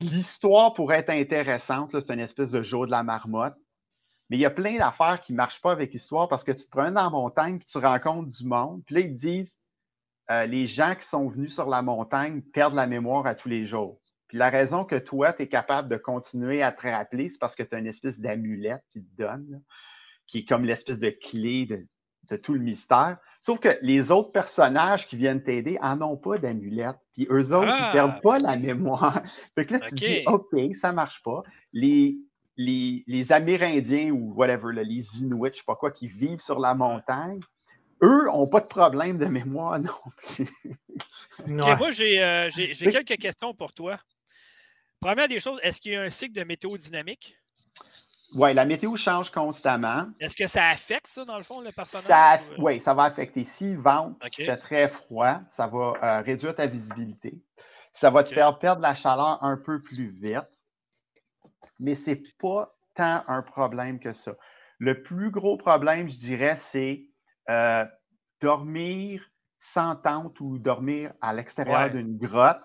[0.00, 3.56] L'histoire pourrait être intéressante, c'est une espèce de jour de la marmotte,
[4.28, 6.64] mais il y a plein d'affaires qui ne marchent pas avec l'histoire parce que tu
[6.64, 9.58] te prends dans la montagne puis tu rencontres du monde, puis là, ils disent
[10.30, 13.64] euh, les gens qui sont venus sur la montagne perdent la mémoire à tous les
[13.64, 14.00] jours.
[14.28, 17.54] Puis la raison que toi, tu es capable de continuer à te rappeler, c'est parce
[17.54, 19.62] que tu as une espèce d'amulette qui te donne,
[20.26, 23.18] qui est comme l'espèce de clé de tout le mystère.
[23.46, 26.96] Sauf que les autres personnages qui viennent t'aider en ont pas d'amulette.
[27.12, 28.20] Puis eux autres, ils ne perdent ah!
[28.20, 29.22] pas la mémoire.
[29.54, 31.44] fait que là, tu dis, OK, ça marche pas.
[31.72, 32.16] Les,
[32.56, 36.74] les, les Amérindiens ou whatever, les Inuits, je sais pas quoi, qui vivent sur la
[36.74, 37.38] montagne,
[38.02, 40.48] eux n'ont pas de problème de mémoire non plus.
[41.46, 43.96] moi, euh, j'ai quelques questions pour toi.
[44.98, 47.38] Première des choses, est-ce qu'il y a un cycle de météo dynamique?
[48.34, 50.06] Oui, la météo change constamment.
[50.20, 52.06] Est-ce que ça affecte ça, dans le fond, le personnage?
[52.10, 52.54] Euh?
[52.58, 53.44] Oui, ça va affecter.
[53.44, 54.44] S'il vente, okay.
[54.44, 57.40] fait très froid, ça va euh, réduire ta visibilité.
[57.92, 60.42] Ça va te faire perdre la chaleur un peu plus vite.
[61.78, 64.32] Mais ce n'est pas tant un problème que ça.
[64.78, 67.06] Le plus gros problème, je dirais, c'est
[67.48, 67.84] euh,
[68.40, 72.60] dormir sans tente ou dormir à l'extérieur d'une grotte.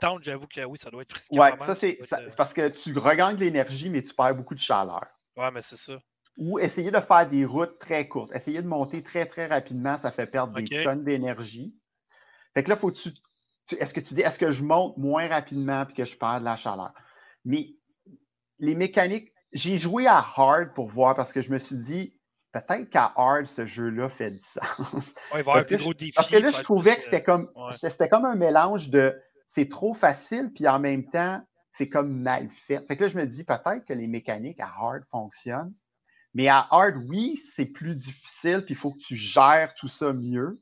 [0.00, 1.38] Tente, j'avoue que oui, ça doit être frisqué.
[1.38, 4.60] Oui, ça, c'est euh, parce que tu regagnes de l'énergie, mais tu perds beaucoup de
[4.60, 5.04] chaleur.
[5.36, 5.98] Oui, mais c'est ça.
[6.36, 8.30] Ou essayer de faire des routes très courtes.
[8.34, 11.74] Essayer de monter très, très rapidement, ça fait perdre des tonnes d'énergie.
[12.54, 13.10] Fait que là, faut tu.
[13.72, 16.44] est-ce que tu dis, est-ce que je monte moins rapidement puis que je perds de
[16.44, 16.92] la chaleur?
[17.44, 17.74] Mais
[18.58, 22.18] les mécaniques, j'ai joué à hard pour voir parce que je me suis dit,
[22.52, 24.60] peut-être qu'à hard, ce jeu-là fait du sens.
[25.32, 26.12] Ouais, il va avoir un plus gros défi.
[26.12, 29.94] Parce que là, je trouvais que c'était comme, c'était comme un mélange de c'est trop
[29.94, 31.42] facile, puis en même temps,
[31.72, 32.86] c'est comme mal fait.
[32.86, 35.74] Fait que là, je me dis peut-être que les mécaniques à hard fonctionnent,
[36.34, 40.12] mais à hard, oui, c'est plus difficile, puis il faut que tu gères tout ça
[40.12, 40.60] mieux.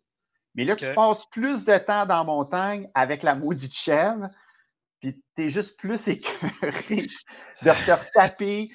[0.54, 4.30] Mais là, tu passes plus de temps dans la montagne avec la maudite chèvre,
[5.00, 7.06] puis tu es juste plus écœuré
[7.62, 8.70] de te taper.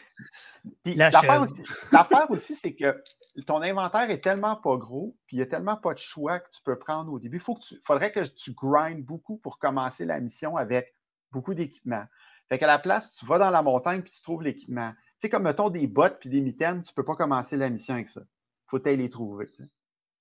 [0.86, 3.02] L'affaire aussi, aussi c'est que
[3.46, 6.50] ton inventaire est tellement pas gros, puis il n'y a tellement pas de choix que
[6.50, 7.38] tu peux prendre au début.
[7.38, 10.94] Il faut que tu, faudrait que tu grindes beaucoup pour commencer la mission avec
[11.32, 12.04] beaucoup d'équipement.
[12.50, 14.92] Fait qu'à la place, tu vas dans la montagne puis tu trouves l'équipement.
[14.92, 17.70] Tu sais, comme mettons des bottes puis des mitaines, tu ne peux pas commencer la
[17.70, 18.22] mission avec ça.
[18.22, 19.48] Il faut aller les trouver.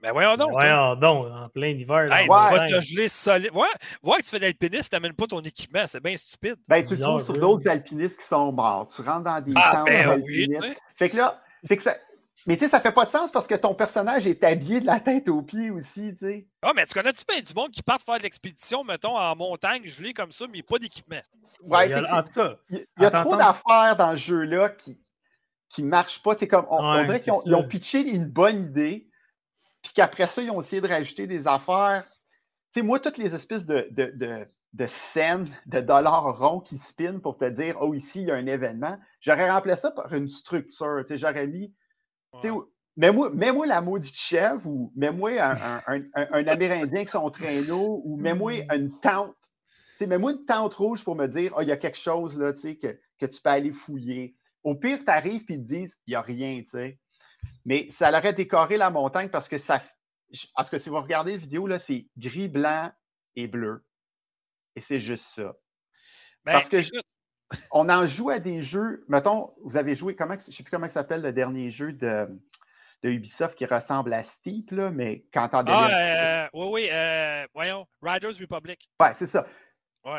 [0.03, 0.53] Mais ben, voyons donc.
[0.53, 2.09] Voyons donc, en plein hiver.
[2.09, 3.51] tu vas te geler solide.
[3.53, 3.67] Ouais,
[4.01, 5.83] vois que tu fais de l'alpinisme, tu n'amènes pas ton équipement.
[5.87, 6.57] C'est bien stupide.
[6.69, 8.89] Ben, tu te trouves sur d'autres alpinistes qui sont morts.
[8.95, 10.49] Tu rentres dans des ah, ben, oui,
[10.97, 11.97] Fait que là, c'est que ça,
[12.47, 14.87] mais tu sais, ça fait pas de sens parce que ton personnage est habillé de
[14.87, 16.49] la tête aux pieds aussi, tu sais.
[16.63, 19.85] Ah, mais tu connais-tu bien du monde qui part faire de l'expédition, mettons, en montagne,
[19.85, 21.21] gelée comme ça, mais pas d'équipement?
[21.63, 22.25] Ouais, il y a,
[22.71, 24.99] il y a trop d'affaires dans ce jeu-là qui
[25.71, 26.35] qui marchent pas.
[26.35, 29.09] Comme, on, dirait qu'ils ont, pitché une bonne idée,
[29.83, 32.05] puis qu'après ça, ils ont essayé de rajouter des affaires.
[32.73, 36.77] Tu sais, moi, toutes les espèces de, de, de, de scènes, de dollars ronds qui
[36.77, 40.13] spinent pour te dire, oh, ici, il y a un événement, j'aurais remplacé ça par
[40.13, 40.99] une structure.
[41.01, 41.73] Tu sais, j'aurais mis
[42.97, 48.65] Mets-moi la maudite chèvre ou mets-moi un, un, un, Amérindien avec son traîneau ou mets-moi
[48.65, 48.75] mm.
[48.75, 49.37] une tente.
[50.01, 52.99] Mets-moi une tente rouge pour me dire oh, il y a quelque chose là, que,
[53.19, 54.35] que tu peux aller fouiller.
[54.65, 56.63] Au pire, tu arrives et ils te disent il n'y a rien.
[56.67, 56.99] sais.
[57.65, 59.81] Mais ça aurait décoré la montagne parce que ça.
[60.31, 62.91] Tout cas, si vous regardez la vidéo, c'est gris, blanc
[63.37, 63.85] et bleu.
[64.77, 65.55] Et c'est juste ça.
[66.45, 66.79] Ben, parce que
[67.73, 69.05] on en joue à des jeux.
[69.09, 72.29] Mettons, vous avez joué, comment, je ne sais plus comment s'appelle le dernier jeu de,
[73.03, 77.47] de, Ubisoft qui ressemble à Steep, là, mais quand on Ah, euh, oui, oui, euh,
[77.55, 78.89] voyons, Riders Republic.
[79.01, 79.47] Ouais, c'est ça.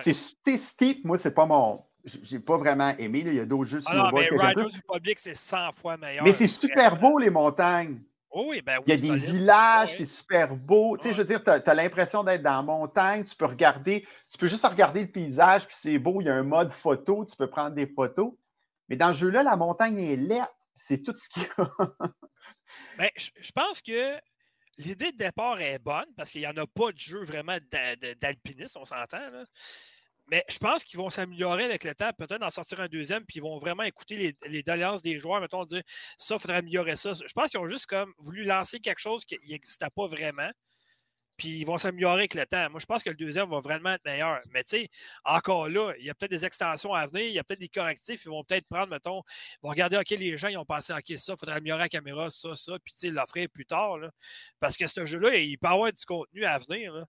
[0.01, 1.83] C'est Steep, moi, c'est pas mon.
[2.03, 3.23] J'ai pas vraiment aimé.
[3.25, 6.23] Il y a d'autres jeux sur ah non, mais Riders Republic, c'est 100 fois meilleur.
[6.23, 8.01] Mais c'est super beau, les montagnes.
[8.33, 10.97] Oh oui, ben oui, Il y a des villages, c'est super beau.
[10.97, 14.07] Tu sais, je veux dire, tu as, l'impression d'être dans la montagne, tu peux regarder,
[14.29, 17.25] tu peux juste regarder le paysage, puis c'est beau, il y a un mode photo,
[17.25, 18.33] tu peux prendre des photos.
[18.87, 21.71] Mais dans ce jeu-là, la montagne est laide, c'est tout ce qu'il y a.
[22.97, 24.17] ben, je pense que
[24.77, 27.57] l'idée de départ est bonne parce qu'il n'y en a pas de jeu vraiment
[28.21, 29.19] d'alpinisme, on s'entend.
[30.31, 33.37] Mais je pense qu'ils vont s'améliorer avec le temps, peut-être en sortir un deuxième, puis
[33.37, 35.83] ils vont vraiment écouter les, les doléances des joueurs, mettons, dire
[36.17, 37.11] ça, il faudrait améliorer ça.
[37.13, 40.51] Je pense qu'ils ont juste comme voulu lancer quelque chose qui n'existait pas vraiment
[41.41, 42.69] puis ils vont s'améliorer avec le temps.
[42.69, 44.41] Moi, je pense que le deuxième va vraiment être meilleur.
[44.51, 44.89] Mais tu sais,
[45.25, 47.67] encore là, il y a peut-être des extensions à venir, il y a peut-être des
[47.67, 49.23] correctifs, ils vont peut-être prendre, mettons,
[49.55, 51.89] ils vont regarder, OK, les gens, ils ont pensé, OK, ça, il faudrait améliorer la
[51.89, 53.97] caméra, ça, ça, puis tu sais, l'offrir plus tard.
[54.59, 56.93] Parce que ce jeu-là, il peut avoir du contenu à venir.
[56.93, 57.05] Là.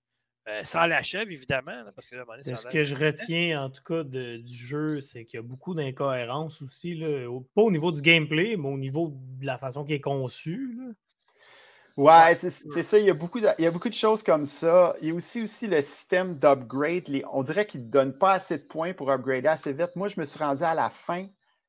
[0.48, 1.85] Euh, sans l'achève, évidemment.
[1.94, 2.16] parce que,
[2.56, 6.62] ce que je retiens, en tout cas, du jeu, c'est qu'il y a beaucoup d'incohérences
[6.62, 6.94] aussi.
[6.94, 10.74] Là, pas au niveau du gameplay, mais au niveau de la façon qu'il est conçu.
[10.77, 10.93] Là.
[11.97, 12.98] Ouais, c'est ça.
[12.98, 14.97] Il y, a beaucoup de, il y a beaucoup de choses comme ça.
[15.01, 17.05] Il y a aussi, aussi le système d'upgrade.
[17.31, 19.94] On dirait qu'il ne donne pas assez de points pour upgrader assez vite.
[19.94, 21.28] Moi, je me suis rendu à la fin,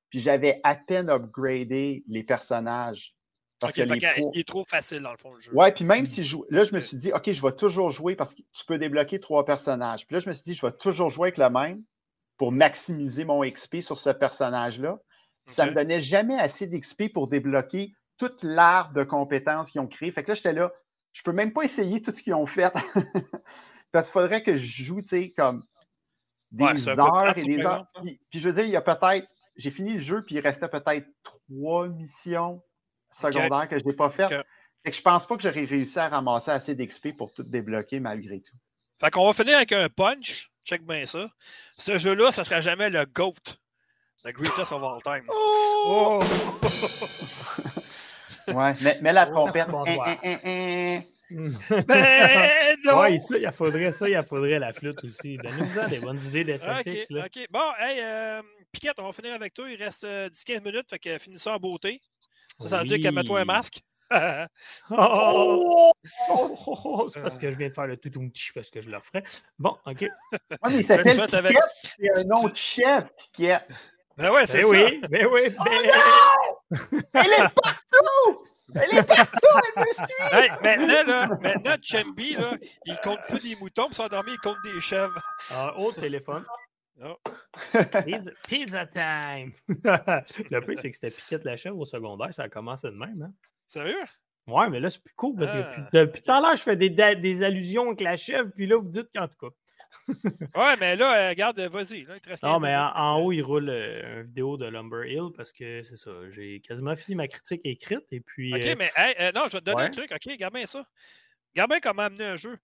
[0.09, 3.13] puis j'avais à peine upgradé les personnages.
[3.67, 4.01] Parce
[4.33, 5.53] Il est trop facile dans le fond le jeu.
[5.53, 6.45] Ouais, puis même si je joue.
[6.49, 9.19] Là, je me suis dit, OK, je vais toujours jouer parce que tu peux débloquer
[9.19, 10.05] trois personnages.
[10.05, 11.83] Puis là, je me suis dit, je vais toujours jouer avec le même
[12.37, 14.99] pour maximiser mon XP sur ce personnage-là.
[15.45, 19.87] Ça ne me donnait jamais assez d'XP pour débloquer toute l'arbre de compétences qu'ils ont
[19.87, 20.11] créé.
[20.11, 20.71] Fait que là, j'étais là,
[21.11, 22.73] je peux même pas essayer tout ce qu'ils ont fait.
[23.91, 25.63] Parce qu'il faudrait que je joue, tu sais, comme
[26.51, 27.85] des heures et des heures.
[28.01, 30.67] Puis, je veux dire, il y a peut-être, j'ai fini le jeu, puis il restait
[30.67, 32.63] peut-être trois missions
[33.13, 34.29] secondaires que je n'ai pas faites.
[34.29, 37.99] Fait que je pense pas que j'aurais réussi à ramasser assez d'XP pour tout débloquer
[37.99, 38.55] malgré tout.
[38.99, 40.49] Fait qu'on va finir avec un punch.
[40.65, 41.27] Check bien ça.
[41.77, 43.33] Ce jeu-là, ça sera jamais le GOAT.
[44.25, 45.25] Le greatest of all time.
[45.29, 46.21] Oh!
[46.21, 46.23] oh!
[48.47, 49.67] Ouais, mais, la trompette.
[49.69, 51.03] ben
[52.83, 52.99] non!
[52.99, 55.37] Ouais, ça, il faudrait ça, il faudrait la flûte aussi.
[55.37, 57.25] Donnez-nous des bonnes idées de OK, là.
[57.25, 57.47] OK.
[57.49, 58.41] Bon, hey, euh,
[58.71, 59.69] Piquette, on va finir avec toi.
[59.69, 62.01] Il reste 10-15 euh, minutes, fait que finissons en beauté.
[62.59, 63.81] Ça, ça veut dire qu'elle met toi un masque.
[64.91, 65.91] oh!
[66.29, 67.07] oh!
[67.13, 68.11] c'est parce que je viens de faire le tout
[68.53, 69.23] parce que je le ferais.
[69.57, 70.01] Bon, OK.
[70.01, 70.09] Ouais,
[70.67, 71.57] mais ça fait avec...
[71.81, 73.67] c'est un nom de chef, Piquette.
[74.17, 74.85] Ben ouais, c'est ben ça.
[74.85, 77.01] Oui, ben oui, oh ben...
[77.13, 78.45] Elle est partout!
[78.75, 80.05] Elle est partout, elle me suit!
[80.31, 82.55] Hey, maintenant, là, maintenant, Chambi, là,
[82.85, 85.19] il compte plus des moutons pour s'endormir, il compte des chèvres.
[85.51, 86.45] Ah, au téléphone.
[87.01, 87.17] Oh.
[88.05, 89.53] Pizza, pizza, time!
[89.67, 93.21] le plus, c'est que c'était Piquette la chèvre au secondaire, ça a commencé de même.
[93.21, 93.33] Hein?
[93.67, 93.95] Sérieux?
[94.45, 95.89] Ouais, mais là, c'est plus cool parce que ah.
[95.93, 98.89] depuis tout à l'heure, je fais des, des, allusions avec la chèvre, puis là, vous
[98.89, 99.55] dites qu'en tout cas
[100.55, 102.05] ouais, mais là, euh, regarde, vas-y.
[102.41, 105.95] non, mais en, haut, il roule euh, une vidéo de Lumber Hill parce que c'est
[105.95, 106.11] ça.
[106.29, 108.05] J'ai quasiment fini ma critique écrite.
[108.11, 108.91] Et puis, OK, euh, mais
[109.33, 110.11] non, je vais te donner un truc.
[110.11, 110.83] OK, garde bien ça.
[111.55, 112.57] Garde bien comment amener un jeu.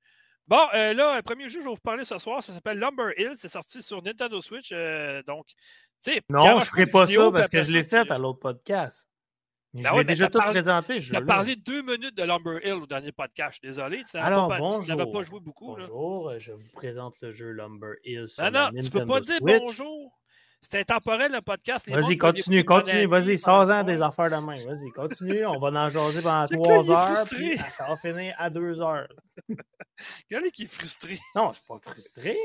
[0.49, 3.33] Bon, là, le premier jeu, je vais vous parler ce soir, ça s'appelle Lumber Hill.
[3.35, 4.73] C'est sorti sur Nintendo Switch.
[5.27, 5.45] donc,
[6.03, 6.21] tu sais.
[6.27, 9.05] Non, je ne ferai pas ça parce que je l'ai fait à l'autre podcast.
[9.73, 10.97] Ben je déjà tout présenté.
[10.97, 13.61] Tu as parlé deux minutes de Lumber Hill au dernier podcast.
[13.61, 14.01] Désolé.
[14.15, 14.83] Alors, bonjour.
[14.83, 15.75] Tu n'avais pas joué beaucoup.
[15.75, 18.27] Bonjour, je vous présente le jeu Lumber Hill.
[18.27, 20.18] Sur non, non, tu ne peux pas dire bonjour.
[20.61, 21.89] C'est intemporel le podcast.
[21.89, 23.05] Vas-y, continue, continue.
[23.05, 24.55] Vas-y, sors-en des affaires de main.
[24.65, 25.45] Vas-y, continue.
[25.45, 27.25] On va en jaser pendant trois heures.
[27.31, 29.07] Puis ça va finir à deux heures.
[30.29, 31.17] Regardez qui est frustré.
[31.35, 32.37] Non, je ne suis pas frustré.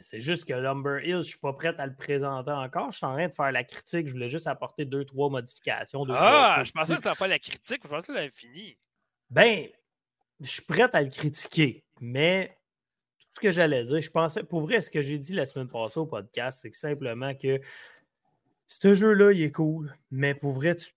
[0.00, 2.92] C'est juste que Lumber Hill, je ne suis pas prêt à le présenter encore.
[2.92, 4.06] Je suis en train de faire la critique.
[4.06, 6.04] Je voulais juste apporter deux, trois modifications.
[6.10, 7.80] ah, je pensais que tu pas la critique.
[7.82, 8.78] Je pensais que tu l'avais fini.
[9.30, 9.66] Ben,
[10.40, 11.84] je suis prêt à le critiquer.
[12.00, 12.56] Mais
[13.32, 16.00] ce que j'allais dire, je pensais, pour vrai, ce que j'ai dit la semaine passée
[16.00, 17.60] au podcast, c'est que simplement que
[18.66, 19.94] ce jeu-là, il est cool.
[20.10, 20.90] Mais pour vrai, tu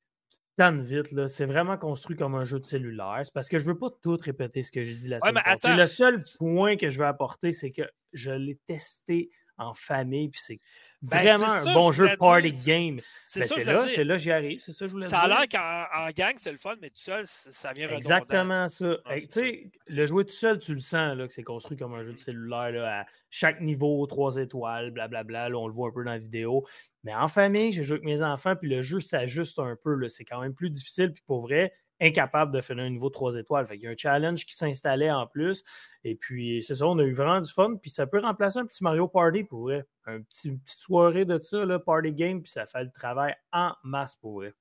[0.58, 1.28] tannes vite.
[1.28, 3.22] C'est vraiment construit comme un jeu de cellulaire.
[3.24, 5.42] C'est parce que je ne veux pas tout répéter ce que j'ai dit la semaine
[5.44, 5.74] passée.
[5.74, 7.84] Le seul point que je veux apporter, c'est que
[8.14, 10.60] je l'ai testé en famille, puis c'est
[11.02, 13.00] ben, vraiment un bon jeu party game.
[13.26, 15.30] C'est ben, ça, là, c'est là j'y arrive, c'est ça je voulais ça dire.
[15.30, 17.98] Ça a l'air qu'en gang, c'est le fun, mais tout seul, ça vient redondant.
[17.98, 18.98] Exactement ça.
[19.16, 22.04] tu sais, le jouer tout seul, tu le sens, là, que c'est construit comme un
[22.04, 25.92] jeu de cellulaire, là, à chaque niveau, trois étoiles, blablabla, là, on le voit un
[25.92, 26.66] peu dans la vidéo.
[27.04, 30.26] Mais en famille, j'ai joué avec mes enfants, puis le jeu s'ajuste un peu, c'est
[30.26, 31.74] quand même plus difficile, puis pour vrai,
[32.04, 33.66] incapable de faire un niveau 3 étoiles.
[33.74, 35.64] il y a un challenge qui s'installait en plus.
[36.04, 37.76] Et puis, c'est ça, on a eu vraiment du fun.
[37.82, 39.86] Puis ça peut remplacer un petit Mario Party pour vrai.
[40.06, 43.36] Un petit, une petite soirée de ça, là, party game, puis ça fait le travail
[43.52, 44.54] en masse pour vrai.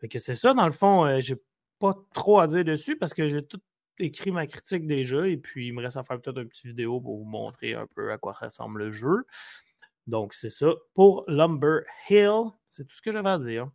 [0.00, 1.36] Fait que c'est ça, dans le fond, euh, j'ai
[1.78, 3.60] pas trop à dire dessus parce que j'ai tout
[3.98, 5.26] écrit ma critique déjà.
[5.26, 7.86] Et puis, il me reste à faire peut-être une petite vidéo pour vous montrer un
[7.94, 9.26] peu à quoi ressemble le jeu.
[10.06, 10.72] Donc, c'est ça.
[10.94, 13.70] Pour Lumber Hill, c'est tout ce que j'avais à dire.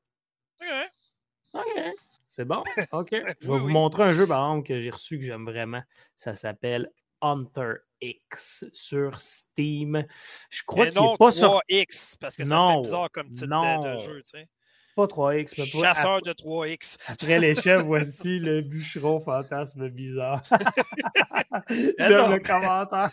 [2.35, 2.63] C'est bon?
[2.91, 3.11] OK.
[3.41, 5.81] Je vais vous montrer un jeu, par exemple, que j'ai reçu que j'aime vraiment.
[6.15, 6.91] Ça s'appelle
[7.21, 10.05] Hunter X sur Steam.
[10.49, 13.97] Je crois qu'il n'est pas 3 X, parce que ça fait bizarre comme titre de,
[13.99, 14.49] jeu, tu sais.
[14.95, 15.53] Pas 3X.
[15.57, 16.97] mais pas- Chasseur de 3X.
[17.07, 20.41] Après les chefs, voici le bûcheron fantasme bizarre.
[21.69, 23.09] J'aime le commentaire.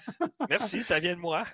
[0.48, 1.44] Merci, ça vient de moi.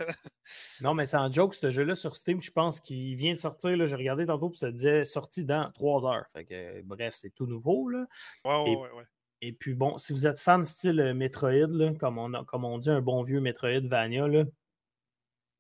[0.83, 3.77] Non, mais c'est en joke, ce jeu-là sur Steam, je pense qu'il vient de sortir.
[3.77, 6.25] là, J'ai regardé tantôt, puis ça disait sorti dans 3 heures.
[6.33, 7.89] Fait que, euh, bref, c'est tout nouveau.
[7.89, 8.07] Là.
[8.45, 9.05] Ouais, ouais, Et- ouais, ouais.
[9.41, 12.65] Et puis bon, si vous êtes fan style euh, Metroid, là, comme, on a- comme
[12.65, 14.43] on dit, un bon vieux Metroidvania, là,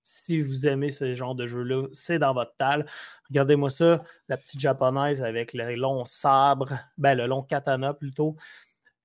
[0.09, 2.87] si vous aimez ce genre de jeu-là, c'est dans votre tal.
[3.29, 8.35] Regardez-moi ça, la petite japonaise avec le long sabre, ben le long katana plutôt.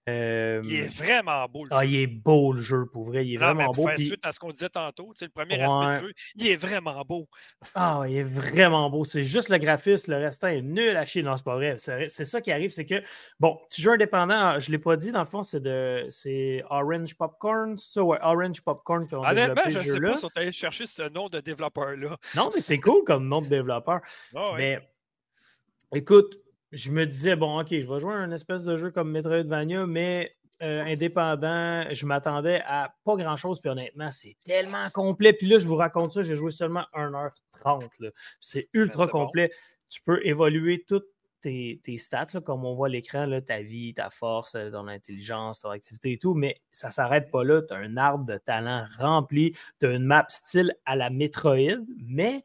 [0.10, 1.88] Euh, Il est vraiment beau, le ah, jeu.
[1.90, 3.26] il est beau le jeu, pour vrai.
[3.26, 3.88] Il est Non, vraiment pour beau.
[3.88, 5.62] faire puis- suite à ce qu'on disait tantôt, le premier Ouais.
[5.64, 7.30] aspect du jeu, il est vraiment beau.
[7.74, 9.06] Ah, il est vraiment beau.
[9.06, 11.24] C'est juste le graphisme, le restant est nul à chier.
[11.24, 11.78] Non, c'est pas vrai.
[11.78, 13.02] C'est ça qui arrive, c'est que,
[13.40, 16.64] bon, petit jeu indépendant, je ne l'ai pas dit, dans le fond, c'est de c'est
[16.70, 17.78] Orange Popcorn.
[17.78, 20.30] Ça, ouais, Orange Popcorn qui ont Honnêtement, développé je ce ne sais pas si on
[20.36, 22.18] allé chercher ce nom de développeur-là.
[22.36, 24.02] Non, mais c'est cool comme nom de développeur.
[24.34, 24.58] Ouais.
[24.58, 26.38] Mais écoute,
[26.74, 29.86] je me disais, bon, ok, je vais jouer à un espèce de jeu comme Metroidvania,
[29.86, 35.34] mais euh, indépendant, je m'attendais à pas grand-chose, puis honnêtement, c'est tellement complet.
[35.34, 37.90] Puis là, je vous raconte ça, j'ai joué seulement 1h30.
[38.00, 38.10] là.
[38.40, 39.26] C'est ultra Ben, bon.
[39.26, 39.52] complet.
[39.90, 41.08] Tu peux évoluer toutes
[41.42, 45.60] tes, tes stats, là, comme on voit à l'écran, ta vie, ta force, ton intelligence,
[45.60, 47.62] ton activité et tout, mais ça s'arrête pas là.
[47.62, 51.84] Tu as un arbre de talent rempli, tu as une map style à la Metroid,
[51.98, 52.42] mais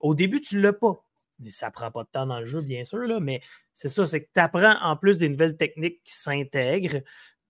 [0.00, 1.04] au début, tu l'as pas.
[1.48, 3.42] Ça prend pas de temps dans le jeu, bien sûr, là, mais
[3.74, 7.02] c'est ça, c'est que tu apprends en plus des nouvelles techniques qui s'intègrent.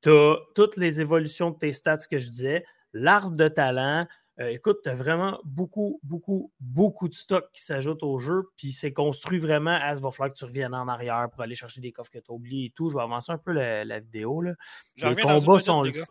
[0.02, 4.06] Tu as toutes les évolutions de tes stats que je disais, l'arbre de talent.
[4.38, 8.70] Euh, écoute, tu as vraiment beaucoup, beaucoup, beaucoup de stock qui s'ajoute au jeu, puis
[8.72, 11.80] c'est construit vraiment à il va falloir que tu reviennes en arrière pour aller chercher
[11.80, 12.90] des coffres que tu as oubliés et tout.
[12.90, 14.42] Je vais avancer un peu la, la vidéo.
[14.42, 14.54] Là.
[14.96, 16.04] Les combats minute, sont les gars.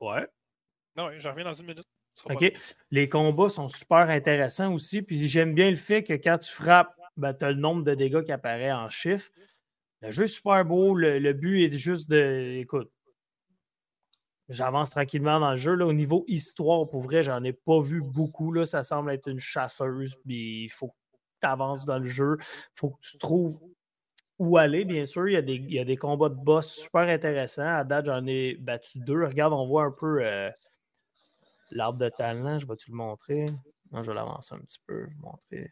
[0.00, 0.26] Ouais.
[0.96, 1.86] Non, j'en reviens dans une minute.
[2.90, 5.02] Les combats sont super intéressants aussi.
[5.02, 7.94] Puis j'aime bien le fait que quand tu frappes, ben, tu as le nombre de
[7.94, 9.30] dégâts qui apparaît en chiffres.
[10.00, 10.94] Le jeu est super beau.
[10.94, 12.56] Le, le but est juste de.
[12.58, 12.90] Écoute,
[14.48, 15.74] j'avance tranquillement dans le jeu.
[15.74, 15.86] Là.
[15.86, 18.52] Au niveau histoire, pour vrai, j'en ai pas vu beaucoup.
[18.52, 18.66] Là.
[18.66, 20.16] Ça semble être une chasseuse.
[20.24, 20.94] Puis il faut que
[21.40, 22.36] tu avances dans le jeu.
[22.40, 23.60] Il faut que tu trouves
[24.38, 25.28] où aller, bien sûr.
[25.28, 27.76] Il y, a des, il y a des combats de boss super intéressants.
[27.76, 29.24] À date, j'en ai battu deux.
[29.24, 30.24] Regarde, on voit un peu.
[30.24, 30.50] euh,
[31.74, 33.46] L'arbre de talent, je vais-tu le montrer?
[33.90, 35.70] Non, je vais l'avancer un petit peu, montrer.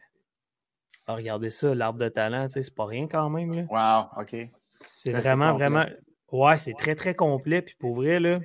[1.07, 3.53] Ah, regardez ça, l'arbre de talent, c'est pas rien quand même.
[3.53, 4.07] là.
[4.15, 4.35] Wow, OK.
[4.97, 5.85] C'est vraiment, vraiment.
[6.31, 7.61] Ouais, c'est très, très complet.
[7.61, 8.39] Puis pour vrai, là,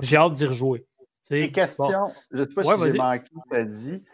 [0.00, 0.86] j'ai hâte d'y rejouer.
[1.30, 1.86] Des questions.
[1.86, 4.04] bon, Je ne sais pas Ouais, si j'ai manqué, tu as dit.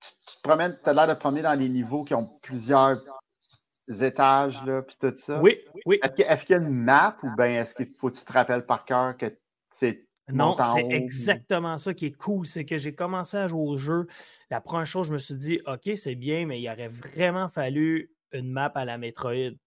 [0.00, 2.26] Tu, tu te promènes, tu as l'air de te promener dans les niveaux qui ont
[2.42, 2.98] plusieurs
[3.88, 5.40] étages, là, puis tout ça.
[5.40, 5.98] Oui, oui.
[6.02, 8.66] Est-ce qu'il y a une map ou bien est-ce qu'il faut que tu te rappelles
[8.66, 9.36] par cœur que
[9.72, 10.06] c'est.
[10.32, 12.46] Non, c'est exactement ça qui est cool.
[12.46, 14.06] C'est que j'ai commencé à jouer au jeu.
[14.50, 18.12] La première chose, je me suis dit, OK, c'est bien, mais il aurait vraiment fallu
[18.32, 19.32] une map à la Metroid.
[19.32, 19.58] Tu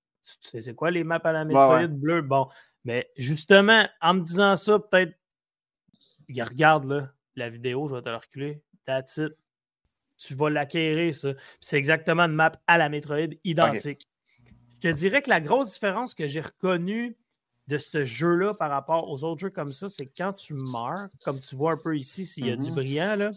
[0.42, 1.88] sais, c'est quoi les maps à la Metroid ouais.
[1.88, 2.22] bleu?
[2.22, 2.48] Bon,
[2.84, 5.14] mais justement, en me disant ça, peut-être,
[6.30, 8.62] regarde là, la vidéo, je vais te la reculer.
[8.86, 9.34] That's it.
[10.18, 11.34] Tu vas l'acquérir, ça.
[11.60, 14.08] C'est exactement une map à la Metroid identique.
[14.76, 17.18] Je te dirais que la grosse différence que j'ai reconnue
[17.68, 21.08] de ce jeu-là par rapport aux autres jeux comme ça, c'est que quand tu meurs,
[21.24, 22.76] comme tu vois un peu ici, s'il y a du Mhm.
[22.76, 23.32] brillant, là,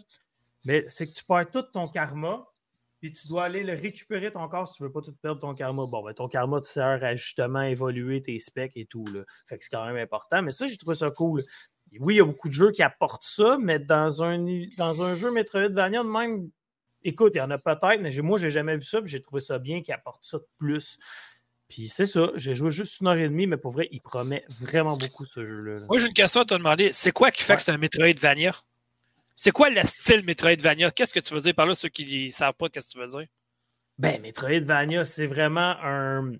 [0.65, 2.45] mais c'est que tu perds tout ton karma,
[2.99, 5.53] puis tu dois aller le récupérer ton corps si tu veux pas tout perdre ton
[5.53, 5.85] karma.
[5.85, 9.05] Bon, ben, ton karma te sert à justement évoluer tes specs et tout.
[9.05, 9.21] Là.
[9.47, 10.41] Fait que c'est quand même important.
[10.41, 11.43] Mais ça, j'ai trouvé ça cool.
[11.99, 14.43] Oui, il y a beaucoup de jeux qui apportent ça, mais dans un,
[14.77, 16.49] dans un jeu Metroidvania de même,
[17.03, 19.39] écoute, il y en a peut-être, mais moi, j'ai jamais vu ça, puis j'ai trouvé
[19.41, 20.97] ça bien qu'ils apportent ça de plus.
[21.69, 24.45] Puis c'est ça, j'ai joué juste une heure et demie, mais pour vrai, il promet
[24.61, 25.79] vraiment beaucoup ce jeu-là.
[25.79, 25.85] là.
[25.89, 26.91] Moi, j'ai une question à te demander.
[26.93, 27.57] C'est quoi qui fait Ouais.
[27.57, 28.55] que c'est un Metroidvania?
[29.35, 30.91] C'est quoi le style Metroidvania?
[30.91, 32.99] Qu'est-ce que tu veux dire par là, ceux qui ne savent pas qu'est-ce que tu
[32.99, 33.27] veux dire?
[33.97, 36.33] Ben, Metroidvania, c'est vraiment un.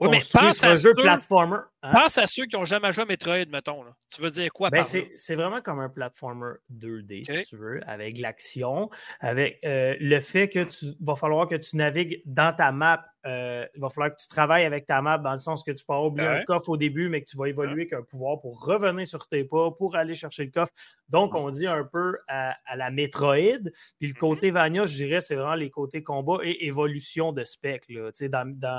[0.00, 1.58] Oui, mais pense à, ceux, platformer.
[1.82, 1.92] hein?
[1.92, 3.82] pense à ceux qui n'ont jamais joué à Metroid, mettons.
[3.84, 3.94] là.
[4.14, 7.36] Tu veux dire quoi Ben, c'est vraiment comme un platformer 2D, Ok.
[7.36, 8.88] si tu veux, avec l'action,
[9.20, 13.04] avec euh, le fait que tu va falloir que tu navigues dans ta map.
[13.26, 15.84] euh, il va falloir que tu travailles avec ta map dans le sens que tu
[15.84, 16.36] peux avoir oublié Ouais.
[16.36, 19.28] un coffre au début, mais que tu vas évoluer avec un pouvoir pour revenir sur
[19.28, 20.72] tes pas, pour aller chercher le coffre.
[21.10, 23.68] Donc, on dit un peu à, à la Metroid.
[23.98, 27.84] Puis le côté Vania, je dirais, c'est vraiment les côtés combat et évolution de spec.
[27.90, 28.10] Là.
[28.12, 28.78] Tu sais, Dans, dans-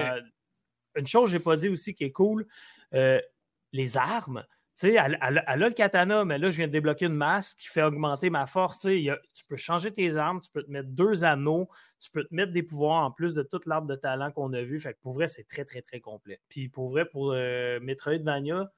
[0.96, 2.46] Une chose que je n'ai pas dit aussi qui est cool,
[2.94, 3.20] euh,
[3.72, 4.46] les armes.
[4.76, 7.68] Tu sais, elle, a le katana, mais là, je viens de débloquer une masse qui
[7.68, 8.82] fait augmenter ma force.
[8.82, 11.70] Tu peux changer tes armes, tu peux te mettre deux anneaux,
[12.00, 14.62] tu peux te mettre des pouvoirs en plus de toute l'arbre de talent qu'on a
[14.64, 14.80] vu.
[14.80, 16.40] Fait pour vrai, c'est très, très, très complet.
[16.50, 18.72] Puis pour vrai, pour euh, Metroidvania,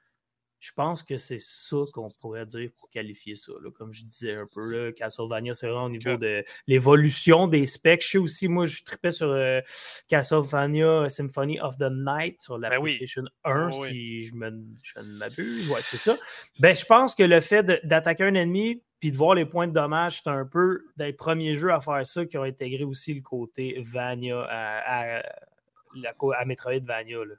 [0.65, 3.51] je pense que c'est ça qu'on pourrait dire pour qualifier ça.
[3.75, 8.01] Comme je disais un peu, là, Castlevania, c'est vraiment au niveau de l'évolution des specs.
[8.01, 9.59] Je sais aussi, moi, je tripais sur euh,
[10.07, 12.95] Castlevania Symphony of the Night sur la Ben oui.
[12.95, 13.89] PlayStation 1, Oh oui.
[13.89, 15.69] si je, me, je ne m'abuse.
[15.69, 16.17] Ouais, c'est ça.
[16.59, 19.73] Ben, je pense que le fait d'attaquer un ennemi puis de voir les points de
[19.73, 23.21] dommage, c'est un peu des premiers jeux à faire ça qui ont intégré aussi le
[23.21, 25.23] côté Vania à, à,
[26.17, 27.17] co- à Metroidvania.
[27.25, 27.35] Là.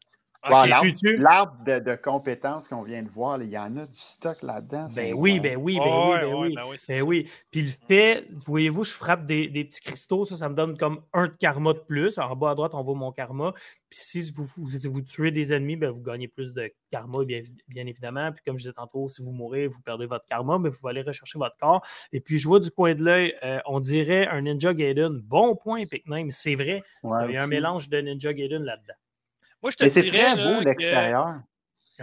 [0.47, 0.53] Ok.
[0.83, 3.87] Ouais, tu- l'arbre- de, de compétences qu'on vient de voir, là, il y en a
[3.87, 4.89] du stock là-dedans.
[4.95, 5.43] Ben oui, incroyable.
[5.43, 6.55] ben oui, ben oui, ben oui.
[6.55, 7.31] ben oui, Ben oui.
[7.51, 11.01] Puis le fait, voyez-vous, je frappe des, des petits cristaux, ça, ça me donne comme
[11.13, 12.19] un de karma de plus.
[12.19, 13.53] En bas à droite, on voit mon karma.
[13.89, 17.25] Puis si vous, vous, si vous tuez des ennemis, ben, vous gagnez plus de karma,
[17.25, 18.31] bien, bien évidemment.
[18.33, 20.91] Puis comme je disais tantôt, si vous mourrez, vous perdez votre karma, mais vous pouvez
[20.91, 21.83] aller rechercher votre corps.
[22.13, 25.21] Et puis je vois du coin de l'œil, euh, on dirait un Ninja Gaiden.
[25.21, 26.31] Bon point, Epic Name.
[26.31, 28.95] C'est vrai, Ouais, il y a un mélange de Ninja Gaiden là-dedans.
[29.65, 31.41] Moi, je te Mais c'est dirais très beau que l'extérieur.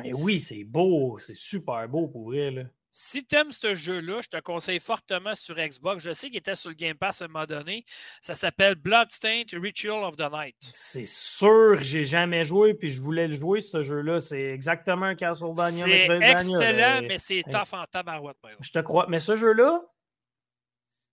[0.03, 2.49] Eh oui, c'est beau, c'est super beau pour vrai.
[2.49, 2.63] Là.
[2.89, 6.03] si tu aimes ce jeu-là, je te conseille fortement sur Xbox.
[6.03, 7.85] Je sais qu'il était sur le Game Pass à un moment donné.
[8.19, 10.55] Ça s'appelle Bloodstained Ritual of the Night.
[10.59, 14.19] C'est sûr, j'ai jamais joué, puis je voulais le jouer, ce jeu-là.
[14.19, 15.85] C'est exactement un Castlevania.
[15.85, 17.01] C'est excellent, là.
[17.01, 18.37] mais c'est tough en tabarouette.
[18.59, 19.05] Je te crois.
[19.07, 19.83] Mais ce jeu-là,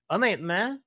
[0.08, 0.78] honnêtement,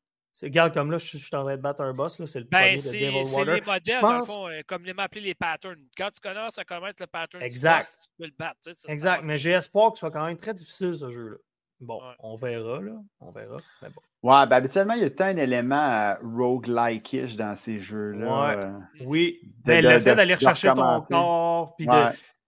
[0.47, 2.45] regarde comme là, je, je suis en train de battre un boss, là, c'est le
[2.47, 3.53] premier Ben, de c'est Devil c'est Water.
[3.55, 5.80] les modèles, Je dans le pense- fond, euh, comme les appelés les patterns.
[5.97, 7.77] Quand tu commences à connaître le pattern Exact.
[7.80, 8.57] boss, tu peux le battre.
[8.61, 11.38] ça- Exact, mais j'ai espoir que ce soit quand même très difficile, ce jeu-là.
[11.80, 12.13] Bon, Ouais.
[12.19, 12.91] on verra, là.
[13.22, 13.57] On verra.
[13.81, 14.01] Mais bon.
[14.30, 18.47] Ouais, ben habituellement, il y a tout un élément euh, roguelike-ish dans ces jeux-là.
[18.47, 18.55] Ouais.
[18.63, 21.91] euh, Oui, de- ben, de- le fait de- d'aller de rechercher ton corps, puis de-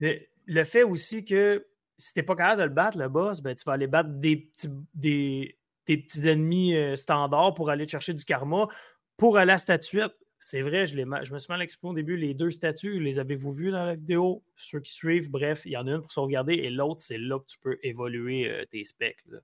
[0.02, 0.30] Ouais.
[0.46, 1.66] Le fait aussi que
[1.98, 4.36] si t'es pas capable de le battre, le boss, ben, tu vas aller battre des
[4.38, 8.68] petits, des, des petits ennemis euh, standards pour aller chercher du karma
[9.18, 10.14] pour aller à la statuette.
[10.40, 12.18] C'est vrai, je, je me suis mal expliqué au début.
[12.18, 14.44] Les deux statues, les avez-vous vues dans la vidéo?
[14.56, 17.40] Ceux qui suivent, bref, il y en a une pour sauvegarder et l'autre, c'est là
[17.40, 19.24] que tu peux évoluer euh, tes specs.
[19.28, 19.40] là.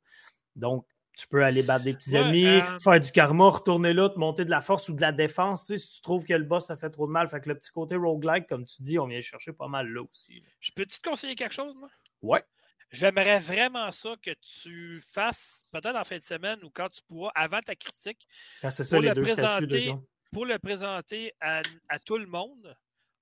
[0.57, 0.85] Donc,
[1.17, 4.17] tu peux aller battre des petits Ouais, ennemis, euh, faire du karma, retourner là, te
[4.19, 5.65] monter de la force ou de la défense.
[5.65, 7.49] Tu sais, si tu trouves que le boss ça fait trop de mal, fait que
[7.49, 10.35] le petit côté roguelike, comme tu dis, on vient chercher pas mal là aussi.
[10.39, 10.47] là.
[10.59, 11.89] Je peux-tu te conseiller quelque chose, moi?
[12.21, 12.43] Ouais.
[12.91, 17.31] J'aimerais vraiment ça que tu fasses, peut-être en fin de semaine ou quand tu pourras,
[17.35, 18.27] avant ta critique,
[18.63, 19.93] Ah, ça, Pour les le deux présenter,
[20.31, 22.75] pour le présenter à, à tout le monde.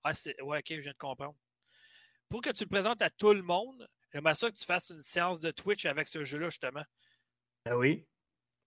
[0.03, 0.41] Ah, c'est.
[0.41, 1.35] Ouais, ok, je viens de comprendre.
[2.29, 5.01] Pour que tu le présentes à tout le monde, j'aimerais ça que tu fasses une
[5.01, 6.83] séance de Twitch avec ce jeu-là, justement.
[7.65, 8.05] Ben oui.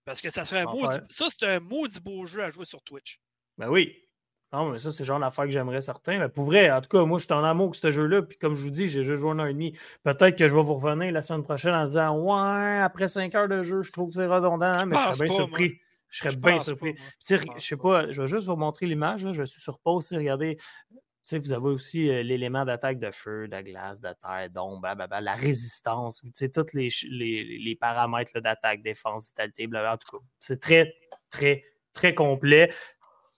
[0.05, 1.07] Parce que ça serait un En maudit- faire.
[1.11, 3.21] Ça, c'est un maudit beau jeu à jouer sur Twitch.
[3.57, 4.07] Ben oui.
[4.53, 6.19] Non, mais ça, c'est le genre d'affaire que j'aimerais certains.
[6.19, 8.23] Mais pour vrai, en tout cas, moi, je suis en amour avec ce jeu-là.
[8.23, 9.79] Puis comme je vous dis, j'ai juste joué un an et demi.
[10.03, 13.49] Peut-être que je vais vous revenir la semaine prochaine en disant Ouais, après cinq heures
[13.49, 15.73] de jeu, je trouve que c'est redondant, mais je serais bien pas, surpris.
[16.09, 16.95] Je serais Je bien surpris.
[16.95, 17.83] pas, Je je sais pas.
[18.03, 19.31] pas, je vais juste vous montrer l'image.
[19.33, 20.13] Je suis sur pause.
[20.13, 20.57] Regardez.
[20.57, 24.81] Tu sais, vous avez aussi euh, l'élément d'attaque de feu, de glace, de terre, d'ombre,
[24.81, 29.95] blablabla, la résistance, tous les, les, les paramètres d'attaque, défense, vitalité, blablabla.
[29.95, 30.93] En tout cas, c'est très,
[31.31, 31.63] très,
[31.93, 32.73] très complet.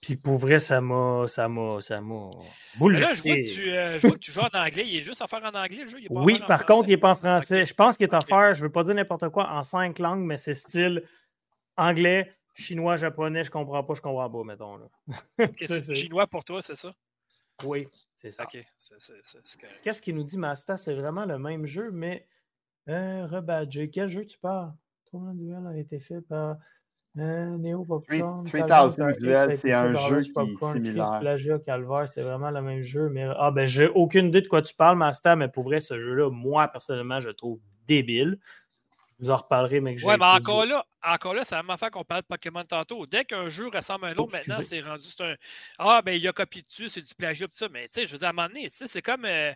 [0.05, 3.43] Puis pour vrai, ça m'a, ça m'a, ça m'a Mais là, je vois, bouleversé.
[3.45, 4.83] que tu, euh, je vois que tu joues en anglais.
[4.85, 5.99] Il est juste à faire en anglais, le jeu.
[5.99, 6.73] Il est pas Oui, offert par français.
[6.73, 7.65] contre, il n'est pas en français.
[7.65, 10.25] Je pense qu'il est offert, je ne veux pas dire n'importe quoi, en cinq langues,
[10.25, 11.03] mais c'est style
[11.77, 14.77] anglais, chinois, japonais, je comprends pas, je comprends pas, mettons.
[14.77, 14.87] Là.
[15.65, 16.93] C'est chinois pour toi, c'est ça?
[17.63, 18.43] Oui, c'est ça.
[18.43, 18.63] Ok.
[19.83, 20.75] Qu'est-ce qu'il nous dit, Masta?
[20.75, 22.27] C'est vraiment le même jeu, mais
[22.89, 23.89] euh, rebadgé.
[23.89, 24.73] Quel jeu tu parles?
[25.09, 26.57] Tournoi duel a été fait par
[27.19, 28.45] euh, Neo Popcorn.
[28.45, 31.19] 3000 Calvaire, X Duel, a été c'est un jeu qui est Popcorn, Chris similaire.
[31.19, 33.09] Plagia, Calvaire, c'est vraiment le même jeu.
[33.09, 33.27] Mais...
[33.37, 36.29] Ah, ben, j'ai aucune idée de quoi tu parles, Masta, mais pour vrai, ce jeu-là,
[36.31, 38.39] moi, personnellement, je le trouve débile.
[39.19, 40.07] Je vous en reparlerai, mais que j'ai.
[40.07, 43.05] Ouais, mais encore là, encore là, c'est la même affaire qu'on parle de Pokémon tantôt.
[43.05, 45.05] Dès qu'un jeu ressemble à un autre, Oh, maintenant, c'est rendu.
[45.19, 45.35] Un.
[45.77, 47.69] Ah, ben, il a copié dessus, c'est du plagiat, pis ça.
[47.69, 49.25] Mais, tu sais, je veux dire, à un moment donné, tu sais, c'est comme.
[49.25, 49.53] euh,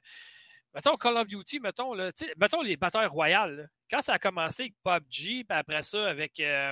[0.76, 3.58] mettons Call of Duty, mettons, là, mettons les batailles royales.
[3.58, 3.64] là.
[3.90, 6.40] Quand ça a commencé avec PUBG, puis après ça, avec.
[6.40, 6.72] euh,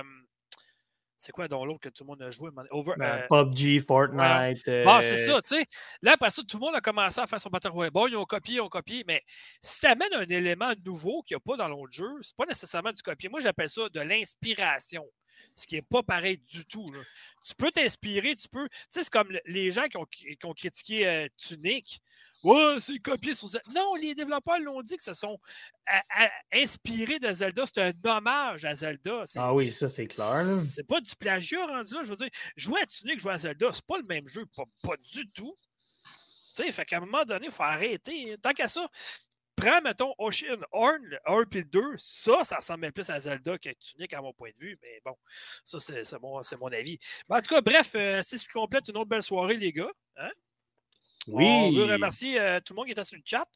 [1.18, 2.50] c'est quoi, donc l'autre que tout le monde a joué?
[2.70, 4.66] Over, Ben, euh, PUBG, Fortnite.
[4.84, 5.66] Bon, c'est euh, ça, tu sais.
[6.02, 7.92] Là, après ça, tout le monde a commencé à faire son Battle Royale.
[7.92, 9.22] Bon, ils ont copié, ils ont copié, mais
[9.60, 12.46] si tu amènes un élément nouveau qu'il n'y a pas dans l'autre jeu, c'est pas
[12.46, 13.28] nécessairement du copier.
[13.28, 15.04] Moi, j'appelle ça de l'inspiration,
[15.54, 16.90] ce qui n'est pas pareil du tout.
[16.92, 17.00] là.
[17.44, 18.68] Tu peux t'inspirer, tu peux.
[18.68, 22.00] Tu sais, c'est comme le- les gens qui ont, qui ont critiqué euh, Tunic.
[22.46, 23.70] Ouais, c'est copié sur Zelda.
[23.74, 25.38] Non, les développeurs l'ont dit que ce sont
[25.86, 27.64] à- à- inspirés de Zelda.
[27.66, 29.24] C'est un hommage à Zelda.
[29.36, 30.44] Ah oui, ça, c'est clair.
[30.64, 32.00] c'est pas du plagiat rendu là.
[32.04, 34.44] Je veux dire, jouer à Tunic, jouer à Zelda, c'est pas le même jeu.
[34.56, 35.56] Pas, pas du tout.
[36.54, 38.36] Tu sais, fait qu'à un moment donné, il faut arrêter.
[38.40, 38.88] Tant qu'à ça,
[39.56, 41.82] prends, mettons, Ocean Horn, le 1 puis le 2.
[41.98, 44.78] Ça, ça ressemble plus à Zelda qu'à Tunic à mon point de vue.
[44.82, 45.16] Mais bon,
[45.64, 46.98] ça, c'est mon, c'est mon avis.
[47.28, 49.72] Mais en tout cas, bref, euh, c'est ce qui complète une autre belle soirée, les
[49.72, 49.90] gars.
[50.16, 50.30] Hein?
[51.32, 53.46] On veut remercier euh, tout le monde qui était sur le chat.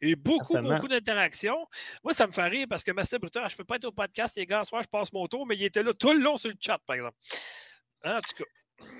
[0.00, 1.66] Et beaucoup, beaucoup d'interactions.
[2.04, 3.92] Moi, ça me fait rire parce que Master Bruteur, je ne peux pas être au
[3.92, 6.20] podcast, les gars, ce soir, je passe mon tour, mais il était là tout le
[6.20, 7.16] long sur le chat, par exemple.
[8.04, 8.50] Hein, en tout cas.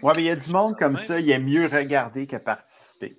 [0.02, 3.18] Ouais, mais il y a du monde comme ça, il est mieux regarder que participer.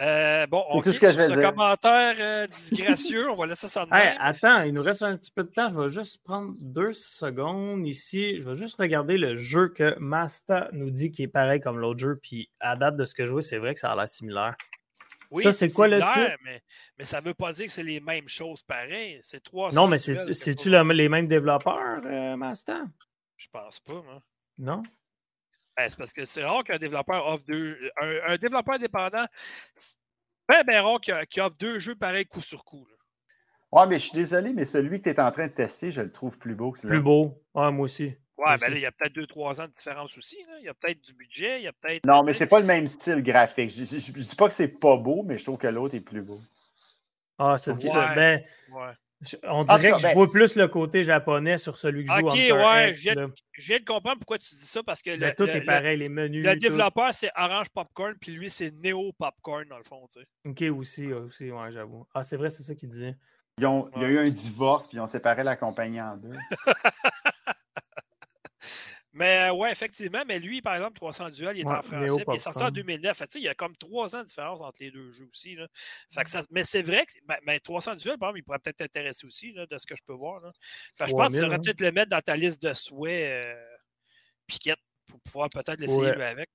[0.00, 1.50] Euh, bon, on tout ce clique que je sur vais ce dire.
[1.50, 3.30] commentaire euh, disgracieux.
[3.30, 4.16] on va laisser ça de Hey, même.
[4.20, 5.68] attends, il nous reste un petit peu de temps.
[5.68, 8.40] Je vais juste prendre deux secondes ici.
[8.40, 12.00] Je vais juste regarder le jeu que Masta nous dit qui est pareil comme l'autre
[12.00, 12.18] jeu.
[12.20, 14.56] Puis à date de ce que je vois, c'est vrai que ça a l'air similaire.
[15.30, 16.36] Oui, ça, c'est quoi le titre?
[16.44, 16.62] Mais,
[16.98, 19.18] mais ça ne veut pas dire que c'est les mêmes choses pareil.
[19.22, 22.82] C'est trois Non, mais c'est-tu les mêmes développeurs, euh, Masta?
[23.36, 24.22] Je pense pas, moi.
[24.58, 24.82] Non?
[25.76, 27.78] Ben, c'est parce que c'est rare qu'un développeur offre deux.
[28.00, 29.24] Un, un développeur indépendant,
[29.74, 29.94] c'est
[30.48, 32.86] bien, bien rare qu'il qu'il offre deux jeux pareils coup sur coup.
[32.88, 32.94] là.
[33.72, 36.00] Ouais, mais je suis désolé, mais celui que tu es en train de tester, je
[36.00, 37.42] le trouve plus beau que Plus beau.
[37.56, 38.04] Ah, moi aussi.
[38.04, 38.70] Ouais, Moi ben aussi.
[38.70, 40.36] là, il y a peut-être deux, trois ans de différence aussi.
[40.48, 40.58] là.
[40.60, 42.06] Il y a peut-être du budget, il y a peut-être.
[42.06, 43.70] Non, mais c'est pas le même style graphique.
[43.70, 46.00] Je, je- je dis pas que c'est pas beau, mais je trouve que l'autre est
[46.00, 46.40] plus beau.
[47.38, 47.76] Ah, c'est Ouais.
[47.78, 48.14] différent.
[48.14, 48.92] Ben, ouais.
[49.44, 52.18] On tout dirait que je ben- vois plus le côté japonais sur celui que je
[52.20, 53.26] joue Ok, ouais, X, je viens, là.
[53.52, 55.60] je viens de comprendre pourquoi tu dis ça parce que Ben, le, tout le- est
[55.60, 56.44] le- pareil, les menus.
[56.44, 60.06] le développeur, c'est Orange Popcorn, puis lui, c'est Neo Popcorn, dans le fond.
[60.12, 60.26] Tu sais.
[60.70, 62.06] Ok, aussi, aussi, ouais, j'avoue.
[62.14, 62.90] Ah, c'est vrai, c'est ça qu'il.
[63.58, 66.16] Ils ont- Il y a eu un divorce, puis ils ont séparé la compagnie en
[66.16, 66.32] deux.
[69.14, 72.24] Mais euh, ouais, effectivement, mais lui, par exemple, 300 duels, il est Ouais, en français,
[72.24, 72.74] puis il est sorti en Popcorn.
[72.74, 73.16] 2009.
[73.16, 75.10] Fait que, tu sais, il y a comme trois ans de différence entre les deux
[75.12, 75.54] jeux aussi.
[75.54, 75.68] Là.
[76.12, 78.58] Fait que ça, mais c'est vrai que ben, ben, 300 duels, par exemple, il pourrait
[78.58, 80.40] peut-être t'intéresser aussi, là, de ce que je peux voir.
[80.40, 80.52] Là.
[80.96, 81.60] Fait que je pense que tu 3000, devrais hein.
[81.64, 83.54] peut-être le mettre dans ta liste de souhaits, euh,
[84.46, 86.16] Piquette, pour pouvoir peut-être l'essayer Ouais.
[86.16, 86.48] lui avec.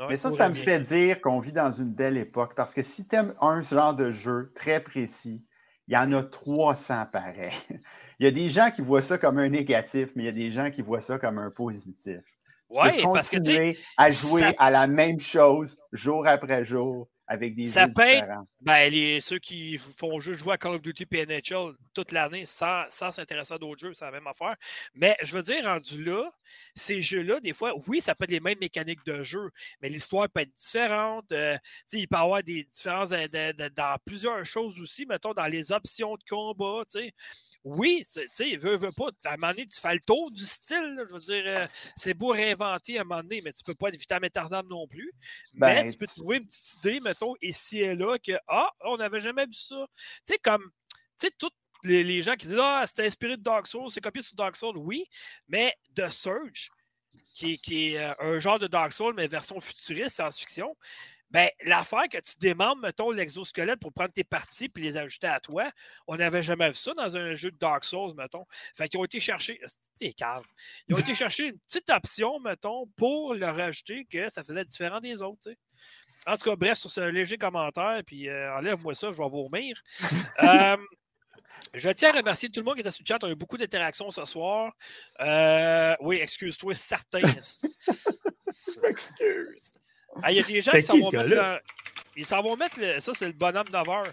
[0.00, 0.64] Ouais, Mais ça, ça me dire.
[0.64, 2.54] fait dire qu'on vit dans une belle époque.
[2.56, 5.44] Parce que si tu aimes un genre de jeu très précis,
[5.88, 7.52] il y en a 300 pareils.
[8.20, 10.32] Il y a des gens qui voient ça comme un négatif, mais il y a
[10.32, 12.20] des gens qui voient ça comme un positif.
[12.68, 17.54] Ouais, parce que tu à jouer ça- à la même chose jour après jour avec
[17.54, 18.48] des Ça jeux peut être- différents.
[18.62, 22.44] Ben, les, ceux qui font juste jouer à Call of Duty et NHL toute l'année
[22.46, 24.54] sans, s'intéresser à d'autres jeux, c'est la même affaire.
[24.94, 26.30] Mais je veux dire, rendu là,
[26.74, 29.50] ces jeux-là, des fois, oui, ça peut être les mêmes mécaniques de jeu,
[29.80, 31.30] mais l'histoire peut être différente.
[31.32, 31.56] euh,
[31.92, 35.46] il peut y avoir des différences de- de- de- dans plusieurs choses aussi, mettons, dans
[35.46, 36.84] les options de combat.
[36.90, 37.12] tu sais.
[37.76, 39.08] Oui, tu sais, veut, veut pas.
[39.24, 40.94] À un moment donné, tu fais le tour du style.
[40.96, 41.66] là, je veux dire, euh,
[41.96, 44.86] c'est beau réinventer à un moment donné, mais tu peux pas être vitam aeternam non
[44.86, 45.12] plus.
[45.54, 48.96] mais Ben, tu peux trouver une petite idée, mettons, ici et là, que Ah, on
[48.96, 49.86] n'avait jamais vu ça.
[50.26, 50.70] Tu sais, comme,
[51.20, 51.50] tu sais, tous
[51.84, 54.56] les, les gens qui disent Ah, c'est inspiré de Dark Souls, c'est copié sur Dark
[54.56, 55.04] Souls, oui,
[55.48, 56.70] mais The Surge,
[57.34, 60.74] qui, est- qui est euh, un genre de Dark Souls, mais version futuriste, science-fiction,
[61.30, 65.40] ben, l'affaire que tu démembres, mettons, l'exosquelette pour prendre tes parties puis les ajouter à
[65.40, 65.70] toi,
[66.06, 68.46] on n'avait jamais vu ça dans un jeu de Dark Souls, mettons.
[68.74, 69.60] Fait qu'ils ont été chercher.
[69.98, 70.44] T'es cave.
[70.88, 75.00] Ils ont été chercher une petite option, mettons, pour leur rajouter que ça faisait différent
[75.00, 75.50] des autres.
[76.26, 79.80] En tout cas, bref, sur ce léger commentaire, puis euh, enlève-moi ça, je vais vomir.
[80.40, 80.76] Euh,
[81.74, 83.18] je tiens à remercier tout le monde qui était sur le chat.
[83.22, 84.72] On a eu beaucoup d'interactions ce soir.
[85.20, 87.20] Euh, oui, excuse-toi, certains.
[88.84, 89.72] Excuse.
[90.22, 91.28] Ah, Il y a des gens C'était qui s'en vont mettre.
[91.34, 91.60] leur-
[92.16, 92.80] Ils s'en vont mettre.
[92.80, 94.10] le- Ça, c'est le bonhomme 9 heures.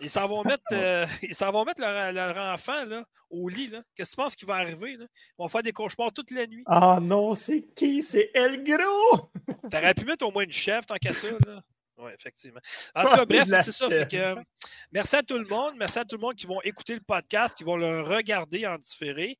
[0.00, 3.68] Ils s'en vont mettre, euh, ils s'en vont mettre leur, leur enfant là, au lit.
[3.68, 3.82] là.
[3.94, 4.96] Qu'est-ce que tu penses qui va arriver?
[4.96, 5.04] Là?
[5.14, 6.64] Ils vont faire des cauchemars toute la nuit.
[6.66, 8.02] Ah non, c'est qui?
[8.02, 9.30] C'est El Gros!
[9.70, 11.28] T'aurais pu mettre au moins une chef tant qu'à ça.
[11.46, 11.62] Là.
[11.96, 12.60] Oui, effectivement.
[12.94, 13.88] En tout cas, bref, c'est ça.
[13.88, 14.08] fait chèvre.
[14.08, 14.42] que, euh,
[14.90, 15.74] merci à tout le monde.
[15.76, 18.76] Merci à tout le monde qui vont écouter le podcast, qui vont le regarder en
[18.78, 19.38] différé.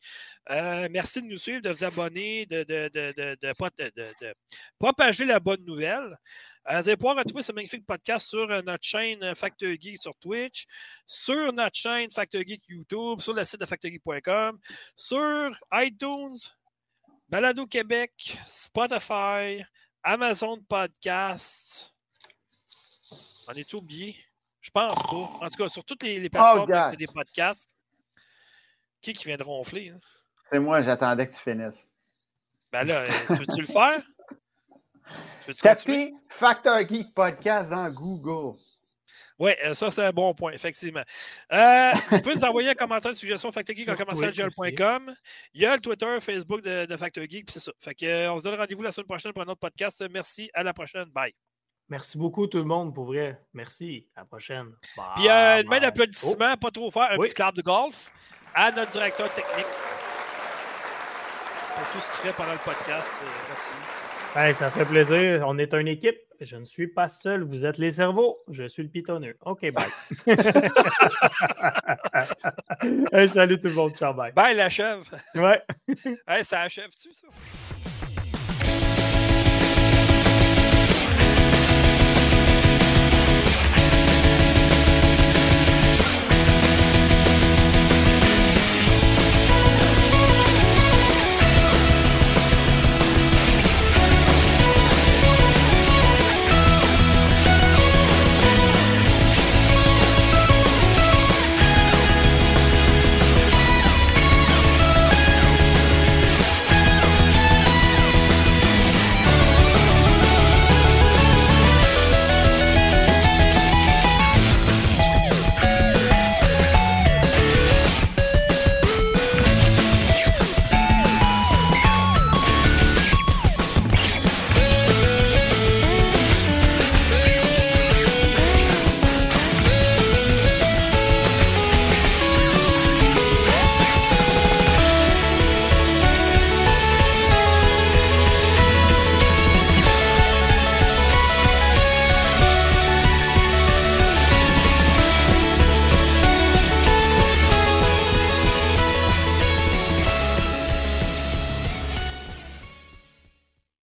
[0.51, 4.35] Euh, merci de nous suivre, de vous abonner, de, de, de, de,
[4.78, 6.16] propager la bonne nouvelle.
[6.70, 10.16] Euh, vous allez pouvoir retrouver ce magnifique podcast sur euh, notre chaîne Factor Geek sur
[10.16, 10.64] Twitch,
[11.06, 14.59] sur notre chaîne Factor Geek YouTube, sur le site de factorgeek.com,
[14.97, 16.39] sur iTunes,
[17.28, 19.62] Balado Québec, Spotify,
[20.02, 21.94] Amazon Podcast.
[23.49, 24.16] On est oublié?
[24.61, 25.11] Je pense pas.
[25.11, 26.93] En tout cas, sur toutes les, les plateformes God.
[26.93, 27.71] de- des podcasts.
[29.03, 29.91] Qui qui vient de ronfler?
[29.91, 30.01] hein?
[30.51, 31.89] C'est moi, j'attendais que tu finisses.
[32.73, 34.03] Ben là, euh, tu veux-tu le faire?
[35.43, 36.11] Tu veux-tu continuer?
[36.11, 38.59] Tapez Factor Geek Podcast dans Google.
[39.39, 41.03] Oui, ça, c'est un bon point, effectivement.
[41.53, 45.15] Euh, vous pouvez nous envoyer un commentaire de suggestion factorgeek en Sur commercialgel.com.
[45.53, 47.73] Il y a le Twitter, Facebook de, de Factor Geek, puis c'est ça.
[47.81, 50.03] Fait que, euh, on se donne rendez-vous la semaine prochaine pour un autre podcast.
[50.11, 51.05] Merci, à la prochaine.
[51.11, 51.35] Bye.
[51.89, 53.40] Merci beaucoup tout le monde, pour vrai.
[53.52, 54.06] Merci.
[54.16, 54.69] À la prochaine.
[55.16, 55.81] Puis euh, une main Bye.
[55.81, 57.27] d'applaudissement, pas trop fort, un Oui.
[57.28, 58.11] petit club de golf
[58.55, 59.66] à notre directeur technique
[61.74, 63.23] pour tout ce qu'il fait pendant le podcast.
[63.23, 63.73] Euh, merci.
[64.35, 64.39] Oh.
[64.39, 65.44] Hey, ça fait plaisir.
[65.47, 66.16] On est une équipe.
[66.40, 67.44] Je ne suis pas seul.
[67.44, 68.39] Vous êtes les cerveaux.
[68.51, 69.36] Je suis le pitonneux.
[69.43, 69.86] OK, bye.
[73.12, 73.94] Hey, salut tout le monde.
[73.97, 74.32] Ciao, bye.
[74.32, 75.05] Bye, la chèvre.
[75.36, 75.62] Ouais.
[76.28, 77.27] Hey, ça achève-tu, ça?